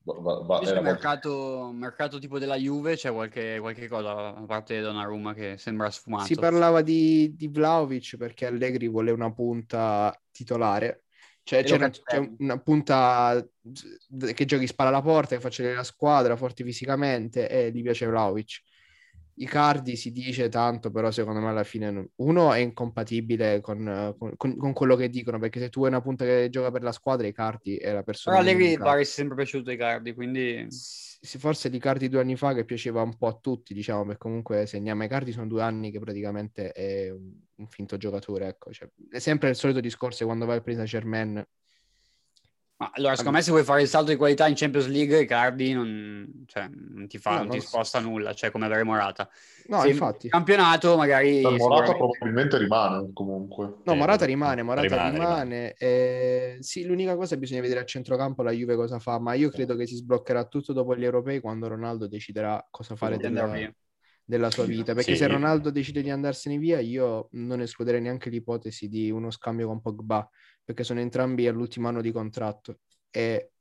[0.04, 5.32] Va, va, Invece mercato, mercato, tipo della Juve c'è qualche, qualche, cosa, a parte Donnarumma
[5.32, 6.24] che sembra sfumato.
[6.24, 11.04] Si parlava di, di Vlaovic perché Allegri vuole una punta titolare.
[11.44, 13.44] Cioè, c'è, una, c'è una punta
[14.34, 18.60] che giochi spalla alla porta, che faccia la squadra, forte fisicamente e gli piace Vlaovic.
[19.34, 24.72] Icardi si dice tanto, però secondo me alla fine uno è incompatibile con, con, con,
[24.72, 27.76] quello che dicono, perché se tu hai una punta che gioca per la squadra, Icardi
[27.76, 28.36] è la persona...
[28.36, 30.66] Però Allegri pare è sempre piaciuto Icardi, quindi...
[30.68, 34.66] Sì, forse l'Icardi due anni fa che piaceva un po' a tutti, diciamo, perché comunque
[34.66, 38.72] segniamo Icardi sono due anni che praticamente è un, un finto giocatore, ecco.
[38.72, 41.46] Cioè, è sempre il solito discorso quando vai al Paris Saint-Germain
[42.82, 45.72] ma allora, secondo me, se vuoi fare il salto di qualità in Champions League, Cardi
[45.72, 48.08] non, cioè, non ti fa, no, non ti sposta so.
[48.08, 49.30] nulla, cioè come avere Morata.
[49.66, 50.28] No, se infatti.
[50.28, 51.42] campionato, magari.
[51.42, 53.76] Per Morata probabilmente rimane comunque.
[53.84, 55.12] No, Morata rimane, Morata rimane.
[55.12, 55.72] rimane.
[55.74, 59.50] Eh, sì, l'unica cosa è bisogna vedere a centrocampo la Juve cosa fa, ma io
[59.50, 63.72] credo che si sbloccherà tutto dopo gli europei quando Ronaldo deciderà cosa fare della,
[64.24, 64.92] della, sua vita.
[64.92, 65.18] Perché sì.
[65.18, 69.80] se Ronaldo decide di andarsene via, io non escluderei neanche l'ipotesi di uno scambio con
[69.80, 70.28] Pogba
[70.64, 72.80] perché sono entrambi all'ultimo anno di contratto.
[73.10, 73.52] E...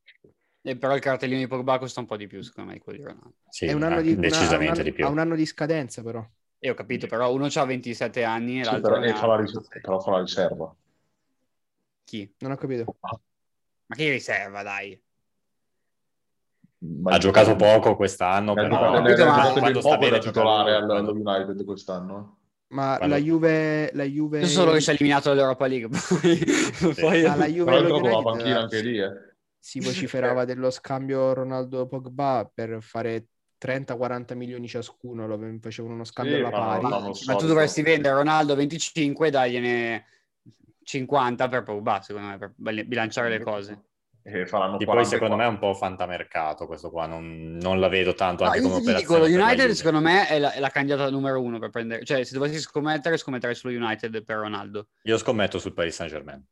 [0.61, 2.99] e però il cartellino di Pogba costa un po' di più, secondo me, di quelli
[2.99, 3.35] di Ronaldo.
[3.49, 5.05] Sì, è un anno di, decisamente una, un di più.
[5.05, 6.25] Ha un anno di scadenza, però.
[6.59, 9.67] E ho capito, però uno ha 27 anni e sì, l'altro però, fa la ris-
[9.81, 10.75] però fa la riserva.
[12.03, 12.31] Chi?
[12.39, 12.95] Non ho capito.
[12.99, 15.01] Ma che riserva, dai?
[17.03, 18.93] ha giocato poco quest'anno, però...
[18.93, 22.37] Ha giocato quando sta bene titolare allo United quest'anno.
[22.71, 23.15] Ma Quando...
[23.15, 24.45] la Juve, la Juve...
[24.45, 25.87] Solo che si è eliminato dall'Europa League.
[25.91, 26.93] Poi, sì.
[27.01, 27.21] poi...
[27.21, 29.29] la Juve Però la panchina anche lì, eh.
[29.59, 33.27] Si vociferava dello scambio Ronaldo-Pogba per fare
[33.63, 36.83] 30-40 milioni ciascuno, lo facevano uno scambio sì, alla pari.
[36.83, 40.05] Ma, ma tu dovresti vendere Ronaldo 25 e dargliene
[40.81, 43.83] 50 per Pogba, secondo me, per bilanciare le cose
[44.23, 47.87] e faranno e poi secondo me è un po' fantamercato questo qua, non, non la
[47.87, 49.27] vedo tanto anche no, come operazione.
[49.27, 52.23] Dico, lo United secondo me è la, è la, candidata numero uno per prendere, cioè
[52.23, 54.89] se dovessi scommettere scommetterei sullo United per Ronaldo.
[55.03, 56.43] Io scommetto sul Paris Saint Germain.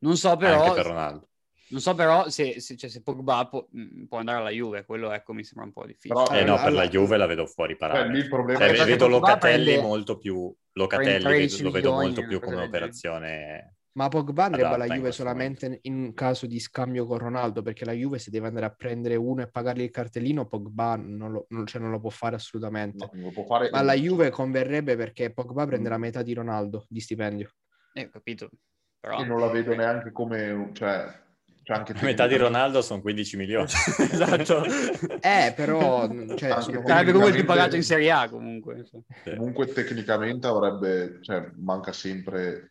[0.00, 0.62] Non so però...
[0.62, 1.28] Anche per Ronaldo.
[1.66, 5.10] Non so però se, se, cioè, se Pogba può, mm, può, andare alla Juve, quello
[5.10, 6.22] ecco mi sembra un po' difficile.
[6.22, 8.14] Però, eh no, per la Juve la vedo fuori parametro.
[8.14, 9.82] Eh, il problema cioè, è vedo Locatelli prende...
[9.82, 15.78] molto più, Locatelli lo vedo molto più come operazione ma Pogba andrebbe alla Juve solamente
[15.82, 19.42] in caso di scambio con Ronaldo, perché la Juve se deve andare a prendere uno
[19.42, 23.08] e pagargli il cartellino, Pogba non lo, non, cioè non lo può fare assolutamente.
[23.12, 23.70] No, può fare...
[23.70, 26.00] Ma la Juve converrebbe perché Pogba prende la mm.
[26.00, 27.50] metà di Ronaldo di stipendio.
[27.92, 28.50] Eh, ho capito.
[28.98, 29.18] Però...
[29.18, 30.70] Io non la vedo neanche come...
[30.72, 31.22] Cioè...
[31.62, 33.68] Cioè anche la metà di Ronaldo sono 15 milioni.
[34.10, 34.64] esatto.
[35.22, 36.08] eh, però...
[36.34, 38.88] Cioè, Sarebbe comunque più pagato in Serie A comunque.
[39.22, 41.20] Comunque tecnicamente avrebbe...
[41.22, 42.70] Cioè, manca sempre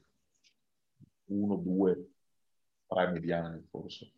[1.34, 2.10] uno, due,
[2.88, 4.12] tre mediani forse.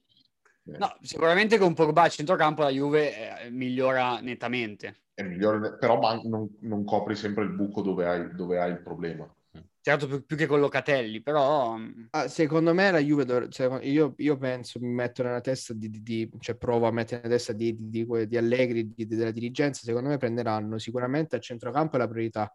[0.64, 5.04] No, sicuramente con Pogba a centrocampo la Juve eh, migliora nettamente.
[5.14, 8.82] È migliore, però man- non, non, copri sempre il buco dove hai, dove hai il
[8.82, 9.32] problema.
[9.80, 11.78] Certo, più, più, che con Locatelli, però...
[11.78, 12.08] Mm.
[12.10, 15.90] Ah, secondo me la Juve, dov- cioè, io, io, penso, mi metto nella testa di,
[15.92, 20.10] di, di, cioè provo a mettere nella testa di, di, di Allegri, della dirigenza, secondo
[20.10, 22.52] me prenderanno sicuramente a centrocampo la priorità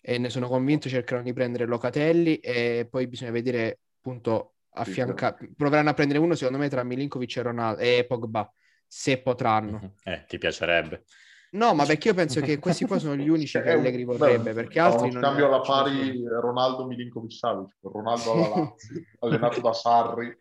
[0.00, 5.54] e ne sono convinto cercheranno di prendere Locatelli e poi bisogna vedere appunto affiancare, sì,
[5.56, 8.50] proveranno a prendere uno secondo me tra Milinkovic e, Ronaldo, e Pogba,
[8.86, 9.80] se potranno.
[9.82, 9.92] Mhm.
[10.04, 11.04] Eh, ti piacerebbe.
[11.52, 14.78] No, ma perché io penso che questi qua sono gli unici che Allegri vorrebbe, perché
[14.78, 15.22] altri non...
[15.22, 20.38] Cambio alla pari Ronaldo Milinkovic Savic, Ronaldo alla Lazio, allenato da Sarri.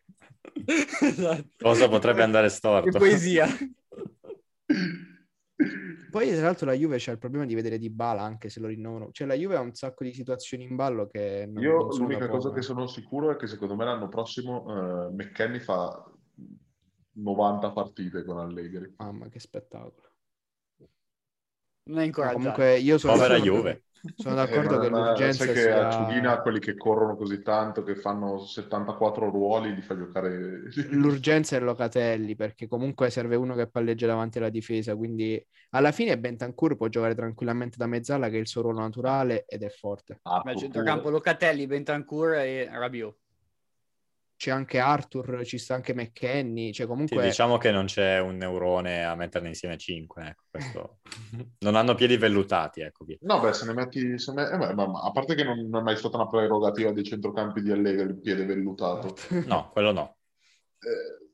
[1.01, 1.45] esatto.
[1.57, 2.89] Cosa potrebbe andare storto?
[2.91, 3.47] Che poesia.
[6.11, 8.67] Poi, tra l'altro, la Juve c'è il problema di vedere Di Bala anche se lo
[8.67, 9.09] rinnovano.
[9.11, 11.45] Cioè, la Juve ha un sacco di situazioni in ballo che...
[11.47, 15.13] Non, Io non l'unica cosa che sono sicuro è che secondo me l'anno prossimo uh,
[15.13, 16.03] McKenny fa
[17.13, 18.95] 90 partite con Allegri.
[18.97, 20.11] Mamma, che spettacolo.
[21.87, 22.39] Non è incoraggiato.
[22.39, 23.13] comunque io sono...
[23.13, 23.83] Povera Juve.
[24.15, 25.63] Sono d'accordo eh, che l'urgenza sai sia...
[25.63, 30.63] che a Ciudina quelli che corrono così tanto, che fanno 74 ruoli, li fa giocare...
[30.91, 36.17] L'urgenza è Locatelli, perché comunque serve uno che palleggia davanti alla difesa, quindi alla fine
[36.19, 40.19] Bentancur può giocare tranquillamente da mezzala, che è il suo ruolo naturale ed è forte.
[40.23, 43.24] Ah, Ma centrocampo Locatelli, Bentancur e Rabiot
[44.37, 47.21] c'è anche Arthur, ci sta anche McKenny, cioè comunque...
[47.21, 50.99] Sì, diciamo che non c'è un neurone a metterne insieme cinque, ecco, questo...
[51.59, 53.05] non hanno piedi vellutati, ecco.
[53.05, 53.17] Via.
[53.21, 54.19] No, beh, se ne metti...
[54.19, 54.49] Se ne...
[54.49, 57.61] Eh, beh, ma, a parte che non, non, è mai stata una prerogativa dei centrocampi
[57.61, 59.15] di Allegri il piede vellutato.
[59.45, 60.17] No, quello no.
[60.79, 61.24] Eh,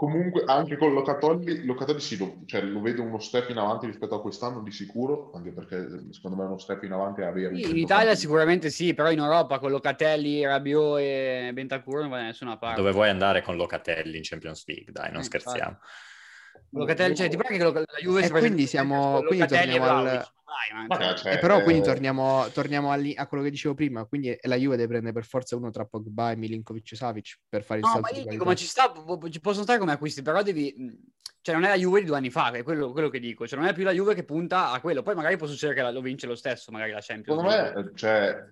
[0.00, 4.14] Comunque, anche con Locatelli, Locatelli sì, lo, cioè, lo vedo uno step in avanti rispetto
[4.14, 7.54] a quest'anno di sicuro, anche perché secondo me uno step in avanti è avere...
[7.54, 12.16] Sì, in Italia sicuramente sì, però in Europa con Locatelli, Rabiot e Bentancur non va
[12.16, 12.80] da nessuna parte.
[12.80, 14.90] Dove vuoi andare con Locatelli in Champions League?
[14.90, 15.68] Dai, non eh, scherziamo.
[15.68, 16.68] Infatti.
[16.70, 21.14] Locatelli, cioè, ti pare che la Juve e quindi siamo quindi torniamo al dai, ma
[21.14, 24.56] cioè, eh, però quindi eh, torniamo, torniamo alli- a quello che dicevo prima, quindi la
[24.56, 27.92] Juve deve prendere per forza uno tra Pogba e Milinkovic Savic per fare il No,
[27.92, 28.92] salto ma dico, ma ci, sta,
[29.30, 31.18] ci possono stare come acquisti, però devi...
[31.42, 33.46] Cioè non è la Juve di due anni fa, è quello, quello che dico.
[33.46, 35.02] Cioè non è più la Juve che punta a quello.
[35.02, 37.40] Poi magari può succedere che la- lo vince lo stesso, magari la Champions.
[37.40, 38.44] Secondo me, cioè,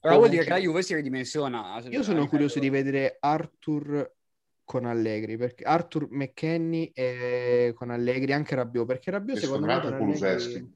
[0.00, 1.80] Però vuol dire che la Juve si ridimensiona.
[1.88, 4.12] Io sono curioso di vedere Arthur
[4.64, 9.80] con Allegri, perché Arthur McKenny e con Allegri, anche Rabiot, perché Rabiot e secondo me
[9.80, 10.74] con Allegri...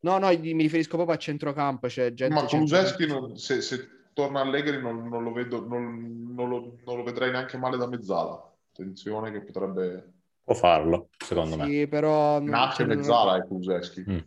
[0.00, 2.34] No, no, mi riferisco proprio a centrocampo, c'è gente...
[2.34, 7.02] Ma Kuluseschi, se, se torna Allegri, non, non lo vedo, non, non lo, non lo
[7.02, 8.54] vedrei neanche male da mezzala.
[8.70, 10.12] Attenzione che potrebbe...
[10.44, 11.66] Può farlo, secondo me.
[11.66, 12.38] Sì, però...
[12.40, 14.04] Nasce cioè, non- mezzala e Kuluseschi.
[14.08, 14.18] Mm.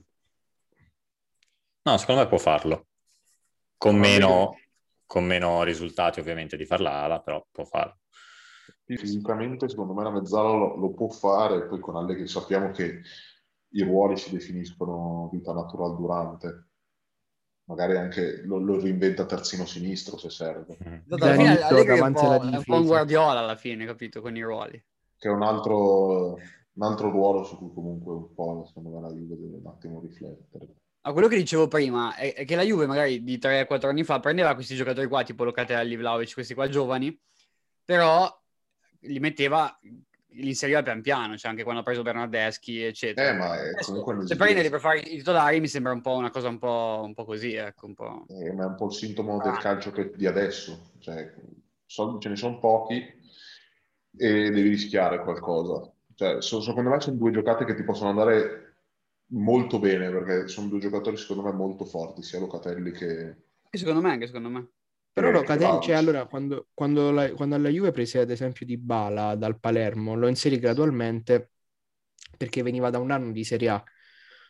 [1.84, 2.88] No, secondo me può farlo.
[3.78, 4.60] Con meno,
[5.06, 7.98] con meno risultati ovviamente di farla ala, però può farlo.
[8.86, 11.66] Fisicamente, secondo me, la mezzala lo, lo può fare.
[11.66, 13.02] Poi con Allegri sappiamo che
[13.72, 16.66] i ruoli si definiscono vita natural durante.
[17.66, 20.78] Magari anche lo, lo reinventa terzino sinistro se serve.
[20.84, 21.12] Mm.
[21.12, 22.76] Alla fine Allegri è un, po', alla è un po' difesa.
[22.76, 24.22] un Guardiola alla fine, capito?
[24.22, 24.84] Con i ruoli.
[25.18, 29.14] Che è un altro, un altro ruolo su cui comunque un po', secondo me, la
[29.14, 30.76] Juve deve un attimo riflettere.
[31.04, 34.20] Ma quello che dicevo prima è, è che la Juve magari di 3-4 anni fa
[34.20, 37.18] prendeva questi giocatori qua, tipo Locatelli, Vlaovic, questi qua giovani,
[37.84, 38.30] però
[39.02, 39.80] li metteva,
[40.34, 43.30] li inseriva pian piano, cioè anche quando ha preso Bernardeschi, eccetera.
[43.30, 44.46] Eh, ma è Adesso, comunque se un'esigenza.
[44.54, 47.26] prendi per fare i titolari mi sembra un po' una cosa un po', un po'
[47.26, 48.26] così, ecco, un po'...
[48.30, 49.58] Eh, ma è un po' il sintomo del Ah.
[49.58, 50.92] calcio che- di adesso.
[51.00, 51.34] Cioè,
[51.86, 52.96] soldi ce ne sono pochi
[54.18, 55.92] e devi rischiare qualcosa.
[56.16, 58.76] Cioè, so- secondo me sono due giocate che ti possono andare
[59.34, 63.36] molto bene perché sono due giocatori secondo me molto forti, sia Locatelli che...
[63.70, 64.68] Che secondo me, anche secondo me.
[65.14, 65.82] Però Eh, Locatelli, bravo.
[65.82, 70.16] cioè, allora, quando, quando, la, quando alla Juve prese ad esempio di Bala dal Palermo,
[70.16, 71.52] lo inserì gradualmente
[72.38, 73.84] perché veniva da un anno di Serie A.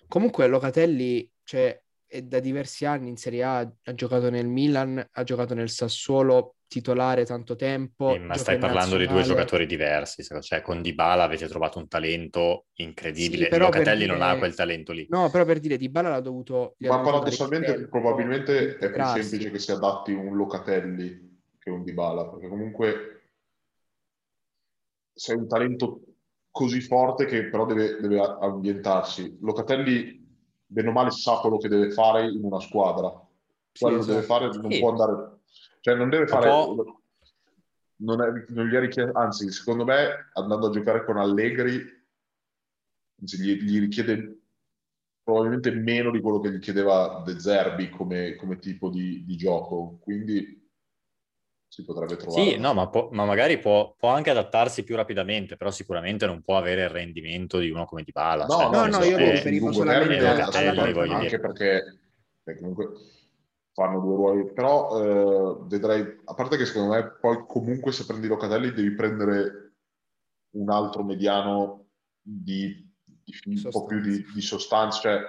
[0.08, 5.24] Comunque Locatelli, cioè, è da diversi anni in Serie A, ha giocato nel Milan, ha
[5.24, 8.14] giocato nel Sassuolo, titolare tanto tempo.
[8.14, 12.68] Sì, ma stai parlando di due giocatori diversi, cioè con Dybala avete trovato un talento
[12.76, 15.06] incredibile, Sì, però per Locatelli non dire- ha quel talento lì.
[15.10, 16.76] No, però per dire, Di Bala l'ha dovuto...
[16.78, 19.22] Ma paradossalmente probabilmente è più integrarsi.
[19.22, 23.22] semplice che si adatti un Locatelli che un Dybala, perché comunque
[25.14, 26.00] sei un talento
[26.50, 29.40] così forte che però deve, deve ambientarsi.
[29.42, 30.26] Locatelli,
[30.66, 33.10] bene o male, sa quello che deve fare in una squadra.
[33.74, 34.14] Sì, Quello esatto.
[34.14, 34.80] deve fare, non Sì.
[34.80, 35.40] può andare...
[35.82, 36.50] Cioè non deve Un fare...
[36.50, 37.02] po'-
[37.98, 39.18] Non, è- non gli è richiesto...
[39.18, 41.80] Anzi, secondo me, andando a giocare con Allegri,
[43.20, 44.38] anzi, gli, gli richiede
[45.24, 50.00] probabilmente meno di quello che gli chiedeva De Zerbi come, come tipo di, di gioco.
[50.02, 50.60] Quindi
[51.68, 52.50] si potrebbe trovare...
[52.52, 56.42] Sì, no, ma, può- ma magari può, può anche adattarsi più rapidamente, però sicuramente non
[56.42, 58.46] può avere il rendimento di uno come Dybala.
[58.46, 62.00] No, cioè, no, no, senso, io mi riferivo solamente a- anche perché,
[62.44, 62.88] perché comunque
[63.74, 68.28] fanno due ruoli, però eh, vedrei, a parte che secondo me poi comunque se prendi
[68.28, 69.74] Locatelli devi prendere
[70.52, 71.88] un altro mediano
[72.22, 75.22] di, di- un po' più di, di sostanza, cioè,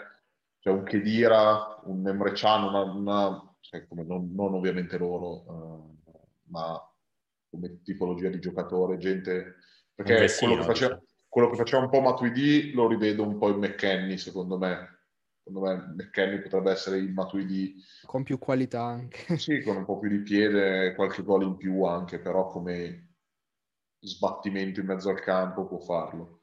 [0.59, 6.11] cioè un Khedira, un Emre Can, una, una- cioè, come non, non ovviamente loro, eh,
[6.49, 6.93] ma
[7.49, 9.57] come tipologia di giocatore, gente...
[9.95, 13.59] Perché quello, che faceva, quello che faceva un po' Matuidi lo rivedo un po' in
[13.59, 15.02] McKenny, secondo me.
[15.45, 17.75] Secondo me McKenny potrebbe essere il Matuidi,
[18.07, 19.37] Con più qualità anche.
[19.37, 23.17] sì, con un po' più di piede, qualche gol in più anche, però come
[23.99, 26.43] sbattimento in mezzo al campo può farlo.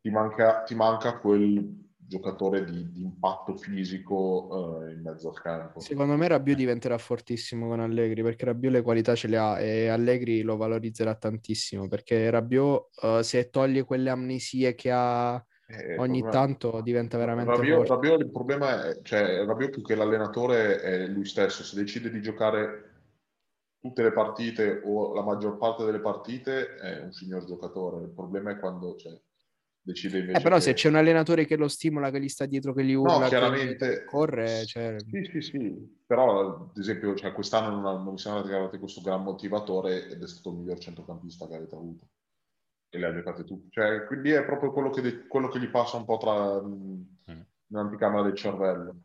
[0.00, 5.80] Ti manca, ti manca quel giocatore di, di impatto fisico eh, in mezzo al campo.
[5.80, 9.88] Secondo me Rabiot diventerà fortissimo con Allegri perché Rabiot le qualità ce le ha e
[9.88, 15.42] Allegri lo valorizzerà tantissimo perché Rabiot eh, se toglie quelle amnesie che ha
[15.72, 17.86] Eh, ogni problema- tanto diventa veramente Rabiot.
[17.88, 22.20] Rabiot il problema è, cioè, Rabiot più che l'allenatore è lui stesso, se decide di
[22.20, 22.88] giocare
[23.78, 28.50] tutte le partite o la maggior parte delle partite è un signor giocatore, il problema
[28.50, 29.18] è quando cioè,
[29.80, 32.46] decide invece Eh, però che- se c'è un allenatore che lo stimola, che gli sta
[32.46, 34.04] dietro, che gli urla, No, chiaramente.
[34.04, 34.96] corre, cioè...
[34.98, 39.00] Sì, sì, sì, però ad esempio cioè, quest'anno non, non mi sembra che avete questo
[39.00, 42.06] gran motivatore ed è stato il miglior centrocampista che avete avuto
[42.90, 43.68] e le ha giocate tutte.
[43.70, 47.40] Cioè, quindi è proprio quello che, de- quello che gli passa un po' tra Mm.
[47.68, 48.96] nell'anticamera del cervello.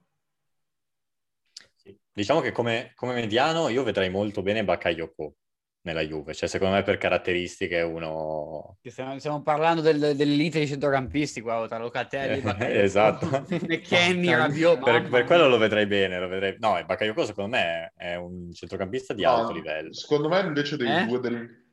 [1.76, 1.98] Sì.
[2.12, 5.36] Diciamo che come, come mediano io vedrei molto bene Bakayoko
[5.82, 8.78] nella Juve, cioè secondo me per caratteristiche è uno...
[8.82, 13.28] Stiamo, stiamo parlando del- dell'elite dei centrocampisti qua, tra Locatelli, Bakayoko, esatto.
[13.68, 14.84] McKenny, Rabiot.
[14.84, 16.56] per, per quello lo vedrei bene, lo vedrei...
[16.58, 19.94] No, Bakayoko secondo me è un centrocampista di alto No, livello.
[19.94, 21.06] Secondo me invece dei Eh?
[21.06, 21.64] due del...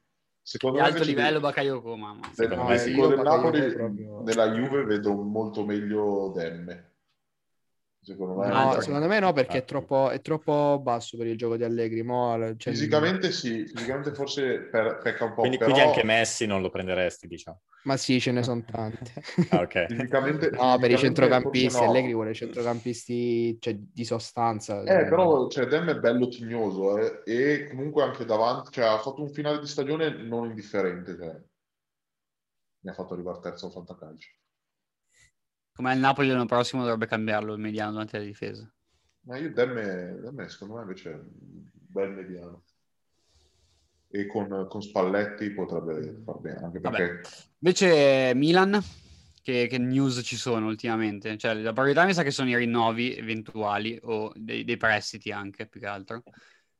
[0.45, 2.21] Secondo Di me alto livello del- Bakayoko, mamma.
[2.21, 6.91] del, Secondo No, me del del Napoli proprio- nella Juve vedo molto meglio Demme.
[8.05, 8.49] Secondo me.
[8.49, 9.65] No, Cioè, secondo me no, perché è Ah.
[9.65, 12.03] troppo, è troppo basso per il gioco di Allegri.
[12.03, 16.45] Mo, cioè, Fisicamente sì, fisicamente forse per- pecca un po', Quindi, però quindi anche Messi
[16.47, 17.61] non lo prenderesti, diciamo.
[17.85, 19.13] Ma sì, ce ne sono tante.
[19.51, 19.87] Ah, ok.
[19.87, 21.89] fisicamente, No, per i fisicamente centrocampisti, no.
[21.89, 24.81] Allegri vuole centrocampisti cioè, di sostanza.
[24.83, 29.23] Eh, però cioè, Dem è bello tignoso eh, e comunque anche davanti, cioè, ha fatto
[29.23, 31.41] un finale di stagione non indifferente, cioè.
[32.81, 34.29] mi ha fatto arrivare terzo al fantacalcio.
[35.75, 38.71] Come il Napoli l'anno prossimo dovrebbe cambiarlo il mediano davanti alla difesa.
[39.23, 39.75] Ma io Dem,
[40.21, 42.65] Dem secondo me invece è un bel mediano.
[44.09, 47.21] E con, con Spalletti potrebbe far bene, anche perché
[47.61, 48.79] Invece Milan,
[49.41, 51.39] che, che news ci sono ultimamente?
[51.39, 55.67] Cioè, la priorità mi sa che sono i rinnovi eventuali o dei, dei prestiti anche,
[55.67, 56.23] più che altro.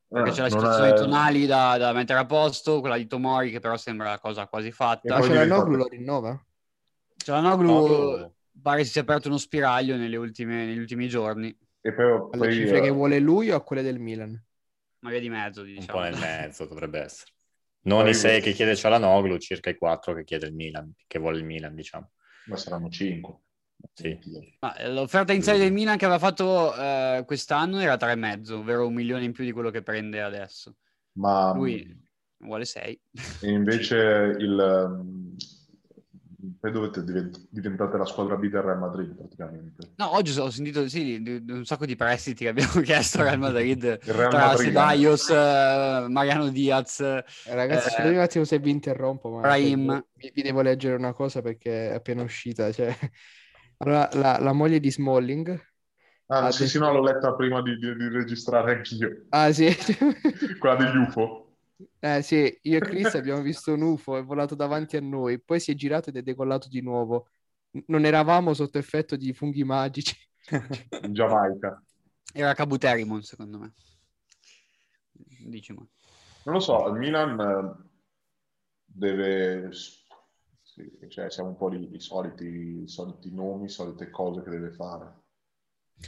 [0.07, 3.07] Perché eh, c'è la situazione è- di Tonali da, da mettere a posto, quella di
[3.07, 5.17] Tomori che però sembra la cosa quasi fatta.
[5.17, 6.45] Ma l'ha diventa- Noglu lo rinnova?
[7.15, 11.55] C'è la Noglu, Noglu- pare si sia aperto uno spiraglio nelle ultime- negli ultimi giorni,
[11.81, 14.41] E poi, Alle poi, cifre eh, che vuole lui o a quelle del Milan?
[14.99, 15.99] ma via di mezzo, Un diciamo.
[15.99, 17.31] po' nel mezzo dovrebbe essere.
[17.85, 21.19] Non Poi- i 6 che chiede Cialanoglu, circa i 4 che chiede il Milan, che
[21.19, 22.11] vuole il Milan, diciamo.
[22.45, 23.35] ma saranno 5.
[23.93, 24.17] Sì.
[24.59, 28.93] Ma, eh, l'offerta iniziale del Milan che aveva fatto eh, quest'anno era 3,5, ovvero un
[28.93, 30.77] milione in più di quello che prende adesso.
[31.17, 32.01] Ma Lui
[32.37, 32.97] vuole 6.
[33.41, 33.97] E invece
[34.39, 35.03] il
[36.63, 39.91] poi dovete divent- diventate la squadra B del Real Madrid praticamente.
[39.97, 43.83] No, oggi ho sentito sì, un sacco di prestiti che abbiamo chiesto al Real Madrid
[43.83, 44.67] Il Real tra Madrid.
[44.67, 47.01] Ceballos, eh, Mariano Diaz.
[47.01, 50.05] Eh, Ragazzi, Eh, scusate un attimo se vi interrompo, ma Brahim.
[50.13, 52.71] vi, vi devo leggere una cosa perché è appena uscita.
[52.71, 52.95] Cioè...
[53.79, 55.61] Allora, la, la moglie di Smalling...
[56.27, 59.25] Ah, sì, sì, detto- no, l'ho letta prima di, di- di registrare anch'io.
[59.29, 59.67] Ah sì,
[60.59, 61.42] Quella degli UFO.
[61.99, 65.59] Eh, sì, io e Chris abbiamo visto un UFO, è volato davanti a noi, poi
[65.59, 67.27] si è girato ed è decollato di nuovo.
[67.87, 70.15] Non eravamo sotto effetto di funghi magici.
[71.01, 71.83] in Giamaica.
[72.33, 73.73] Era Cabuterimon, secondo me.
[75.45, 75.85] Dici, ma.
[76.45, 77.89] Non lo so, il Milan eh,
[78.85, 79.69] deve...
[80.61, 84.71] sì, cioè, siamo un po' lì, i soliti, i soliti nomi, solite cose che deve
[84.71, 85.21] fare.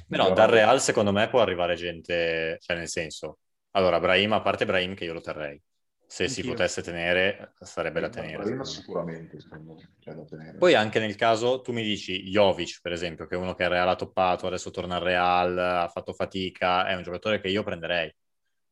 [0.07, 3.39] Però dal Real secondo me può arrivare gente, cioè nel senso,
[3.75, 5.61] allora Brahim, a parte Brahim che io lo terrei,
[6.07, 6.53] se si Anch'io.
[6.53, 8.37] potesse tenere sarebbe da tenere.
[8.37, 10.57] Brahim sicuramente, secondo me, cioè, da tenere.
[10.57, 13.69] Poi anche nel caso, tu mi dici Jovic per esempio, che è uno che il
[13.69, 17.63] Real ha toppato, adesso torna al Real, ha fatto fatica, è un giocatore che io
[17.63, 18.13] prenderei.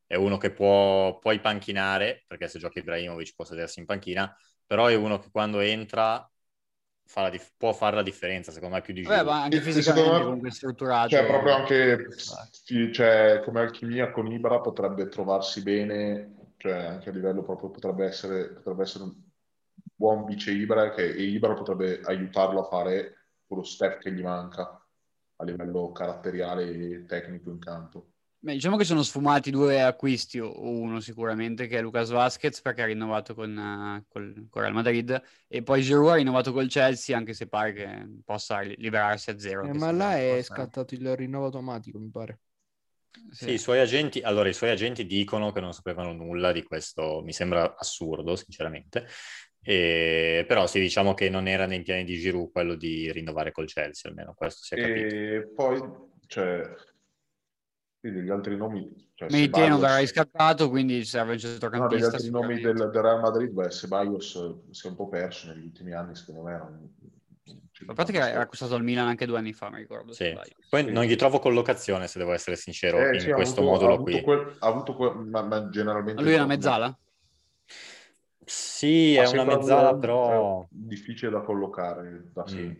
[0.05, 4.33] È uno che può, puoi panchinare, perché se giochi Ibrahimovic può sedersi in panchina,
[4.65, 6.25] però è uno che quando entra
[7.05, 9.25] fa la dif- può fare la differenza, secondo me più di Giroud.
[9.25, 11.09] ma anche fisicamente me- comunque strutturato.
[11.09, 12.05] Cioè, proprio anche
[12.51, 18.05] sì, cioè, come alchimia con Ibra potrebbe trovarsi bene, cioè anche a livello proprio potrebbe
[18.05, 19.13] essere, potrebbe essere un
[19.95, 24.79] buon vice Ibra che, e Ibra potrebbe aiutarlo a fare quello step che gli manca
[25.35, 28.12] a livello caratteriale e tecnico in campo.
[28.43, 32.81] Beh, diciamo che sono sfumati due acquisti, o uno sicuramente, che è Lucas Vasquez perché
[32.81, 37.15] ha rinnovato con, eh, col, con Real Madrid e poi Giroud ha rinnovato col Chelsea
[37.15, 39.63] anche se pare che possa li- liberarsi a zero.
[39.65, 42.39] Eh, ma là è possa- scattato il rinnovo automatico, mi pare.
[43.31, 47.21] Sì, i suoi agenti, allora i suoi agenti dicono che non sapevano nulla di questo,
[47.23, 49.07] mi sembra assurdo, sinceramente.
[49.61, 53.67] E- però sì, diciamo che non era nei piani di Giroud quello di rinnovare col
[53.67, 55.15] Chelsea, almeno questo si è capito.
[55.15, 55.79] E poi,
[56.27, 56.73] cioè,
[58.03, 62.07] sì, degli altri nomi, cioè, Ceballos- verrà riscattato, quindi serve un No, degli centrocampista.
[62.07, 65.63] altri nomi del, del Real Madrid, beh, Ceballos eh, si è un po' perso negli
[65.63, 66.51] ultimi anni, secondo me.
[66.53, 66.89] Era un,
[67.87, 70.11] A parte che era costato al Milan anche due anni fa, mi ricordo.
[70.11, 70.37] Sì.
[70.69, 73.93] Poi non gli trovo collocazione, se devo essere sincero, Eh, in sì, questo avuto- modulo
[73.93, 74.21] ha qui.
[74.21, 76.15] quel- ha avuto quel- ma, ma generalmente...
[76.15, 76.99] Ma lui è una no, mezzala?
[78.45, 80.61] Sì, ma è una mezzala, un- però...
[80.63, 82.71] è difficile da collocare da Mm.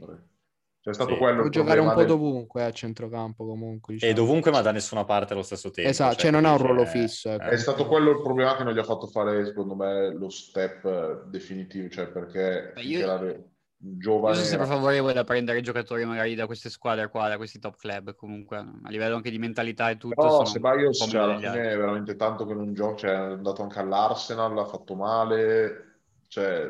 [0.84, 1.18] C'è stato Sì.
[1.18, 3.94] quello Può giocare un po' del- dovunque a centrocampo comunque.
[3.94, 4.14] E diciamo.
[4.16, 5.90] dovunque, ma da nessuna parte allo stesso tempo.
[5.90, 7.44] Esatto, cioè non ha un ruolo eh, fisso, ecco.
[7.46, 7.52] eh.
[7.52, 10.84] È stato quello il problema che non gli ha fatto fare, secondo me, lo step
[10.84, 14.36] eh, definitivo, cioè perché Beh, io- era Io giovane...
[14.36, 18.16] sono sempre favorevole a prendere giocatori magari da queste squadre qua, da questi top club,
[18.16, 20.44] comunque a livello anche di mentalità e tutto.
[20.44, 23.62] Ceballos un po' cioè, alla fine è veramente tanto che non gioca, cioè, è andato
[23.62, 26.70] anche all'Arsenal, ha fatto male, cioè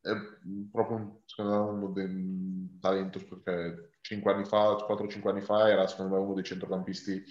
[0.00, 0.12] è
[0.70, 2.06] proprio un, secondo me uno dei
[2.78, 7.24] talenti perché 5 anni fa, 4-5 anni fa era secondo me uno dei centrocampisti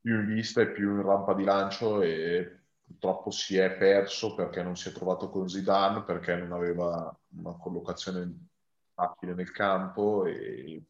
[0.00, 4.62] più in vista e più in rampa di lancio e purtroppo si è perso perché
[4.62, 8.48] non si è trovato con Zidane, perché non aveva una collocazione
[8.94, 10.82] facile nel campo e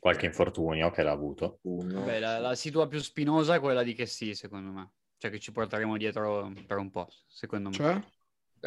[0.00, 1.60] Qualche infortunio che l'ha avuto.
[1.62, 4.90] Beh, la, la situa più spinosa è quella di che sì, secondo me.
[5.16, 7.74] cioè che ci porteremo dietro per un po', secondo me.
[7.74, 8.02] Cioè?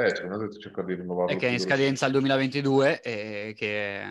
[0.05, 1.33] Eh, secondo me cerca di rinnovarlo.
[1.33, 4.01] È che è in scadenza al 2022 e che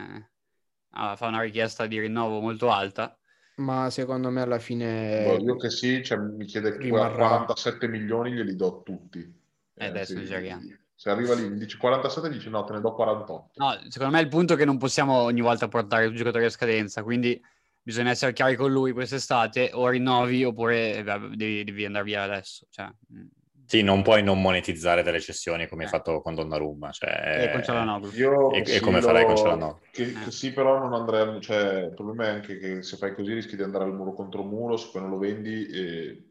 [0.90, 3.18] ah, fa una richiesta di rinnovo molto alta.
[3.56, 5.24] Ma secondo me alla fine...
[5.24, 7.28] Boh, io che sì, cioè, mi chiede Rimarrà.
[7.28, 9.34] 47 milioni, glieli do tutti.
[9.74, 10.62] Eh, adesso sì, esageriamo.
[10.94, 13.52] Se arriva lì, mi dice 47, dice no, te ne do 48.
[13.56, 16.50] No, secondo me il punto è che non possiamo ogni volta portare il giocatore a
[16.50, 17.40] scadenza, quindi
[17.80, 22.66] bisogna essere chiari con lui quest'estate, o rinnovi oppure eh, devi, devi andare via adesso.
[22.70, 23.26] Cioè, mm.
[23.68, 25.92] Sì, non puoi non monetizzare delle cessioni come hai Eh.
[25.92, 26.90] fatto con Donnarumma.
[26.90, 28.10] Cioè, e con Cialanoglu.
[28.14, 29.78] Io E- e come farai con Cialanoglu?
[29.90, 30.24] Che, Eh.
[30.24, 31.40] che sì, però non andrei...
[31.42, 34.42] Cioè, il problema è anche che se fai così rischi di andare al muro contro
[34.42, 36.22] muro, se poi non lo vendi e...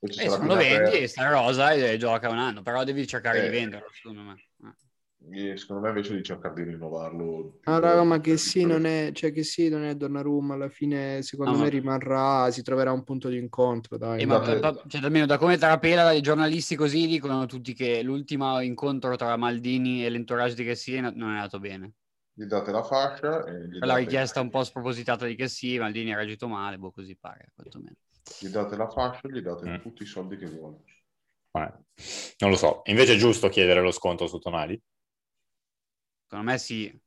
[0.00, 3.40] E sarà se non lo vendi, sta rosa e gioca un anno, però devi cercare
[3.40, 3.50] di Eh.
[3.50, 4.34] venderlo, secondo me.
[5.30, 5.50] Eh.
[5.52, 7.58] E secondo me invece di cercare di rinnovarlo...
[7.64, 11.22] Ah, raga, ma che sì, non è, cioè che sì, non è Donnarumma, alla fine
[11.22, 14.22] secondo No, me ma- rimarrà, si troverà un punto di incontro, dai.
[14.22, 18.02] E ma Date- pa- cioè, almeno da come trapela i giornalisti così dicono tutti che
[18.02, 21.92] l'ultimo incontro tra Maldini e l'entourage di Chessy non è andato bene.
[22.36, 26.16] Gli date la fascia e gli date, richiesta un po' spropositata di Chessy, Maldini ha
[26.16, 27.94] reagito male, boh, così pare, quantomeno.
[28.40, 29.80] gli date la fascia, gli date Mm.
[29.80, 30.78] tutti i soldi che vuole.
[31.52, 31.72] Eh,
[32.38, 32.82] non lo so.
[32.86, 34.80] Invece è giusto chiedere lo sconto su Tonali?
[36.34, 37.00] Secondo me sì.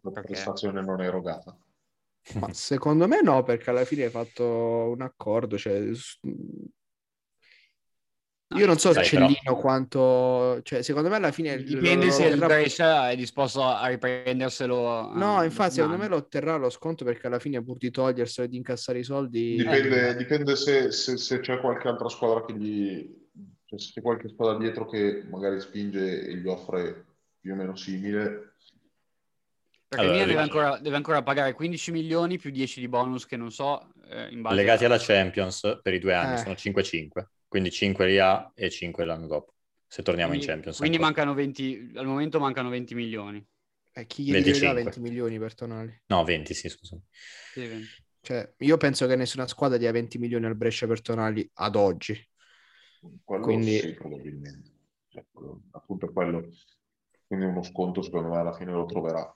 [0.00, 0.32] La Perché?
[0.32, 1.56] prestazione non è erogata.
[2.34, 5.88] Ma secondo me no, perché alla fine hai fatto un accordo, cioè...
[8.54, 10.60] Io non so Dai, Cellino quanto...
[10.62, 11.62] Cioè, secondo me alla fine...
[11.62, 15.12] Dipende lo- se lo il Brescia è disposto a riprenderselo.
[15.12, 18.48] eh, No, infatti, secondo me lo otterrà lo sconto perché alla fine pur di toglierselo
[18.48, 19.56] e di incassare i soldi...
[19.56, 20.16] Dipende, Eh.
[20.16, 23.20] dipende se, se- se c'è qualche altra squadra che gli...
[23.64, 27.06] Cioè se c'è qualche squadra dietro che magari spinge e gli offre
[27.40, 28.51] più o meno simile.
[29.92, 33.50] Perché Allora, deve ancora, deve ancora pagare 15 milioni più 10 di bonus che non
[33.52, 33.92] so.
[34.08, 36.38] eh, in base Legati a- alla Champions per i due anni Eh.
[36.38, 39.52] sono 5-5, quindi 5 lì a e 5 l'anno dopo,
[39.86, 40.78] se torniamo Quindi, in Champions.
[40.78, 41.14] quindi ancora.
[41.14, 43.46] mancano 20, al momento mancano 20 milioni.
[43.92, 44.82] Eh, chi gli deve 25.
[44.82, 46.02] 20 milioni per Tonali?
[46.06, 46.96] No, 20, sì, scusa.
[47.52, 47.88] Sì, 20.
[48.22, 52.18] Cioè, io penso che nessuna squadra dia 20 milioni al Brescia per Tonali ad oggi.
[53.24, 54.70] Quello Quindi- sì, probabilmente.
[55.08, 55.22] Cioè,
[55.72, 56.48] appunto è quello.
[57.26, 59.30] Quindi uno sconto secondo me alla fine lo troverà.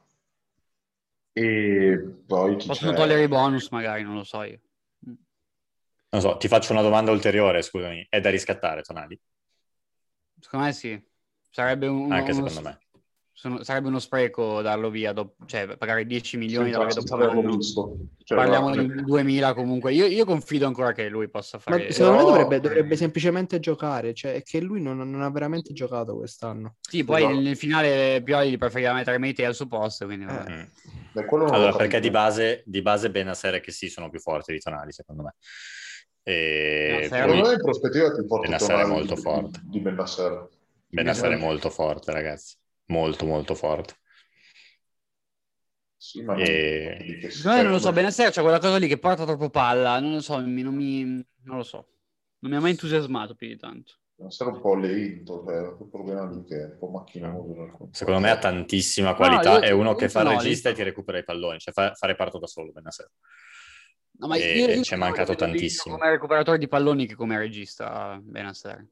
[1.38, 2.96] E poi Possono c'è?
[2.96, 4.58] togliere i bonus, magari, non lo so io.
[6.08, 8.06] Non so, ti faccio una domanda ulteriore, scusami.
[8.08, 9.20] È da riscattare Tonali?
[10.40, 11.04] Secondo me sì.
[11.50, 12.78] Sarebbe un, Anche secondo me.
[13.38, 17.40] Sono- sarebbe uno spreco darlo via, dopo- cioè pagare 10 milioni da dopo un averlo
[17.40, 17.56] anno.
[17.56, 17.96] visto.
[18.24, 19.92] Cioè, Parliamo guarda, di 2000 comunque.
[19.92, 21.92] Io, io confido ancora che lui possa Ma fare...
[21.92, 25.74] secondo me Però- dovrebbe, dovrebbe semplicemente giocare, cioè è che lui non, non ha veramente
[25.74, 26.76] giocato quest'anno.
[26.80, 27.40] Sì, poi Esatto.
[27.40, 30.50] nel, finale Pioli gli preferiva mettere Mete al suo posto, quindi vabbè.
[30.50, 30.62] Mm.
[31.12, 34.60] beh, Allora, perché di base, di base Benasser e che sì sono più forti di
[34.60, 35.34] Tonali, secondo me.
[36.22, 39.60] E No, poi Secondo me in prospettiva ti porta Bennassere è Tonali molto di- forte.
[39.62, 40.48] Di Bennassere.
[40.88, 42.56] Benasser è molto forte, ragazzi.
[42.86, 43.94] Molto, molto forte.
[45.96, 46.96] Sì, ma E-
[47.44, 50.20] non- non lo so, Benasser c'è quella cosa lì che porta troppo palla, non lo
[50.20, 51.88] so, mi- non, mi, non lo so.
[52.38, 53.94] Non mi ha mai entusiasmato più di tanto.
[54.16, 57.88] È un po' lento, cioè, il problema lì che è un po' macchinoso.
[57.90, 59.54] Secondo me ha tantissima qualità.
[59.54, 60.84] io- è uno io che fa il sono regista e lento.
[60.84, 63.10] ti recupera i palloni, cioè fa, fa reparto da solo Benasser.
[64.18, 65.96] No, ma E- io, io ci è mancato tantissimo.
[65.96, 68.86] Come recuperatore di palloni che come regista, Benasser.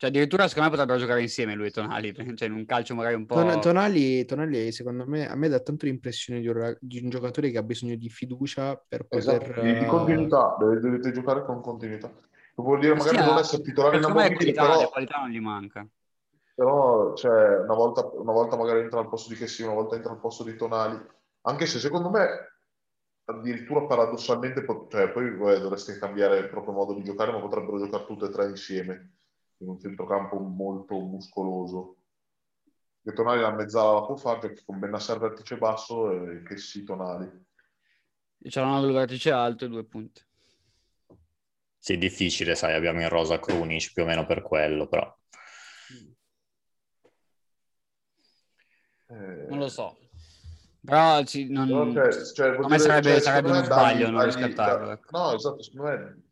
[0.00, 3.16] Cioè, addirittura secondo me potrebbero giocare insieme lui e Tonali, cioè in un calcio magari
[3.16, 3.34] un po'...
[3.34, 7.50] Ton- Tonali, Tonali, secondo me, a me dà tanto l'impressione di un, di un giocatore
[7.50, 9.42] che ha bisogno di fiducia per poter...
[9.42, 12.08] Esatto, di, di eh, continuità, deve- dovete giocare con continuità.
[12.08, 15.28] Che vuol dire Sì, magari ha- non essere titolare secondo me qualità, però, qualità non
[15.28, 15.86] gli manca.
[16.54, 20.12] però cioè, una, volta, una volta magari entra al posto di Chessy, una volta entra
[20.12, 20.98] al posto di Tonali,
[21.42, 22.26] anche se secondo me
[23.26, 28.06] addirittura paradossalmente, cioè, poi eh, dovreste cambiare il proprio modo di giocare, ma potrebbero giocare
[28.06, 29.16] tutte e tre insieme
[29.60, 31.96] in un centrocampo molto muscoloso.
[33.02, 37.46] Che Tonali la mezzala la può fare perché con Bennassar vertice basso e Chessy Tonali.
[38.42, 40.26] C'è il vertice alto e due punte.
[41.78, 45.18] Sì, difficile, sai, abbiamo in rosa Krunic più o meno per quello, però.
[49.08, 49.96] Eh, Non lo so.
[50.84, 51.92] Però ci- non...
[51.92, 54.90] Cioè, cioè, vuol a me dire- sarebbe, cioè, sarebbe uno sbaglio non dargli- riscattarlo.
[54.90, 55.18] ecco.
[55.18, 56.22] No, esatto, secondo me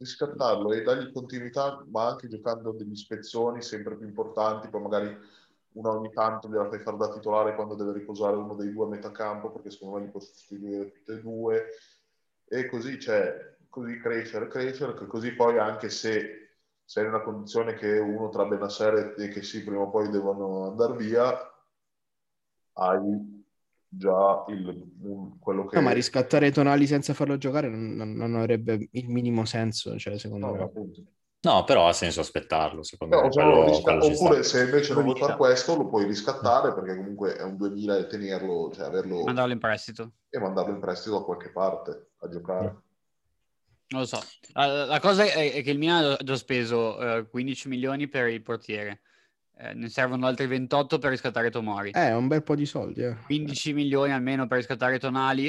[0.00, 5.18] riscattarlo e dargli continuità, ma anche giocando degli spezzoni sempre più importanti, poi magari
[5.72, 8.88] una ogni tanto gliela fai fare da titolare quando deve riposare uno dei due a
[8.88, 11.66] metà campo, perché secondo me li può sostituire tutti e due,
[12.46, 17.98] e così, cioè, così crescere, crescere, così poi anche se sei in una condizione che
[17.98, 21.38] uno tra Benasser e che sì, prima o poi devono andare via,
[22.72, 23.29] hai
[23.92, 25.76] già il, un- quello che...
[25.76, 30.46] No, ma riscattare Tonali senza farlo giocare non, non- avrebbe il minimo senso, cioè, secondo
[30.46, 30.62] No, me.
[30.62, 31.02] appunto.
[31.42, 33.30] No, però ha senso aspettarlo, secondo No, me.
[33.32, 36.96] cioè, quello- risca- quello oppure se invece non vuoi fare questo, lo puoi riscattare perché
[36.96, 40.12] comunque è un 2000 e tenerlo, cioè averlo Mandarlo in prestito.
[40.28, 42.76] e mandarlo in prestito da qualche parte a giocare.
[43.88, 44.20] Non lo so.
[44.52, 48.40] La, la cosa è, che il Milan ha già speso eh, 15 milioni per il
[48.42, 49.00] portiere.
[49.62, 51.90] Eh, ne servono altri 28 per riscattare Tomori.
[51.90, 53.02] Eh, un bel po' di soldi.
[53.02, 53.14] eh.
[53.26, 55.48] 15 milioni almeno per riscattare Tonali.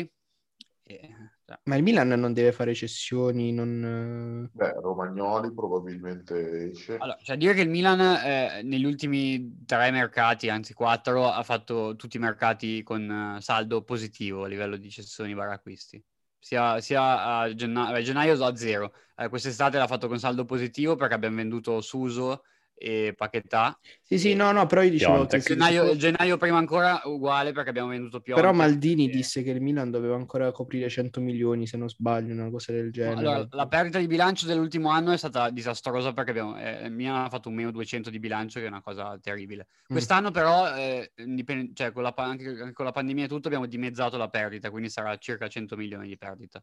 [0.83, 0.99] E,
[1.45, 4.49] cioè, Ma il Milan non deve fare cessioni, non...
[4.51, 6.97] Beh, Romagnoli probabilmente esce.
[6.97, 11.95] Allora, cioè dire che il Milan eh, negli ultimi tre mercati, anzi quattro, ha fatto
[11.95, 16.03] tutti i mercati con eh, saldo positivo a livello di cessioni barra acquisti.
[16.37, 18.93] Sia, sia a, genna- a gennaio a zero.
[19.15, 22.43] Eh, quest'estate l'ha fatto con saldo positivo perché abbiamo venduto Suso
[22.81, 23.77] e Paquetà.
[24.01, 28.19] Sì, sì, no, no, però io dicevo Gennaio, gennaio prima ancora uguale perché abbiamo venduto
[28.21, 28.43] Piontek.
[28.45, 32.33] Però Maldini E- disse che il Milan doveva ancora coprire 100 milioni, se non sbaglio,
[32.33, 33.19] una cosa del No, genere.
[33.19, 37.23] allora, la perdita di bilancio dell'ultimo anno è stata disastrosa perché abbiamo, eh, il Milan
[37.23, 39.67] ha fatto un meno 200 di bilancio che è una cosa terribile.
[39.71, 39.85] Mm.
[39.95, 43.67] Quest'anno però, eh, indipend- cioè, con, la, anche anche con la pandemia e tutto, abbiamo
[43.67, 46.61] dimezzato la perdita, quindi sarà circa 100 milioni di perdita.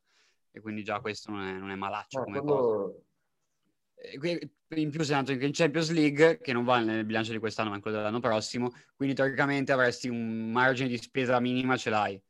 [0.51, 2.93] E quindi già questo non è, non è malaccio Ma come quello- cosa.
[4.01, 4.39] E qui-
[4.77, 7.71] In più sei andato anche in Champions League, che non va nel bilancio di quest'anno,
[7.71, 12.23] ma in quello dell'anno prossimo, quindi teoricamente avresti un margine di spesa minima, ce l'hai.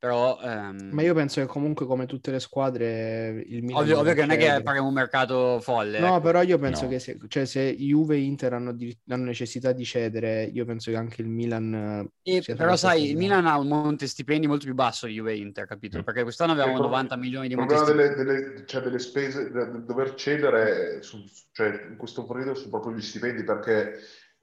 [0.00, 0.40] Però...
[0.42, 4.20] ehm, Ma io penso che comunque come tutte le squadre il Milan Ovvio, ovvio che
[4.22, 5.98] non è che faremo un mercato folle.
[6.00, 6.20] No, ecco.
[6.22, 6.88] però io penso No.
[6.88, 10.90] che se, cioè, se Juve e Inter hanno, di- hanno necessità di cedere, io penso
[10.90, 12.08] che anche il Milan...
[12.22, 13.16] E però sai, il.
[13.18, 15.98] Milan ha un monte stipendi molto più basso di Juve e Inter, capito?
[15.98, 16.02] Mm.
[16.02, 18.24] Perché quest'anno avevamo Il pro- 90 milioni di Il monte problema stipendi.
[18.32, 21.22] delle, delle- cioè delle spese, de- dover cedere, su-
[21.52, 23.98] cioè in questo periodo sono proprio gli stipendi perché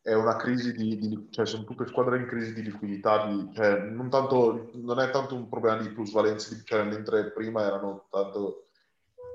[0.08, 3.80] è una crisi di, di- cioè sono tutte squadre in crisi di liquidità, di- cioè
[3.80, 8.68] non, tanto, non è tanto un problema di plusvalenza, di- cioè mentre prima erano tanto,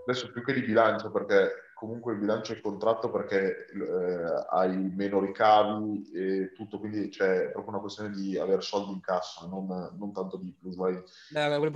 [0.07, 4.75] adesso più che di bilancio perché comunque il bilancio è il contratto perché eh, hai
[4.97, 9.67] meno ricavi e tutto, quindi c'è proprio una questione di avere soldi in cassa, non,
[9.99, 11.13] non tanto di plusvalenza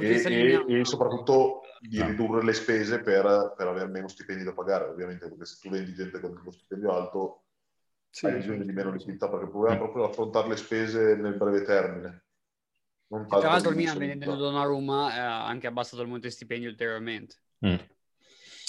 [0.06, 0.08] e,
[0.66, 2.06] e- e soprattutto di No.
[2.06, 5.92] ridurre le spese per, per avere meno stipendi da pagare, ovviamente, perché se tu vendi
[5.92, 7.40] gente con lo stipendio alto
[8.16, 11.60] Sì, hai bisogno di meno liquidità, perché problema è proprio affrontare le spese nel breve
[11.60, 12.24] termine.
[13.08, 17.36] Non Tra l'altro il Milan vendendo Donnarumma eh, ha anche abbassato il monte stipendi ulteriormente.
[17.66, 17.74] Mm.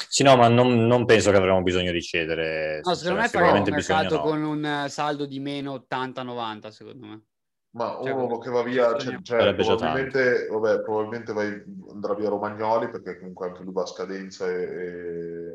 [0.10, 2.82] Sì, no, ma non, non penso che avremo bisogno di cedere.
[2.84, 4.22] No, Cioè, secondo me faremo un mercato no.
[4.22, 7.22] con un eh, saldo di meno 80-90, secondo me.
[7.70, 12.16] Ma Cioè, uno che va via, cioè, cioè, Sarebbe già probabilmente, vabbè, probabilmente vai- andrà
[12.16, 14.62] via Romagnoli perché comunque anche lui va a scadenza e...
[14.62, 15.47] e-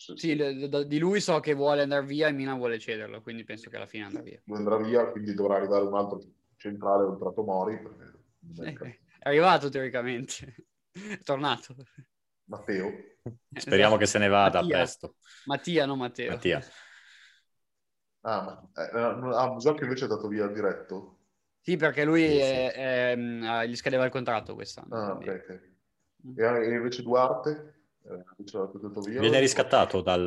[0.00, 3.20] se- Sì, le- da- di lui so che vuole andare via e Milan vuole cederlo,
[3.20, 4.40] quindi penso che alla fine andrà via.
[4.44, 6.20] lui andrà via, quindi dovrà arrivare un altro
[6.56, 8.66] centrale oltre a Tomori, perché è.
[8.66, 10.54] Eh, È arrivato teoricamente,
[10.92, 11.74] è tornato.
[12.46, 12.90] Matteo.
[13.54, 14.76] Speriamo che se ne vada Mattia.
[14.78, 15.16] presto.
[15.44, 16.30] Mattia, non Matteo.
[16.32, 16.60] Mattia.
[18.22, 21.16] Ah, ma eh, ah, Musacchi invece è dato via diretto?
[21.62, 22.38] Sì, perché lui Sì, sì.
[22.42, 24.94] è- è- ah, gli scadeva il contratto quest'anno.
[24.94, 26.38] Ah, quindi- ok, ok.
[26.38, 27.79] E, e invece Duarte?
[28.02, 28.24] Eh,
[29.06, 29.20] via?
[29.20, 30.26] Viene riscattato dal,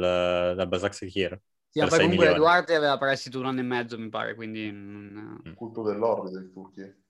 [0.56, 1.40] dal Basak Sekir.
[1.70, 2.36] Sì, poi 6 comunque milioni.
[2.46, 4.72] Duarte aveva prestito un anno e mezzo, mi pare, quindi...
[4.72, 7.02] non- Il culto dell'ordine dei turchi.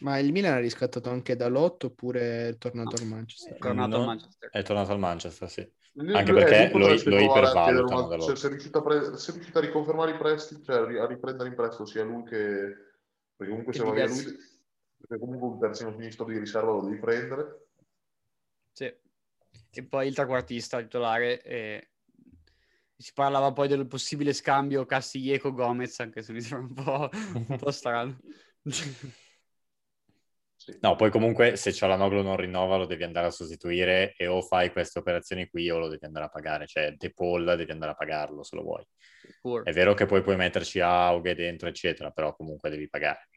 [0.00, 3.54] Ma il Milan ha riscattato anche dall'otto oppure è tornato al Manchester?
[3.54, 4.50] È tornato Non- a Manchester.
[4.50, 5.72] È tornato al Manchester, sì.
[5.92, 8.34] Lui- Anche lui- perché lui lo- lo ipervalutano una- dall'otto.
[8.36, 10.98] Se, è riuscito a pre- se è riuscito a riconfermare i prestiti, cioè a ri-
[10.98, 12.36] a riprendere in prestito sia lui che...
[13.36, 14.36] Perché comunque Che se lui...
[15.00, 17.59] Perché comunque un terzino sinistro di riserva lo devi prendere.
[18.72, 18.92] Sì.
[19.72, 21.42] E poi il trequartista titolare.
[21.42, 21.90] E...
[23.00, 27.08] Si parlava poi del possibile scambio Castillejo-Gomez, anche se mi sembra un po',
[27.48, 28.18] un po' strano.
[30.82, 34.70] No, poi comunque se Cialanoglu non rinnova lo devi andare a sostituire e o fai
[34.70, 36.66] queste operazioni qui o lo devi andare a pagare.
[36.66, 38.84] Cioè De Paul devi andare a pagarlo se lo vuoi.
[39.40, 39.62] Pur.
[39.62, 43.29] È vero che poi puoi metterci Aughe dentro, eccetera, però comunque devi pagare.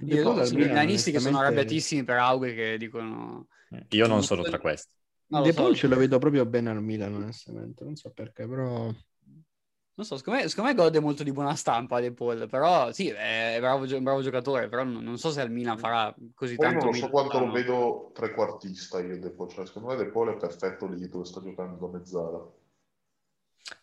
[0.00, 3.48] Io- I Milan, milanisti che sono arrabbiatissimi per Aughe che dicono...
[3.90, 4.92] Io non sono tra questi.
[5.28, 5.88] No, De so, Paul lo ce so.
[5.88, 7.84] lo vedo proprio bene al Milan, onestamente.
[7.84, 8.92] Non so perché, però...
[9.96, 13.08] Non so, secondo me, secondo me gode molto di buona stampa De Paul, però sì,
[13.08, 16.66] è bravo, un bravo giocatore, però non, non so se al Milan farà così Poi
[16.66, 19.50] tanto non lo so quanto lo vedo trequartista io De Paul.
[19.50, 22.52] Cioè, secondo me De Paul è perfetto lì dove sta giocando da mezzala.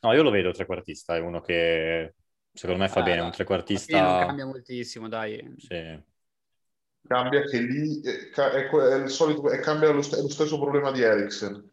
[0.02, 2.16] No, io lo vedo trequartista, è uno che
[2.54, 4.02] secondo me fa Ah, bene, un trequartista...
[4.02, 5.56] non cambia moltissimo, dai.
[5.58, 6.04] Sì.
[7.08, 10.30] Cambia che lì è, ca- è è il solito, è, cambia lo, st- è lo
[10.30, 11.70] stesso problema di Eriksen,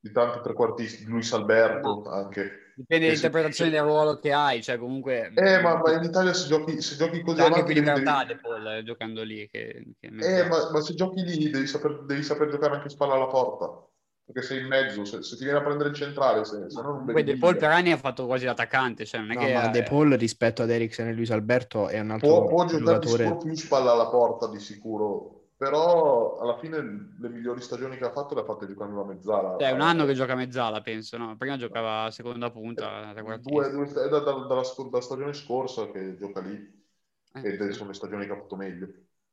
[0.00, 2.64] di tanti trequartisti, di Luis Alberto anche.
[2.74, 5.32] Dipende dall'interpretazione del ruolo che hai, cioè comunque...
[5.34, 8.24] Eh, ma, ma in Italia se giochi, se giochi così C'è anche avanti più libertà
[8.24, 12.04] devi- Paul eh, giocando lì che, che Eh, ma, ma se giochi lì devi saper,
[12.04, 13.88] devi saper giocare anche spalla alla porta.
[14.26, 17.04] Perché sei in mezzo, se, se ti viene a prendere il centrale, se, se non
[17.04, 19.52] Poi De Paul per anni ha fatto quasi l'attaccante, cioè non è no, che...
[19.52, 19.70] Ma è...
[19.70, 23.24] De Paul rispetto ad Eriksen e Luis Alberto è un altro può, può giocatore...
[23.24, 26.78] giocare più spalla alla porta di sicuro, però alla fine
[27.20, 29.56] le migliori stagioni che ha fatto le ha fatte giocando la mezzala.
[29.58, 31.36] È un anno che gioca mezzala, penso, no?
[31.36, 33.12] Prima giocava seconda punta.
[33.38, 36.84] Due, due, è da, da, dalla, dalla, stagione scorsa che gioca lì
[37.32, 37.48] eh.
[37.48, 38.88] ed sono le stagioni che ha fatto meglio.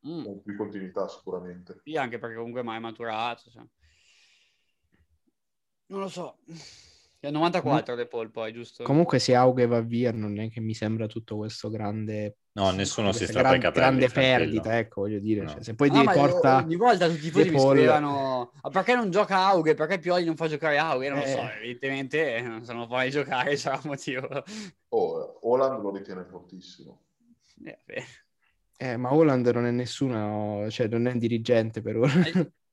[0.07, 0.23] Mm.
[0.23, 1.79] Con più continuità sicuramente.
[1.83, 3.49] Sì, anche perché comunque mai maturato.
[3.49, 3.63] Cioè.
[5.93, 6.37] Non lo so.
[7.19, 8.83] È 94 De Paul poi, giusto?
[8.83, 12.37] Comunque se Auge va via non è che mi sembra tutto questo grande...
[12.53, 13.85] No, nessuno si strappa gran, i capelli.
[13.85, 15.43] Grande perdita, ecco, voglio dire.
[15.43, 15.49] No.
[15.49, 16.57] Cioè, se poi no, porta...
[16.57, 19.75] Ogni volta tutti i tifosi mi scrivevano ah, perché non gioca Auge?
[19.75, 21.09] Perché Pioli non fa giocare Auge?
[21.09, 21.57] Non lo so, Eh.
[21.57, 24.43] evidentemente non sono poi giocare, sarà un motivo.
[24.89, 27.01] Oh, Holland lo ritiene fortissimo.
[27.63, 28.03] Eh, beh.
[28.77, 32.11] Eh, ma Holland non è nessuno, cioè non è un dirigente per ora.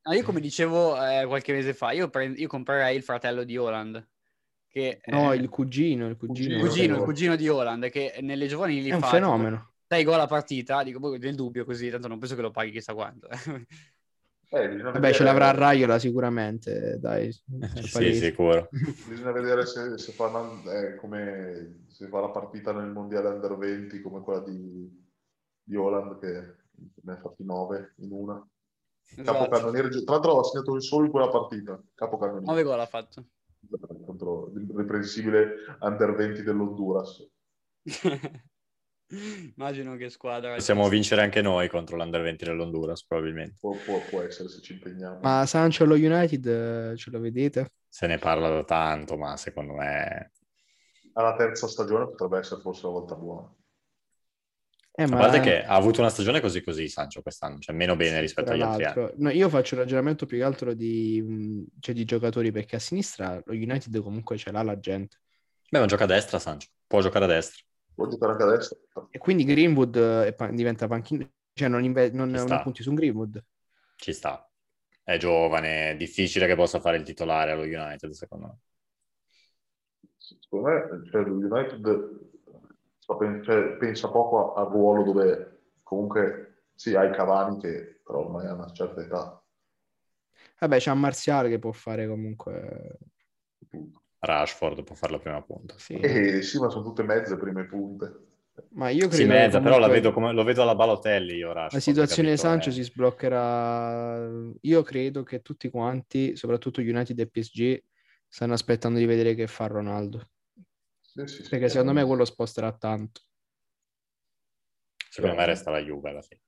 [0.03, 3.57] No, io come dicevo eh, qualche mese fa, io, pre- io comprerei il fratello di
[3.57, 4.07] Holland.
[4.69, 6.55] Che, No, eh, il cugino, il cugino.
[6.55, 9.73] il cugino, il cugino di Holland, che nelle giovanili È un fa fenomeno.
[9.89, 12.71] 6 gol a partita, dico poi nel dubbio così, tanto non penso che lo paghi
[12.71, 13.29] chissà quanto.
[14.53, 17.31] Eh, Vabbè, vedere- ce l'avrà Raiola sicuramente, dai.
[17.85, 18.69] Sì, sicuro.
[18.71, 23.57] Bisogna vedere se, se, fa, una- eh, come, se fa la partita nel mondiale under
[23.57, 25.07] 20 come quella di,
[25.63, 26.55] di Holland che
[27.03, 28.45] ne ha fatti 9 in una.
[29.17, 29.33] Esatto.
[29.33, 31.81] Capocannoniere, tra l'altro ha segnato solo in quella partita.
[31.95, 33.25] Capocannoniere 9 gol ha fatto.
[34.05, 37.27] contro il riprensibile under 20 dell'Honduras.
[39.57, 40.55] Immagino che squadra...
[40.55, 43.57] Possiamo vincere anche noi contro l'Under 20 dell'Honduras, probabilmente.
[43.61, 45.19] Può, può- può essere se ci impegniamo.
[45.21, 47.73] Ma Sancho allo United eh, ce lo vedete?
[47.89, 50.31] Se ne parla da tanto, ma secondo me...
[51.15, 53.53] Alla terza stagione potrebbe essere forse la volta buona.
[55.01, 57.97] Eh, A ma parte che ha avuto una stagione così così, Sancho, quest'anno, cioè meno
[57.97, 58.95] bene Sì, rispetto agli altri anni.
[58.97, 59.17] l'altro.
[59.17, 63.41] No, io faccio un ragionamento più che altro di, cioè, di giocatori perché a sinistra
[63.43, 65.17] lo United comunque ce l'ha la gente.
[65.71, 66.67] Beh, ma gioca a destra, Sancho.
[66.87, 67.65] Può giocare a destra.
[67.95, 68.77] Può giocare anche a destra.
[69.11, 72.91] E quindi Greenwood eh, è pa- diventa panchina, cioè non, inve- non, non punti su
[72.91, 73.43] un Greenwood.
[73.97, 74.47] Ci sta.
[75.03, 78.59] È giovane, è difficile che possa fare il titolare allo United, secondo me.
[80.19, 82.29] Secondo me cioè, lo United
[83.17, 88.55] pen- cioè, pensa poco al ruolo dove comunque sì, hai Cavani che però ormai ha
[88.55, 89.43] una certa età.
[90.59, 92.99] Vabbè, c'è un Marziale che può fare comunque...
[94.19, 95.75] Rashford può fare la prima punta.
[95.79, 95.95] Sì.
[95.95, 98.29] E sì, ma sono tutte mezze prime punte.
[98.73, 101.53] Ma io credo Sì, mezza, però la comunque vedo come, lo vedo alla Balotelli io,
[101.53, 101.73] Rashford.
[101.73, 102.37] La situazione di?
[102.37, 104.29] Sancho Eh, si sbloccherà.
[104.61, 107.83] Io credo che tutti quanti, soprattutto United e PSG,
[108.29, 110.29] stanno aspettando di vedere che fa Ronaldo.
[111.13, 111.49] Sì, sì, sì.
[111.49, 113.23] Perché secondo me quello sposterà tanto.
[115.11, 116.41] Secondo me resta la Juve alla fine.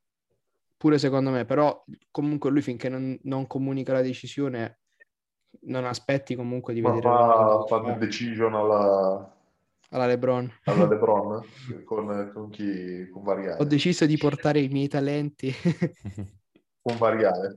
[0.77, 4.81] Pure secondo me, però comunque lui finché non, non comunica la decisione,
[5.63, 7.67] non aspetti comunque di Ma vedere fa, Ronaldo.
[7.67, 9.37] fa fa- the decision alla,
[9.91, 10.53] alla LeBron.
[10.65, 11.45] alla LeBron
[11.85, 13.09] con, con chi?
[13.11, 13.67] Con Ho Variale.
[13.67, 15.53] deciso di portare i miei talenti.
[16.81, 17.57] Con Variale.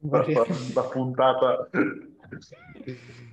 [0.00, 0.24] La,
[0.74, 1.68] la puntata.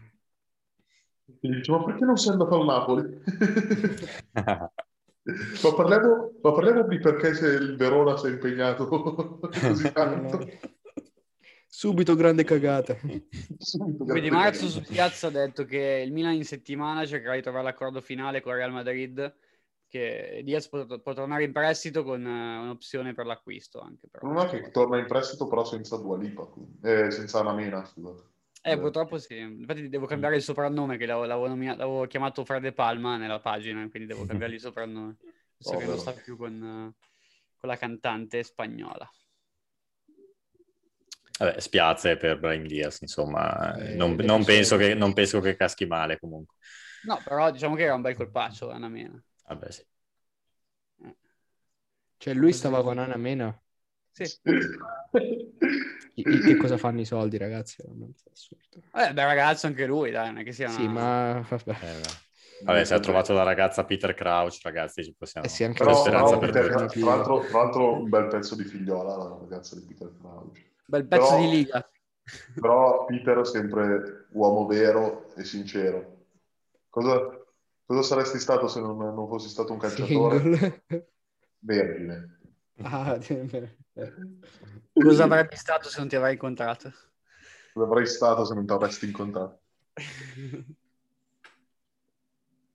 [1.41, 3.21] E dice, ma perché non sei andato al Napoli?
[4.33, 8.87] ma, parliamo, ma parliamo di perché se il Verona si è impegnato
[9.39, 10.47] così tanto.
[11.67, 12.97] Subito grande cagata.
[13.57, 14.29] Subito, Poi Di grazie.
[14.29, 18.41] Marzo su Piazza ha detto che il Milan in settimana cercherà di trovare l'accordo finale
[18.41, 19.33] con il Real Madrid
[19.87, 24.07] che Diaz può, può tornare in prestito con eh, un'opzione per l'acquisto anche.
[24.09, 24.27] Però.
[24.27, 26.79] Non è che torna in prestito però senza Dua Lipa, quindi.
[26.83, 28.23] eh, senza Namena, scusate.
[28.61, 29.37] Eh, purtroppo sì.
[29.37, 33.87] Infatti devo cambiare il soprannome che l'avevo, l'avevo nomina- l'avevo chiamato Frede Palma nella pagina,
[33.89, 35.15] quindi devo cambiare il soprannome.
[35.57, 37.05] Visto che non sta più con, eh,
[37.57, 39.09] con la cantante spagnola.
[41.39, 43.75] Vabbè, spiazze per Brahim Diaz, insomma.
[43.77, 46.55] Eh, non, non penso che, non penso che caschi male comunque.
[47.03, 49.23] No, però diciamo che era un bel colpaccio, Anna Mena.
[49.47, 49.85] Vabbè, sì.
[52.17, 53.57] Cioè lui stava con Anna Mena.
[54.11, 54.25] Sì.
[56.13, 57.81] Che, che cosa fanno i soldi, ragazzi?
[58.91, 61.71] Vabbè, bel ragazzo anche lui, dai, non è che sia Sì, una- ma vabbè.
[61.81, 62.01] Eh,
[62.63, 65.47] vabbè, se ha trovato la ragazza Peter Crouch, ragazzi, ci possiamo...
[65.47, 68.55] Eh sì, anche Però, speranza però per Peter- tra, l'altro, tra l'altro un bel pezzo
[68.55, 70.61] di figliola la ragazza di Peter Crouch.
[70.85, 71.89] Bel pezzo Però- di liga.
[72.53, 76.17] Però Peter è sempre uomo vero e sincero.
[76.89, 77.17] Cosa,
[77.85, 80.39] cosa saresti stato se non, non fossi stato un calciatore?
[80.39, 81.05] Single.
[81.59, 82.38] Vergine.
[82.83, 84.13] Ah, eh.
[84.93, 86.91] Cosa avrebbe stato se non ti avrei incontrato?
[87.73, 89.59] Cosa avrei stato se non ti avresti incontrato?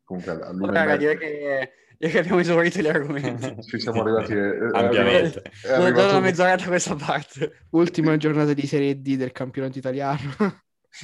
[0.05, 3.57] Comunque, e raga, mezza- direi che, direi che abbiamo esaurito gli argomenti.
[3.65, 4.33] ci siamo arrivati.
[4.33, 5.43] È, è Ampiamente.
[5.43, 7.67] arrivato- è Non arrivato- una mezz'oretta questa parte.
[7.71, 10.21] Ultima giornata di Serie D del campionato italiano.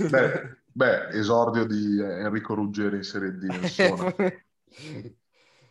[0.08, 4.14] Beh, beh, esordio di Enrico Ruggeri in Serie D, insomma.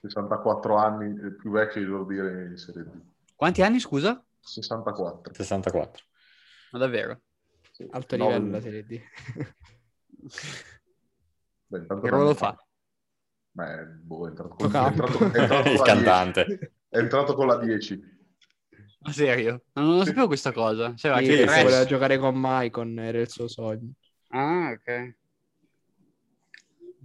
[0.02, 2.90] 64 anni, è più vecchio esordire in Serie D.
[3.40, 4.22] Quanti anni, scusa?
[4.42, 5.34] 64.
[5.34, 6.04] 64.
[6.72, 7.22] Ma davvero?
[7.72, 7.88] Sì.
[7.90, 9.02] Alto no, livello la Serie D.
[11.68, 12.62] Beh, che ruolo fa?
[13.52, 16.74] Beh, boh, è entrato, con, è entrato, è entrato Il cantante.
[16.90, 18.18] È entrato con la 10.
[19.00, 19.64] Ma serio?
[19.72, 20.94] Non lo sapevo questa cosa.
[20.96, 23.94] Cioè, sì, che voleva giocare con Maicon, era il suo sogno.
[24.32, 25.16] Ah, ok.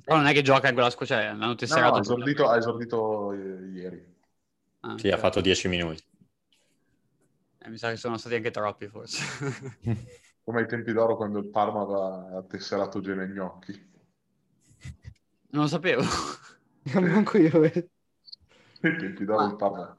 [0.03, 1.91] Però non è che gioca in quella squadra, cioè l'hanno tesserato.
[1.91, 4.13] No, ha esordito, ha esordito ieri.
[4.81, 5.13] Ah, sì, okay.
[5.13, 6.03] ha fatto 10 minuti.
[7.65, 9.23] Eh, mi sa che sono stati anche troppi, forse.
[10.45, 13.93] Come ai tempi d'oro quando il Parma aveva tesserato Genegnocchi.
[15.51, 16.03] Non lo sapevo.
[17.01, 17.63] Manco io.
[17.63, 17.89] Ai
[18.81, 19.47] tempi d'oro ah.
[19.47, 19.97] il Parma.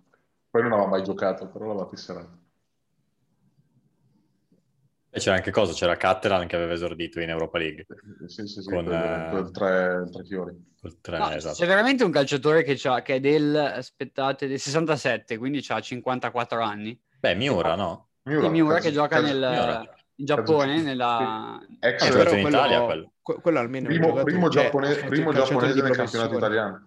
[0.50, 2.44] Poi non aveva mai giocato, però l'aveva tesserato.
[5.10, 5.74] E c'era anche cosa?
[5.74, 7.86] C'era Cattelan che aveva esordito in Europa League.
[8.28, 10.74] Sì, sì, sì, con, quel, quel tre, tre fiori.
[11.02, 11.56] Tre, no, esatto.
[11.56, 17.02] C'è veramente un calciatore che, che, è del, aspettate, del 67, quindi ha 54 anni.
[17.20, 18.10] Beh, Miura, no?
[18.24, 21.60] Miura, Miura che gioca nel, in Giappone, nella...
[21.80, 23.12] Ex eh, però in quello, Italia, quello.
[23.22, 23.88] quello almeno...
[23.88, 26.84] Primo, primo, cioè, giapponese, primo giapponese nel campionato italiano.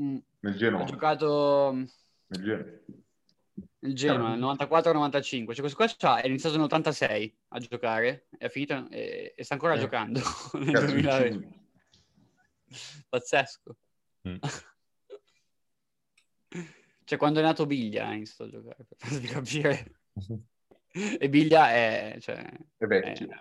[0.00, 0.16] Mm.
[0.40, 0.82] Nel Genoa.
[0.82, 1.72] Ha giocato...
[1.72, 2.64] Nel Genoa
[3.80, 5.20] il Genoa, nel 94-95.
[5.20, 9.78] Cioè, questo qua è iniziato nell'86 a giocare, è finito e, e sta ancora eh.
[9.78, 10.20] giocando
[10.58, 11.66] nel 2020.
[13.08, 13.76] Pazzesco.
[14.28, 14.36] Mm.
[17.08, 19.92] Cioè, quando è nato Biglia ha iniziato a giocare, per farvi capire.
[21.18, 22.18] e Biglia è...
[22.20, 23.30] Cioè, è vecchio.
[23.30, 23.40] È,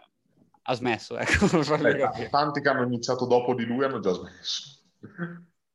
[0.61, 1.47] ha smesso, ecco.
[1.75, 4.83] Beh, tanti che hanno iniziato dopo di lui hanno già smesso.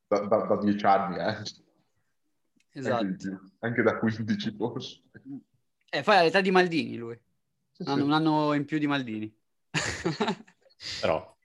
[0.07, 1.43] da, da, da dieci anni, eh.
[2.71, 3.05] Esatto.
[3.05, 5.03] Anche, anche da 15 forse.
[5.91, 7.21] Eh, fai l'età di Maldini lui.
[7.73, 7.91] Sì, sì.
[7.91, 9.31] Un anno in più di Maldini.
[11.03, 11.37] Però.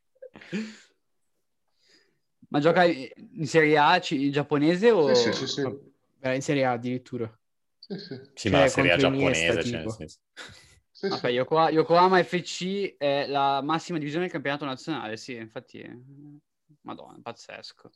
[2.47, 5.13] Ma gioca in Serie A c- giapponese o...
[5.13, 5.59] Sì, sì, sì.
[5.59, 5.75] Era
[6.21, 7.31] in Serie A addirittura.
[7.79, 8.21] Sì, sì.
[8.33, 10.19] Sì, ma la Serie A giapponese, cioè, nel senso.
[10.91, 15.95] Sì, okay, Yokohama, Yokohama FC è la massima divisione del campionato nazionale, sì, infatti, è...
[16.81, 17.91] madonna, pazzesco.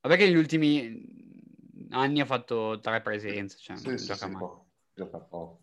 [0.00, 1.04] Vabbè che negli ultimi
[1.90, 4.48] anni ha fatto tre presenze, cioè sì, sì, gioca sì, mai.
[4.94, 5.62] Gioca poco.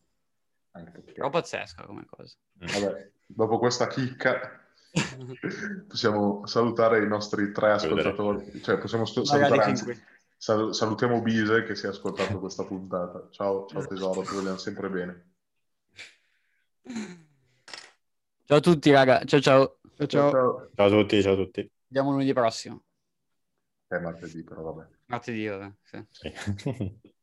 [0.71, 1.11] Perché...
[1.13, 2.35] Però pazzesca come cosa.
[2.53, 4.63] Vabbè, dopo questa chicca
[5.87, 10.03] possiamo salutare i nostri tre ascoltatori, cioè possiamo st- salutare anzi,
[10.39, 13.27] sal- salutiamo Bise che si è ascoltato questa puntata.
[13.29, 15.33] Ciao, ciao tesoro, ti vogliamo sempre bene.
[18.45, 19.79] Ciao a tutti raga, ciao ciao.
[19.97, 20.31] Ciao ciao.
[20.31, 21.71] Ciao, ciao a tutti, ciao a tutti.
[21.87, 22.83] Vediamo lunedì prossimo.
[23.85, 24.87] È martedì però vabbè.
[25.07, 25.71] Martedì, vabbè.
[25.83, 26.05] Sì.
[26.09, 26.99] sì.